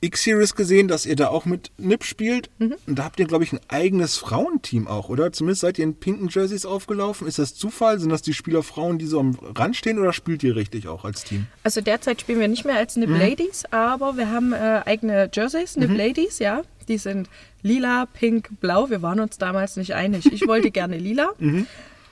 X-Series 0.00 0.54
gesehen, 0.54 0.88
dass 0.88 1.06
ihr 1.06 1.16
da 1.16 1.28
auch 1.28 1.46
mit 1.46 1.70
Nip 1.78 2.04
spielt. 2.04 2.50
Mhm. 2.58 2.74
Und 2.86 2.98
da 2.98 3.04
habt 3.04 3.18
ihr, 3.18 3.26
glaube 3.26 3.44
ich, 3.44 3.52
ein 3.52 3.60
eigenes 3.68 4.16
Frauenteam 4.18 4.86
auch, 4.86 5.08
oder? 5.08 5.32
Zumindest 5.32 5.62
seid 5.62 5.78
ihr 5.78 5.84
in 5.84 5.94
pinken 5.96 6.28
Jerseys 6.28 6.66
aufgelaufen. 6.66 7.26
Ist 7.26 7.38
das 7.38 7.54
Zufall? 7.54 7.98
Sind 7.98 8.10
das 8.10 8.22
die 8.22 8.34
Spieler 8.34 8.62
Frauen, 8.62 8.98
die 8.98 9.06
so 9.06 9.18
am 9.20 9.36
Rand 9.56 9.74
stehen 9.76 9.98
oder 9.98 10.12
spielt 10.12 10.42
ihr 10.42 10.54
richtig 10.54 10.86
auch 10.88 11.04
als 11.04 11.24
Team? 11.24 11.46
Also 11.62 11.80
derzeit 11.80 12.20
spielen 12.20 12.40
wir 12.40 12.48
nicht 12.48 12.64
mehr 12.64 12.76
als 12.76 12.96
Mhm. 12.96 13.02
Nip 13.04 13.18
Ladies, 13.18 13.64
aber 13.70 14.16
wir 14.16 14.30
haben 14.30 14.52
äh, 14.52 14.82
eigene 14.84 15.30
Jerseys, 15.32 15.76
Nip 15.76 15.96
Ladies, 15.96 16.38
ja. 16.38 16.62
Die 16.88 16.98
sind 16.98 17.28
lila, 17.62 18.06
pink, 18.06 18.60
blau. 18.60 18.90
Wir 18.90 19.02
waren 19.02 19.18
uns 19.18 19.38
damals 19.38 19.76
nicht 19.76 19.94
einig. 19.94 20.30
Ich 20.32 20.46
wollte 20.46 20.70
gerne 20.70 20.98
lila. 20.98 21.30
Mhm. 21.38 21.66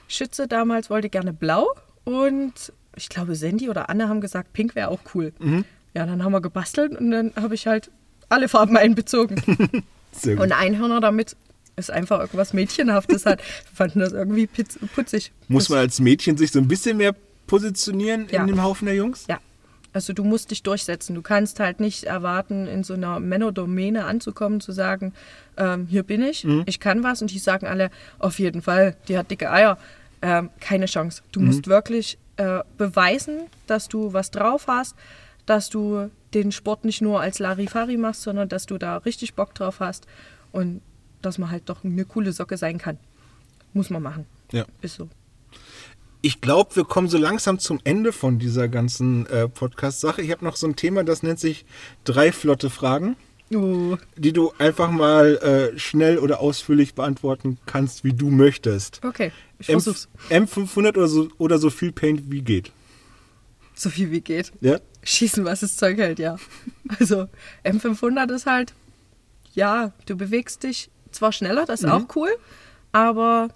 Schütze 0.09 0.49
damals 0.49 0.91
wollte 0.91 1.09
gerne 1.11 1.33
blau 1.33 1.69
und 2.05 2.73
ich 2.97 3.09
glaube, 3.09 3.35
Sandy 3.35 3.69
oder 3.69 3.89
Anne 3.89 4.09
haben 4.09 4.21
gesagt, 4.21 4.53
pink 4.53 4.75
wäre 4.75 4.89
auch 4.89 5.01
cool. 5.15 5.33
Ja, 5.95 6.07
dann 6.07 6.23
haben 6.25 6.33
wir 6.33 6.41
gebastelt 6.41 6.99
und 6.99 7.11
dann 7.11 7.33
habe 7.37 7.55
ich 7.55 7.67
halt 7.67 7.91
alle 8.29 8.49
Farben 8.49 8.77
einbezogen. 8.77 9.43
Und 10.25 10.53
Einhörner 10.53 11.01
damit 11.01 11.37
ist 11.77 11.91
einfach 11.91 12.21
irgendwas 12.21 12.53
Mädchenhaftes 12.53 13.27
hat. 13.27 13.41
Wir 13.41 13.75
fanden 13.75 13.99
das 13.99 14.13
irgendwie 14.13 14.47
putzig. 14.95 15.33
Muss 15.49 15.69
man 15.69 15.81
als 15.81 15.99
Mädchen 15.99 16.37
sich 16.37 16.53
so 16.53 16.61
ein 16.61 16.69
bisschen 16.69 16.97
mehr 16.99 17.15
positionieren 17.49 18.27
Ja. 18.31 18.41
in 18.43 18.47
dem 18.47 18.63
Haufen 18.63 18.87
der 18.87 18.95
Jungs? 18.95 19.27
Ja. 19.29 19.39
Also 19.93 20.13
du 20.13 20.25
musst 20.25 20.51
dich 20.51 20.63
durchsetzen. 20.63 21.15
Du 21.15 21.23
kannst 21.23 21.61
halt 21.61 21.81
nicht 21.81 22.05
erwarten, 22.05 22.67
in 22.67 22.83
so 22.85 22.95
einer 22.95 23.19
Männerdomäne 23.21 24.05
anzukommen, 24.05 24.61
zu 24.61 24.73
sagen, 24.73 25.13
ähm, 25.57 25.87
hier 25.89 26.03
bin 26.03 26.23
ich, 26.23 26.47
ich 26.67 26.81
kann 26.81 27.03
was. 27.05 27.23
Und 27.23 27.31
die 27.33 27.39
sagen 27.39 27.67
alle, 27.67 27.91
auf 28.19 28.39
jeden 28.39 28.63
Fall, 28.63 28.97
die 29.09 29.17
hat 29.19 29.31
dicke 29.31 29.51
Eier. 29.51 29.79
Ähm, 30.23 30.51
keine 30.61 30.87
Chance. 30.87 31.23
Du 31.33 31.41
musst 31.41 31.67
wirklich 31.69 32.19
äh, 32.37 32.61
beweisen, 32.79 33.43
dass 33.67 33.89
du 33.89 34.13
was 34.13 34.31
drauf 34.31 34.67
hast, 34.69 34.97
dass 35.47 35.69
du 35.71 36.11
den 36.33 36.53
Sport 36.53 36.85
nicht 36.85 37.01
nur 37.03 37.21
als 37.21 37.39
Larifari 37.39 37.97
machst, 37.97 38.23
sondern 38.23 38.49
dass 38.49 38.67
du 38.67 38.79
da 38.79 38.97
richtig 38.99 39.35
Bock 39.35 39.55
drauf 39.55 39.81
hast 39.81 40.07
und 40.53 40.81
dass 41.23 41.39
man 41.39 41.51
halt 41.51 41.69
doch 41.69 41.85
eine 41.85 42.05
coole 42.05 42.33
Socke 42.33 42.57
sein 42.57 42.79
kann. 42.79 42.99
Muss 43.73 43.91
man 43.91 44.03
machen. 44.03 44.27
Ja. 44.53 44.65
Ist 44.83 44.97
so. 44.97 45.09
Ich 46.23 46.41
glaube, 46.41 46.75
wir 46.77 46.85
kommen 46.85 47.09
so 47.09 47.19
langsam 47.19 47.59
zum 47.59 47.81
Ende 47.85 48.13
von 48.13 48.39
dieser 48.39 48.69
ganzen 48.69 49.27
äh, 49.27 49.49
Podcast-Sache. 49.49 50.23
Ich 50.23 50.31
habe 50.31 50.45
noch 50.45 50.57
so 50.57 50.67
ein 50.67 50.77
Thema, 50.77 51.05
das 51.05 51.23
nennt 51.23 51.39
sich 51.39 51.67
drei 52.05 52.33
flotte 52.33 52.71
Fragen, 52.71 53.17
Oh. 53.55 53.99
die 54.17 54.33
du 54.33 54.53
einfach 54.59 54.91
mal 54.91 55.37
äh, 55.75 55.79
schnell 55.79 56.19
oder 56.19 56.41
ausführlich 56.41 56.95
beantworten 56.95 57.59
kannst, 57.67 58.03
wie 58.03 58.15
du 58.15 58.31
möchtest. 58.31 59.05
Okay, 59.05 59.33
ich 59.59 59.69
M 59.69 59.81
versuch's. 59.81 60.09
M500 60.31 60.89
oder 60.97 61.09
so, 61.09 61.29
oder 61.37 61.59
so 61.59 61.69
viel 61.69 61.93
Paint 61.93 62.31
wie 62.31 62.41
geht. 62.41 62.73
So 63.75 63.91
viel 63.91 64.11
wie 64.11 64.23
geht. 64.23 64.51
Ja? 64.63 64.81
Schießen, 65.05 65.45
was 65.45 65.61
das 65.61 65.77
Zeug 65.77 65.99
hält, 65.99 66.19
ja. 66.19 66.37
Also 66.99 67.29
M500 67.65 68.33
ist 68.33 68.47
halt, 68.47 68.73
ja, 69.53 69.93
du 70.07 70.17
bewegst 70.17 70.63
dich 70.63 70.91
zwar 71.13 71.33
schneller, 71.33 71.65
das 71.67 71.83
ist 71.83 71.91
auch 71.91 72.05
cool, 72.17 72.29
aber 72.93 73.49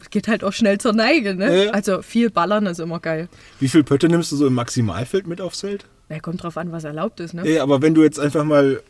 es 0.00 0.10
geht 0.10 0.28
halt 0.28 0.44
auch 0.44 0.52
schnell 0.52 0.78
zur 0.78 0.92
Neige, 0.92 1.34
ne? 1.34 1.64
Ja. 1.66 1.70
Also 1.72 2.02
viel 2.02 2.30
Ballern 2.30 2.66
ist 2.66 2.78
immer 2.78 3.00
geil. 3.00 3.28
Wie 3.58 3.68
viel 3.68 3.82
Pötte 3.82 4.08
nimmst 4.08 4.30
du 4.32 4.36
so 4.36 4.46
im 4.46 4.54
Maximalfeld 4.54 5.26
mit 5.26 5.40
aufs 5.40 5.60
Feld? 5.60 5.86
Ja, 6.08 6.20
kommt 6.20 6.42
drauf 6.42 6.56
an, 6.56 6.72
was 6.72 6.84
erlaubt 6.84 7.20
ist, 7.20 7.34
ne? 7.34 7.48
Ja, 7.48 7.62
aber 7.62 7.82
wenn 7.82 7.94
du 7.94 8.02
jetzt 8.02 8.18
einfach 8.20 8.44
mal. 8.44 8.82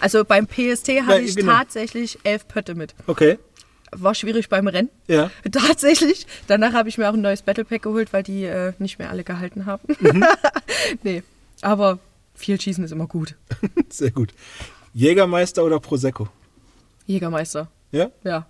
Also 0.00 0.24
beim 0.24 0.46
PST 0.46 0.88
hatte 1.02 1.12
Ja, 1.12 1.18
ich 1.18 1.34
genau. 1.36 1.52
tatsächlich 1.52 2.18
elf 2.24 2.46
Pötte 2.46 2.74
mit. 2.74 2.94
Okay. 3.06 3.38
War 3.92 4.14
schwierig 4.14 4.48
beim 4.48 4.68
Rennen. 4.68 4.90
Ja. 5.06 5.30
Tatsächlich. 5.52 6.26
Danach 6.46 6.72
habe 6.72 6.88
ich 6.88 6.98
mir 6.98 7.08
auch 7.08 7.14
ein 7.14 7.20
neues 7.20 7.42
Battle 7.42 7.64
Pack 7.64 7.82
geholt, 7.82 8.12
weil 8.12 8.22
die 8.22 8.44
äh, 8.44 8.72
nicht 8.78 8.98
mehr 8.98 9.10
alle 9.10 9.24
gehalten 9.24 9.66
haben. 9.66 9.82
Mhm. 10.00 10.24
nee, 11.02 11.22
aber 11.62 11.98
viel 12.34 12.60
schießen 12.60 12.84
ist 12.84 12.92
immer 12.92 13.06
gut. 13.06 13.34
Sehr 13.88 14.10
gut. 14.10 14.32
Jägermeister 14.94 15.64
oder 15.64 15.80
Prosecco? 15.80 16.28
Jägermeister. 17.06 17.68
Ja? 17.90 18.10
Ja, 18.22 18.46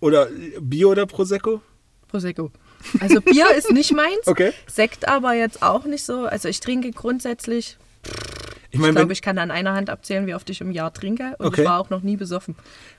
Oder 0.00 0.28
Bier 0.60 0.88
oder 0.88 1.06
Prosecco? 1.06 1.62
Prosecco. 2.08 2.50
Also 3.00 3.20
Bier 3.20 3.54
ist 3.56 3.70
nicht 3.70 3.92
meins. 3.92 4.26
Okay. 4.26 4.52
Sekt 4.66 5.08
aber 5.08 5.34
jetzt 5.34 5.62
auch 5.62 5.84
nicht 5.84 6.04
so. 6.04 6.26
Also 6.26 6.48
ich 6.48 6.60
trinke 6.60 6.90
grundsätzlich, 6.90 7.76
Ich 8.76 8.80
ich 8.80 8.86
meine, 8.86 8.94
glaube, 8.94 9.12
ich 9.12 9.22
kann 9.22 9.38
an 9.38 9.50
einer 9.50 9.74
Hand 9.74 9.90
abzählen, 9.90 10.26
wie 10.26 10.34
oft 10.34 10.48
ich 10.50 10.60
im 10.60 10.70
Jahr 10.70 10.92
trinke. 10.92 11.34
Und 11.38 11.46
Okay. 11.46 11.62
ich 11.62 11.66
war 11.68 11.80
auch 11.80 11.90
noch 11.90 12.02
nie 12.02 12.16
besoffen. 12.16 12.54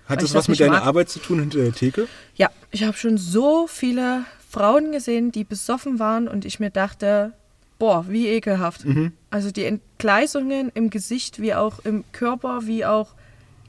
hat 0.07 0.21
das 0.21 0.29
ich 0.31 0.35
was 0.35 0.47
mit 0.47 0.59
deiner 0.59 0.73
mag. 0.73 0.85
Arbeit 0.85 1.09
zu 1.09 1.19
tun 1.19 1.39
hinter 1.39 1.59
der 1.59 1.73
Theke? 1.73 2.07
Ja, 2.35 2.49
ich 2.71 2.83
habe 2.83 2.97
schon 2.97 3.17
so 3.17 3.67
viele 3.67 4.23
Frauen 4.49 4.91
gesehen, 4.91 5.31
die 5.31 5.43
besoffen 5.43 5.99
waren 5.99 6.27
und 6.27 6.45
ich 6.45 6.59
mir 6.59 6.69
dachte, 6.69 7.33
boah, 7.79 8.05
wie 8.07 8.27
ekelhaft. 8.27 8.85
Also 9.29 9.51
die 9.51 9.65
Entgleisungen 9.65 10.71
im 10.73 10.89
Gesicht, 10.89 11.39
wie 11.41 11.53
auch 11.53 11.79
im 11.85 12.03
Körper, 12.11 12.61
wie 12.65 12.85
auch 12.85 13.09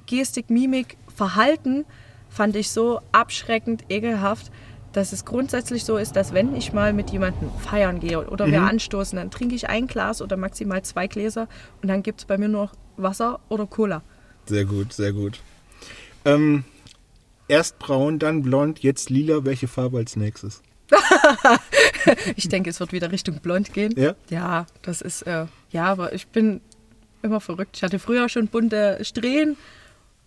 Gestik, 0.07 0.49
Mimik, 0.51 0.97
Verhalten 1.15 1.85
fand 2.31 2.57
ich 2.57 2.71
so 2.71 3.01
abschreckend 3.13 3.85
ekelhaft, 3.91 4.51
dass 4.93 5.13
es 5.13 5.25
grundsätzlich 5.25 5.85
so 5.85 5.97
ist, 5.97 6.17
dass 6.17 6.33
wenn 6.33 6.57
ich 6.57 6.73
mal 6.73 6.93
mit 6.93 7.11
jemandem 7.11 7.51
feiern 7.59 8.01
gehe 8.01 8.29
oder 8.29 8.47
wir 8.47 8.63
anstoßen, 8.63 9.17
dann 9.17 9.31
trinke 9.31 9.55
ich 9.55 9.69
ein 9.69 9.87
Glas 9.87 10.23
oder 10.23 10.37
maximal 10.37 10.83
zwei 10.83 11.07
Gläser 11.07 11.49
und 11.83 11.89
dann 11.89 12.03
gibt 12.03 12.21
es 12.21 12.25
bei 12.25 12.39
mir 12.39 12.49
nur 12.49 12.63
noch 12.67 12.75
Wasser 12.97 13.41
oder 13.49 13.67
Cola. 13.67 14.03
Sehr 14.47 14.65
gut, 14.65 14.93
sehr 14.93 15.13
gut. 15.13 15.41
Ähm, 16.25 16.65
erst 17.49 17.79
braun, 17.79 18.19
dann 18.19 18.43
blond, 18.43 18.81
jetzt 18.81 19.11
lila. 19.11 19.45
Welche 19.45 19.69
Farbe 19.69 19.99
als 19.99 20.17
nächstes? 20.17 20.63
Ich 22.37 22.49
denke, 22.49 22.71
es 22.71 22.81
wird 22.81 22.93
wieder 22.93 23.13
Richtung 23.13 23.41
blond 23.41 23.75
gehen. 23.75 23.93
Ja? 23.97 24.15
Ja, 24.31 24.67
das 24.83 25.03
ist, 25.03 25.23
äh, 25.23 25.47
ja, 25.71 25.85
aber 25.85 26.15
ich 26.15 26.29
bin 26.29 26.63
immer 27.23 27.41
verrückt. 27.41 27.77
Ich 27.77 27.83
hatte 27.83 27.99
früher 27.99 28.29
schon 28.29 28.47
bunte 28.49 28.99
Strähnen. 29.03 29.57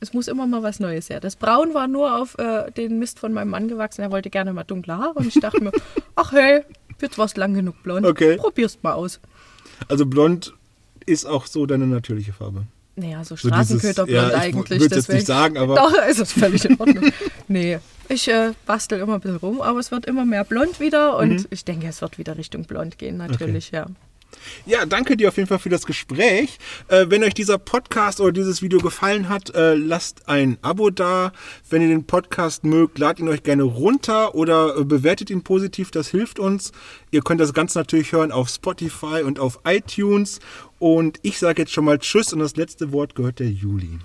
Es 0.01 0.13
muss 0.13 0.27
immer 0.27 0.45
mal 0.47 0.63
was 0.63 0.79
Neues 0.79 1.09
her. 1.09 1.19
Das 1.19 1.35
Braun 1.37 1.73
war 1.73 1.87
nur 1.87 2.19
auf 2.19 2.37
äh, 2.39 2.69
den 2.71 2.99
Mist 2.99 3.19
von 3.19 3.31
meinem 3.33 3.49
Mann 3.51 3.67
gewachsen. 3.67 4.01
Er 4.01 4.11
wollte 4.11 4.29
gerne 4.29 4.51
mal 4.51 4.63
dunkle 4.63 4.97
Haare. 4.97 5.13
Und 5.13 5.27
ich 5.27 5.39
dachte 5.39 5.63
mir, 5.63 5.71
ach 6.15 6.31
hey, 6.31 6.63
jetzt 6.99 7.17
warst 7.17 7.37
lang 7.37 7.53
genug 7.53 7.81
blond. 7.83 8.05
Okay. 8.05 8.35
Probier's 8.37 8.77
mal 8.81 8.93
aus. 8.93 9.19
Also 9.87 10.05
blond 10.05 10.53
ist 11.05 11.25
auch 11.25 11.45
so 11.45 11.65
deine 11.65 11.85
natürliche 11.87 12.33
Farbe. 12.33 12.63
Naja, 12.95 13.23
so 13.23 13.35
Straßenköterblond 13.37 14.09
ja, 14.21 14.29
ich 14.29 14.35
eigentlich. 14.35 14.81
würd's 14.81 14.95
jetzt 14.95 15.07
deswegen. 15.07 15.17
nicht 15.17 15.27
sagen, 15.27 15.57
aber- 15.57 15.75
Doch, 15.75 15.93
ist 16.09 16.19
es 16.19 16.33
völlig 16.33 16.65
in 16.65 16.79
Ordnung. 16.79 17.11
nee, 17.47 17.79
ich 18.09 18.27
äh, 18.27 18.51
bastel 18.65 18.99
immer 18.99 19.13
ein 19.15 19.21
bisschen 19.21 19.37
rum, 19.37 19.61
aber 19.61 19.79
es 19.79 19.91
wird 19.91 20.05
immer 20.07 20.25
mehr 20.25 20.43
blond 20.43 20.79
wieder. 20.79 21.15
Und 21.17 21.29
Mhm. 21.29 21.45
ich 21.51 21.63
denke, 21.63 21.87
es 21.87 22.01
wird 22.01 22.17
wieder 22.17 22.37
Richtung 22.37 22.65
blond 22.65 22.97
gehen, 22.97 23.17
natürlich, 23.17 23.71
ja. 23.71 23.85
Ja, 24.65 24.85
danke 24.85 25.17
dir 25.17 25.29
auf 25.29 25.37
jeden 25.37 25.47
Fall 25.47 25.59
für 25.59 25.69
das 25.69 25.85
Gespräch. 25.85 26.57
Äh, 26.87 27.05
wenn 27.09 27.23
euch 27.23 27.33
dieser 27.33 27.57
Podcast 27.57 28.19
oder 28.21 28.31
dieses 28.31 28.61
Video 28.61 28.79
gefallen 28.79 29.29
hat, 29.29 29.53
äh, 29.55 29.75
lasst 29.75 30.27
ein 30.27 30.57
Abo 30.61 30.89
da. 30.89 31.31
Wenn 31.69 31.81
ihr 31.81 31.87
den 31.87 32.05
Podcast 32.05 32.63
mögt, 32.63 32.97
ladet 32.99 33.19
ihn 33.19 33.27
euch 33.27 33.43
gerne 33.43 33.63
runter 33.63 34.35
oder 34.35 34.77
äh, 34.77 34.83
bewertet 34.83 35.29
ihn 35.29 35.43
positiv. 35.43 35.91
Das 35.91 36.09
hilft 36.09 36.39
uns. 36.39 36.71
Ihr 37.11 37.21
könnt 37.21 37.41
das 37.41 37.53
Ganze 37.53 37.79
natürlich 37.79 38.11
hören 38.11 38.31
auf 38.31 38.49
Spotify 38.49 39.23
und 39.23 39.39
auf 39.39 39.59
iTunes. 39.65 40.39
Und 40.79 41.19
ich 41.21 41.39
sage 41.39 41.61
jetzt 41.61 41.73
schon 41.73 41.85
mal 41.85 41.99
Tschüss 41.99 42.33
und 42.33 42.39
das 42.39 42.55
letzte 42.55 42.91
Wort 42.91 43.15
gehört 43.15 43.39
der 43.39 43.49
Juli. 43.49 43.99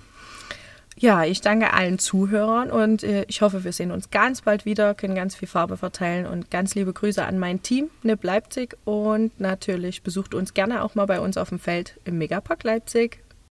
Ja, 0.99 1.25
ich 1.25 1.43
danke 1.43 1.75
allen 1.75 1.99
Zuhörern 1.99 2.71
und 2.71 3.03
äh, 3.03 3.27
ich 3.29 3.43
hoffe, 3.43 3.65
wir 3.65 3.73
sehen 3.73 3.91
uns 3.91 4.09
ganz 4.11 4.41
bald 4.41 4.65
wieder, 4.65 4.95
können 4.95 5.15
ganz 5.15 5.35
viel 5.35 5.47
Farbe 5.47 5.77
verteilen 5.77 6.25
und 6.25 6.51
ganz 6.51 6.75
liebe 6.75 6.95
Grüße 6.95 7.23
an 7.23 7.39
mein 7.39 7.63
Team, 7.63 7.91
NIP 8.03 8.25
Leipzig 8.25 8.79
und 8.87 9.39
natürlich 9.39 10.03
besucht 10.03 10.35
uns 10.35 10.55
gerne 10.55 10.83
auch 10.83 10.95
mal 10.95 11.05
bei 11.05 11.21
uns 11.21 11.37
auf 11.37 11.51
dem 11.51 11.59
Feld 11.59 12.01
im 12.07 12.17
Megapark 12.17 12.65
Leipzig. 12.65 13.23